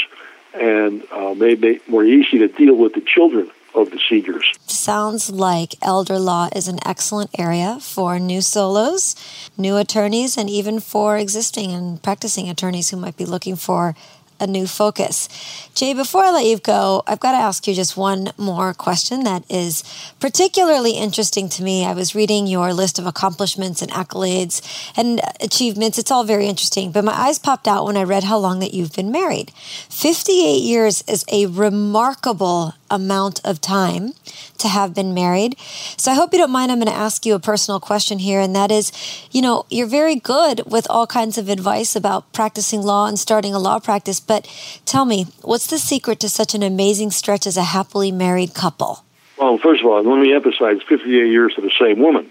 and 0.54 1.04
uh, 1.12 1.34
may 1.34 1.56
be 1.56 1.80
more 1.88 2.04
easy 2.04 2.38
to 2.40 2.48
deal 2.48 2.76
with 2.76 2.94
the 2.94 3.02
children 3.02 3.50
of 3.76 3.90
the 3.90 4.00
seniors. 4.08 4.54
Sounds 4.68 5.32
like 5.32 5.76
elder 5.82 6.20
law 6.20 6.48
is 6.56 6.68
an 6.68 6.80
excellent 6.86 7.32
area 7.38 7.80
for 7.82 8.20
new 8.20 8.42
solos, 8.42 9.16
new 9.58 9.78
attorneys, 9.78 10.38
and 10.38 10.50
even 10.50 10.80
for 10.80 11.18
existing 11.18 11.72
and 11.72 12.02
practicing 12.02 12.50
attorneys 12.50 12.92
who 12.92 12.98
might 12.98 13.18
be 13.18 13.26
looking 13.26 13.56
for 13.56 13.96
a 14.39 14.48
new 14.48 14.67
focus. 14.67 15.30
Jay, 15.76 15.93
before 15.93 16.24
I 16.24 16.32
let 16.32 16.46
you 16.46 16.58
go, 16.58 17.04
I've 17.08 17.19
got 17.19 17.32
to 17.32 17.38
ask 17.38 17.67
you 17.67 17.74
just 17.74 17.98
one 17.98 18.32
more 18.38 18.74
question 18.74 19.24
that 19.24 19.43
is 19.50 19.84
particularly 20.19 20.91
interesting 20.91 21.50
to 21.50 21.63
me. 21.63 21.86
I 21.86 21.93
was 21.93 22.15
reading 22.15 22.48
your 22.48 22.74
list 22.74 23.00
of 23.00 23.06
accomplishments 23.06 23.82
and 23.82 23.91
accolades 23.91 24.62
and 24.96 25.22
achievements. 25.41 25.98
It's 25.98 26.12
all 26.12 26.24
very 26.24 26.48
interesting, 26.48 26.91
but 26.91 27.04
my 27.04 27.13
eyes 27.13 27.39
popped 27.39 27.67
out 27.67 27.86
when 27.86 27.98
I 27.98 28.04
read 28.04 28.24
how 28.24 28.38
long 28.38 28.60
that 28.60 28.74
you've 28.74 28.93
been 28.93 29.12
married. 29.12 29.52
58 29.89 30.62
years 30.62 31.04
is 31.08 31.26
a 31.32 31.46
remarkable 31.48 32.74
amount 32.94 33.42
of 33.44 33.60
time 33.60 34.14
to 34.60 34.68
have 34.68 34.94
been 34.94 35.14
married. 35.14 35.58
So 35.98 36.12
I 36.12 36.16
hope 36.16 36.32
you 36.32 36.40
don't 36.40 36.52
mind. 36.52 36.72
I'm 36.72 36.80
going 36.80 36.88
to 36.88 36.94
ask 36.94 37.26
you 37.26 37.36
a 37.36 37.40
personal 37.40 37.80
question 37.80 38.20
here, 38.20 38.40
and 38.40 38.56
that 38.56 38.72
is 38.72 38.92
you 39.32 39.42
know, 39.42 39.66
you're 39.70 39.88
very 39.88 40.16
good 40.16 40.62
with 40.72 40.88
all 40.90 41.08
kinds 41.08 41.38
of 41.38 41.50
advice 41.50 41.96
about 41.96 42.32
practicing 42.34 42.82
law 42.82 43.08
and 43.08 43.18
starting 43.18 43.54
a 43.54 43.60
law 43.60 43.80
practice, 43.80 44.20
but 44.20 44.48
tell 44.86 45.06
me, 45.06 45.26
what's 45.42 45.68
the 45.68 45.80
secret 45.80 46.20
to 46.20 46.30
such 46.30 46.54
an 46.54 46.64
amazing 46.64 47.12
stretch 47.12 47.48
as 47.48 47.58
a 47.58 47.64
happily 47.64 48.12
married 48.12 48.54
couple? 48.54 49.04
Well, 49.38 49.58
first 49.58 49.82
of 49.82 49.88
all, 49.88 50.04
let 50.04 50.22
me 50.22 50.34
emphasize 50.34 50.78
58 50.88 51.10
years 51.10 51.54
to 51.56 51.62
the 51.62 51.72
same 51.80 52.00
woman. 52.00 52.30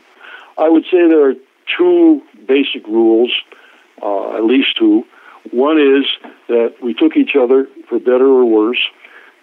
I 0.56 0.68
would 0.68 0.84
say 0.84 1.08
there 1.08 1.30
are 1.30 1.34
two 1.76 2.22
basic 2.46 2.86
rules, 2.86 3.32
uh, 4.02 4.36
at 4.36 4.44
least 4.44 4.76
two. 4.78 5.04
One 5.50 5.78
is 5.78 6.04
that 6.48 6.76
we 6.82 6.94
took 6.94 7.16
each 7.16 7.34
other 7.34 7.66
for 7.88 7.98
better 7.98 8.26
or 8.26 8.44
worse. 8.44 8.78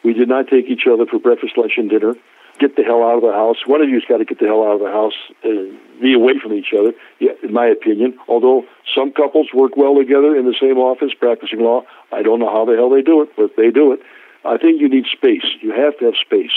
We 0.03 0.13
did 0.13 0.29
not 0.29 0.47
take 0.47 0.65
each 0.67 0.87
other 0.91 1.05
for 1.05 1.19
breakfast, 1.19 1.57
lunch, 1.57 1.73
and 1.77 1.89
dinner. 1.89 2.15
Get 2.59 2.75
the 2.75 2.83
hell 2.83 3.03
out 3.03 3.15
of 3.15 3.21
the 3.21 3.31
house. 3.31 3.57
One 3.65 3.81
of 3.81 3.89
you's 3.89 4.03
got 4.07 4.17
to 4.17 4.25
get 4.25 4.39
the 4.39 4.45
hell 4.45 4.63
out 4.63 4.73
of 4.73 4.79
the 4.79 4.91
house 4.91 5.13
and 5.43 5.77
be 6.01 6.13
away 6.13 6.33
from 6.41 6.53
each 6.53 6.73
other, 6.77 6.93
in 7.19 7.53
my 7.53 7.67
opinion. 7.67 8.19
Although 8.27 8.65
some 8.93 9.13
couples 9.13 9.47
work 9.53 9.77
well 9.77 9.95
together 9.95 10.35
in 10.35 10.45
the 10.45 10.55
same 10.59 10.77
office 10.77 11.13
practicing 11.17 11.61
law. 11.61 11.83
I 12.11 12.21
don't 12.21 12.39
know 12.39 12.51
how 12.51 12.65
the 12.65 12.75
hell 12.75 12.89
they 12.89 13.01
do 13.01 13.21
it, 13.21 13.29
but 13.37 13.55
they 13.55 13.71
do 13.71 13.93
it. 13.93 14.01
I 14.43 14.57
think 14.57 14.81
you 14.81 14.89
need 14.89 15.05
space. 15.05 15.45
You 15.61 15.71
have 15.71 15.97
to 15.99 16.05
have 16.05 16.15
space. 16.15 16.51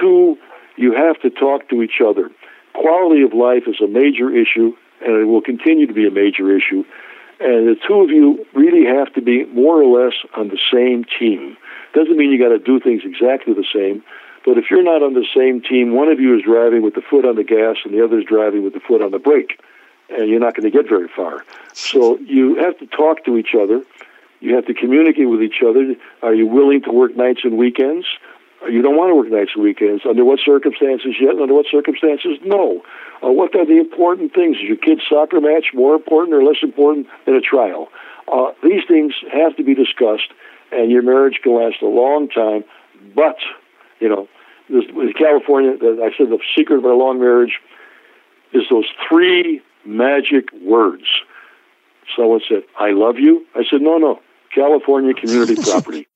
Two, 0.00 0.36
you 0.76 0.92
have 0.92 1.20
to 1.22 1.30
talk 1.30 1.68
to 1.70 1.82
each 1.82 2.00
other. 2.04 2.30
Quality 2.74 3.22
of 3.22 3.32
life 3.32 3.64
is 3.66 3.80
a 3.80 3.86
major 3.86 4.30
issue, 4.30 4.74
and 5.00 5.16
it 5.16 5.24
will 5.24 5.42
continue 5.42 5.86
to 5.86 5.92
be 5.94 6.06
a 6.06 6.10
major 6.10 6.54
issue. 6.54 6.84
And 7.42 7.66
the 7.66 7.76
two 7.88 8.00
of 8.02 8.10
you 8.10 8.46
really 8.54 8.84
have 8.84 9.12
to 9.14 9.20
be 9.20 9.44
more 9.46 9.82
or 9.82 10.04
less 10.04 10.14
on 10.36 10.46
the 10.48 10.58
same 10.72 11.04
team. 11.18 11.56
Doesn't 11.92 12.16
mean 12.16 12.30
you 12.30 12.38
got 12.38 12.50
to 12.50 12.58
do 12.60 12.78
things 12.78 13.02
exactly 13.04 13.52
the 13.52 13.66
same, 13.74 14.04
but 14.44 14.58
if 14.58 14.70
you're 14.70 14.84
not 14.84 15.02
on 15.02 15.14
the 15.14 15.26
same 15.34 15.60
team, 15.60 15.92
one 15.92 16.08
of 16.08 16.20
you 16.20 16.36
is 16.36 16.44
driving 16.44 16.82
with 16.82 16.94
the 16.94 17.02
foot 17.02 17.24
on 17.24 17.34
the 17.34 17.42
gas 17.42 17.76
and 17.84 17.92
the 17.92 18.04
other 18.04 18.20
is 18.20 18.24
driving 18.24 18.62
with 18.62 18.74
the 18.74 18.80
foot 18.80 19.02
on 19.02 19.10
the 19.10 19.18
brake, 19.18 19.60
and 20.08 20.28
you're 20.28 20.38
not 20.38 20.54
going 20.54 20.70
to 20.70 20.76
get 20.76 20.88
very 20.88 21.08
far. 21.08 21.44
So 21.72 22.16
you 22.18 22.54
have 22.56 22.78
to 22.78 22.86
talk 22.86 23.24
to 23.24 23.36
each 23.36 23.56
other. 23.60 23.82
You 24.38 24.54
have 24.54 24.66
to 24.66 24.74
communicate 24.74 25.28
with 25.28 25.42
each 25.42 25.62
other. 25.66 25.96
Are 26.22 26.34
you 26.34 26.46
willing 26.46 26.82
to 26.82 26.92
work 26.92 27.16
nights 27.16 27.40
and 27.42 27.58
weekends? 27.58 28.06
You 28.70 28.82
don't 28.82 28.96
want 28.96 29.10
to 29.10 29.16
work 29.16 29.30
nights 29.30 29.52
and 29.54 29.64
weekends. 29.64 30.02
Under 30.08 30.24
what 30.24 30.38
circumstances? 30.44 31.16
Yes. 31.20 31.34
Under 31.40 31.54
what 31.54 31.66
circumstances? 31.70 32.38
No. 32.44 32.82
Uh, 33.22 33.30
what 33.30 33.54
are 33.54 33.66
the 33.66 33.78
important 33.78 34.34
things? 34.34 34.56
Is 34.56 34.62
your 34.62 34.76
kid's 34.76 35.02
soccer 35.08 35.40
match 35.40 35.74
more 35.74 35.94
important 35.94 36.34
or 36.34 36.42
less 36.42 36.62
important 36.62 37.06
than 37.26 37.34
a 37.34 37.40
trial? 37.40 37.88
Uh, 38.30 38.52
these 38.62 38.82
things 38.86 39.14
have 39.32 39.56
to 39.56 39.64
be 39.64 39.74
discussed, 39.74 40.30
and 40.70 40.90
your 40.90 41.02
marriage 41.02 41.40
can 41.42 41.54
last 41.54 41.82
a 41.82 41.86
long 41.86 42.28
time. 42.28 42.64
But 43.14 43.36
you 44.00 44.08
know, 44.08 44.28
this, 44.70 44.84
with 44.94 45.14
California, 45.16 45.72
I 45.82 46.10
said 46.16 46.30
the 46.30 46.38
secret 46.56 46.78
of 46.78 46.84
our 46.84 46.94
long 46.94 47.18
marriage 47.18 47.58
is 48.52 48.62
those 48.70 48.86
three 49.08 49.60
magic 49.84 50.52
words. 50.62 51.04
Someone 52.16 52.40
said, 52.48 52.62
"I 52.78 52.90
love 52.90 53.18
you." 53.18 53.46
I 53.54 53.64
said, 53.68 53.82
"No, 53.82 53.98
no, 53.98 54.20
California 54.54 55.14
community 55.14 55.56
property." 55.62 56.06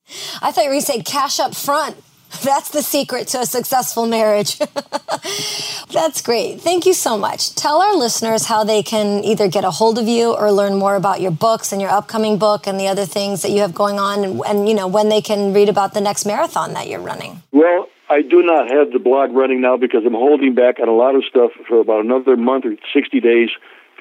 I 0.43 0.53
thought 0.53 0.63
you 0.63 0.71
were 0.71 0.75
going 0.75 0.81
to 0.81 0.87
say 0.87 1.03
cash 1.03 1.41
up 1.41 1.55
front. 1.55 1.97
That's 2.43 2.71
the 2.71 2.83
secret 2.83 3.29
to 3.29 3.41
a 3.41 3.47
successful 3.47 4.07
marriage. 4.07 4.59
That's 5.93 6.21
great. 6.23 6.61
Thank 6.61 6.87
you 6.87 6.95
so 6.95 7.17
much. 7.17 7.55
Tell 7.55 7.81
our 7.81 7.97
listeners 7.97 8.47
how 8.47 8.65
they 8.65 8.83
can 8.83 9.25
either 9.25 9.49
get 9.49 9.65
a 9.65 9.71
hold 9.71 9.99
of 9.99 10.07
you 10.07 10.33
or 10.35 10.51
learn 10.53 10.77
more 10.77 10.97
about 10.97 11.21
your 11.21 11.31
books 11.31 11.73
and 11.73 11.81
your 11.81 11.91
upcoming 11.91 12.39
book 12.39 12.67
and 12.67 12.79
the 12.79 12.89
other 12.89 13.07
things 13.07 13.43
that 13.43 13.51
you 13.51 13.61
have 13.61 13.75
going 13.75 13.99
on 13.99 14.25
and, 14.25 14.41
and 14.47 14.69
you 14.69 14.75
know 14.75 14.87
when 14.87 15.09
they 15.09 15.21
can 15.21 15.53
read 15.53 15.69
about 15.69 15.95
the 15.95 16.01
next 16.01 16.27
marathon 16.27 16.75
that 16.75 16.89
you're 16.89 17.01
running. 17.01 17.43
Well, 17.53 17.89
I 18.09 18.23
do 18.23 18.43
not 18.43 18.69
have 18.71 18.93
the 18.93 18.99
blog 18.99 19.33
running 19.33 19.61
now 19.61 19.77
because 19.77 20.05
I'm 20.07 20.15
holding 20.15 20.55
back 20.55 20.79
on 20.81 20.89
a 20.89 20.93
lot 20.93 21.15
of 21.15 21.25
stuff 21.25 21.51
for 21.67 21.81
about 21.81 22.05
another 22.05 22.37
month 22.37 22.65
or 22.65 22.77
60 22.93 23.21
days. 23.21 23.51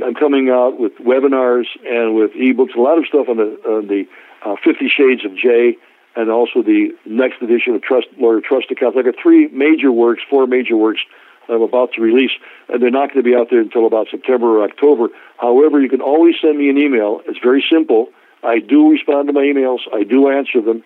I'm 0.04 0.14
coming 0.14 0.50
out 0.50 0.80
with 0.80 0.94
webinars 0.98 1.66
and 1.86 2.16
with 2.16 2.32
ebooks, 2.34 2.76
a 2.76 2.82
lot 2.82 2.98
of 2.98 3.06
stuff 3.06 3.30
on 3.30 3.38
the 3.38 3.60
on 3.68 3.88
the 3.88 4.08
uh, 4.44 4.56
Fifty 4.64 4.90
Shades 4.90 5.26
of 5.26 5.36
Jay 5.36 5.78
and 6.16 6.30
also 6.30 6.62
the 6.62 6.96
next 7.06 7.42
edition 7.42 7.76
of 7.76 7.82
Trust 7.82 8.08
Lawyer 8.18 8.42
Trust 8.42 8.72
Accounts. 8.72 8.98
I've 8.98 9.06
got 9.06 9.16
three 9.22 9.48
major 9.48 9.92
works, 9.92 10.22
four 10.30 10.48
major 10.48 10.78
works 10.78 11.02
I'm 11.50 11.62
about 11.62 11.94
to 11.94 12.02
release, 12.02 12.32
and 12.70 12.82
they're 12.82 12.90
not 12.90 13.14
going 13.14 13.24
to 13.24 13.30
be 13.30 13.36
out 13.36 13.50
there 13.50 13.60
until 13.60 13.86
about 13.86 14.08
September 14.10 14.58
or 14.58 14.64
October. 14.64 15.10
However, 15.38 15.80
you 15.80 15.90
can 15.90 16.02
always 16.02 16.36
send 16.42 16.58
me 16.58 16.70
an 16.70 16.78
email. 16.78 17.22
It's 17.28 17.40
very 17.40 17.64
simple. 17.72 18.10
I 18.44 18.60
do 18.60 18.92
respond 18.92 19.28
to 19.28 19.34
my 19.34 19.42
emails. 19.42 19.80
I 19.94 20.04
do 20.04 20.30
answer 20.30 20.62
them. 20.62 20.84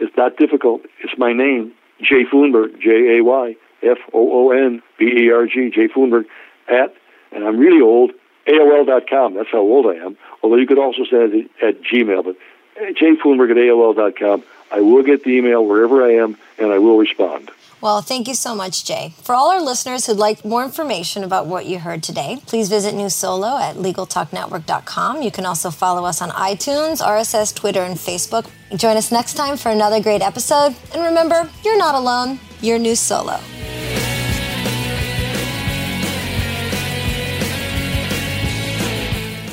It's 0.00 0.16
not 0.16 0.36
difficult. 0.36 0.82
It's 1.00 1.16
my 1.16 1.32
name, 1.32 1.72
Jay 2.00 2.24
Foonberg, 2.30 2.80
J 2.80 3.18
A 3.18 3.24
Y 3.24 3.56
F 3.82 3.98
O 4.12 4.48
O 4.48 4.50
N 4.50 4.82
B 4.98 5.04
E 5.04 5.30
R 5.30 5.46
G, 5.46 5.70
Jay 5.70 5.88
Foonberg, 5.88 6.24
at, 6.68 6.94
and 7.30 7.44
I'm 7.44 7.58
really 7.58 7.80
old, 7.80 8.12
AOL.com. 8.46 9.34
That's 9.34 9.50
how 9.50 9.60
old 9.60 9.86
I 9.86 10.04
am. 10.04 10.16
Although 10.42 10.56
you 10.56 10.66
could 10.66 10.78
also 10.78 11.04
send 11.08 11.34
it 11.34 11.50
at 11.62 11.82
Gmail, 11.82 12.24
but 12.24 12.36
eh, 12.80 12.92
Jay 12.98 13.14
Foonberg 13.14 13.50
at 13.50 13.56
AOL.com. 13.56 14.42
I 14.72 14.80
will 14.80 15.02
get 15.02 15.22
the 15.22 15.30
email 15.30 15.64
wherever 15.64 16.02
I 16.02 16.14
am, 16.14 16.38
and 16.58 16.72
I 16.72 16.78
will 16.78 16.96
respond. 16.96 17.50
Well, 17.82 18.00
thank 18.00 18.28
you 18.28 18.34
so 18.34 18.54
much, 18.54 18.84
Jay. 18.84 19.12
For 19.22 19.34
all 19.34 19.50
our 19.50 19.60
listeners 19.60 20.06
who'd 20.06 20.16
like 20.16 20.44
more 20.44 20.64
information 20.64 21.24
about 21.24 21.46
what 21.46 21.66
you 21.66 21.80
heard 21.80 22.02
today, 22.02 22.38
please 22.46 22.68
visit 22.68 22.94
New 22.94 23.10
Solo 23.10 23.58
at 23.58 23.74
LegalTalkNetwork.com. 23.74 25.20
You 25.20 25.32
can 25.32 25.44
also 25.44 25.70
follow 25.70 26.04
us 26.04 26.22
on 26.22 26.30
iTunes, 26.30 27.02
RSS, 27.02 27.52
Twitter, 27.54 27.82
and 27.82 27.96
Facebook. 27.96 28.48
Join 28.76 28.96
us 28.96 29.10
next 29.10 29.34
time 29.34 29.56
for 29.56 29.70
another 29.70 30.00
great 30.00 30.22
episode. 30.22 30.76
And 30.94 31.02
remember, 31.02 31.50
you're 31.64 31.76
not 31.76 31.96
alone, 31.96 32.38
you're 32.60 32.78
New 32.78 32.94
Solo. 32.94 33.38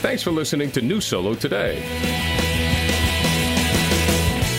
Thanks 0.02 0.24
for 0.24 0.32
listening 0.32 0.72
to 0.72 0.82
New 0.82 1.02
Solo 1.02 1.34
today. 1.34 2.19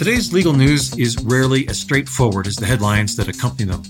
Today's 0.00 0.32
legal 0.32 0.54
news 0.54 0.96
is 0.96 1.22
rarely 1.24 1.68
as 1.68 1.78
straightforward 1.78 2.46
as 2.46 2.56
the 2.56 2.64
headlines 2.64 3.16
that 3.16 3.28
accompany 3.28 3.70
them. 3.70 3.82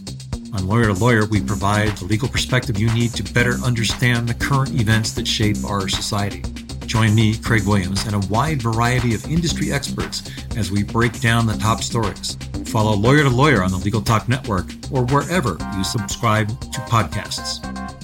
On 0.53 0.67
Lawyer 0.67 0.87
to 0.87 0.93
Lawyer, 0.93 1.25
we 1.27 1.41
provide 1.41 1.97
the 1.99 2.05
legal 2.07 2.27
perspective 2.29 2.81
you 2.81 2.93
need 2.93 3.13
to 3.13 3.23
better 3.33 3.53
understand 3.63 4.29
the 4.29 4.35
current 4.35 4.71
events 4.81 5.13
that 5.13 5.29
shape 5.29 5.59
our 5.65 5.89
society. 5.89 6.43
Join 6.85 7.15
me, 7.15 7.37
Craig 7.37 7.65
Williams, 7.65 8.07
and 8.07 8.17
a 8.17 8.27
wide 8.27 8.61
variety 8.61 9.15
of 9.15 9.25
industry 9.27 9.71
experts 9.71 10.29
as 10.57 10.73
we 10.73 10.83
break 10.83 11.21
down 11.21 11.47
the 11.47 11.57
top 11.59 11.81
stories. 11.81 12.37
Follow 12.65 12.97
Lawyer 12.97 13.23
to 13.23 13.31
Lawyer 13.31 13.63
on 13.63 13.71
the 13.71 13.77
Legal 13.77 14.03
Talk 14.03 14.29
Network 14.29 14.67
or 14.91 15.05
wherever 15.05 15.59
you 15.77 15.85
subscribe 15.85 16.49
to 16.49 16.81
podcasts. 16.91 18.00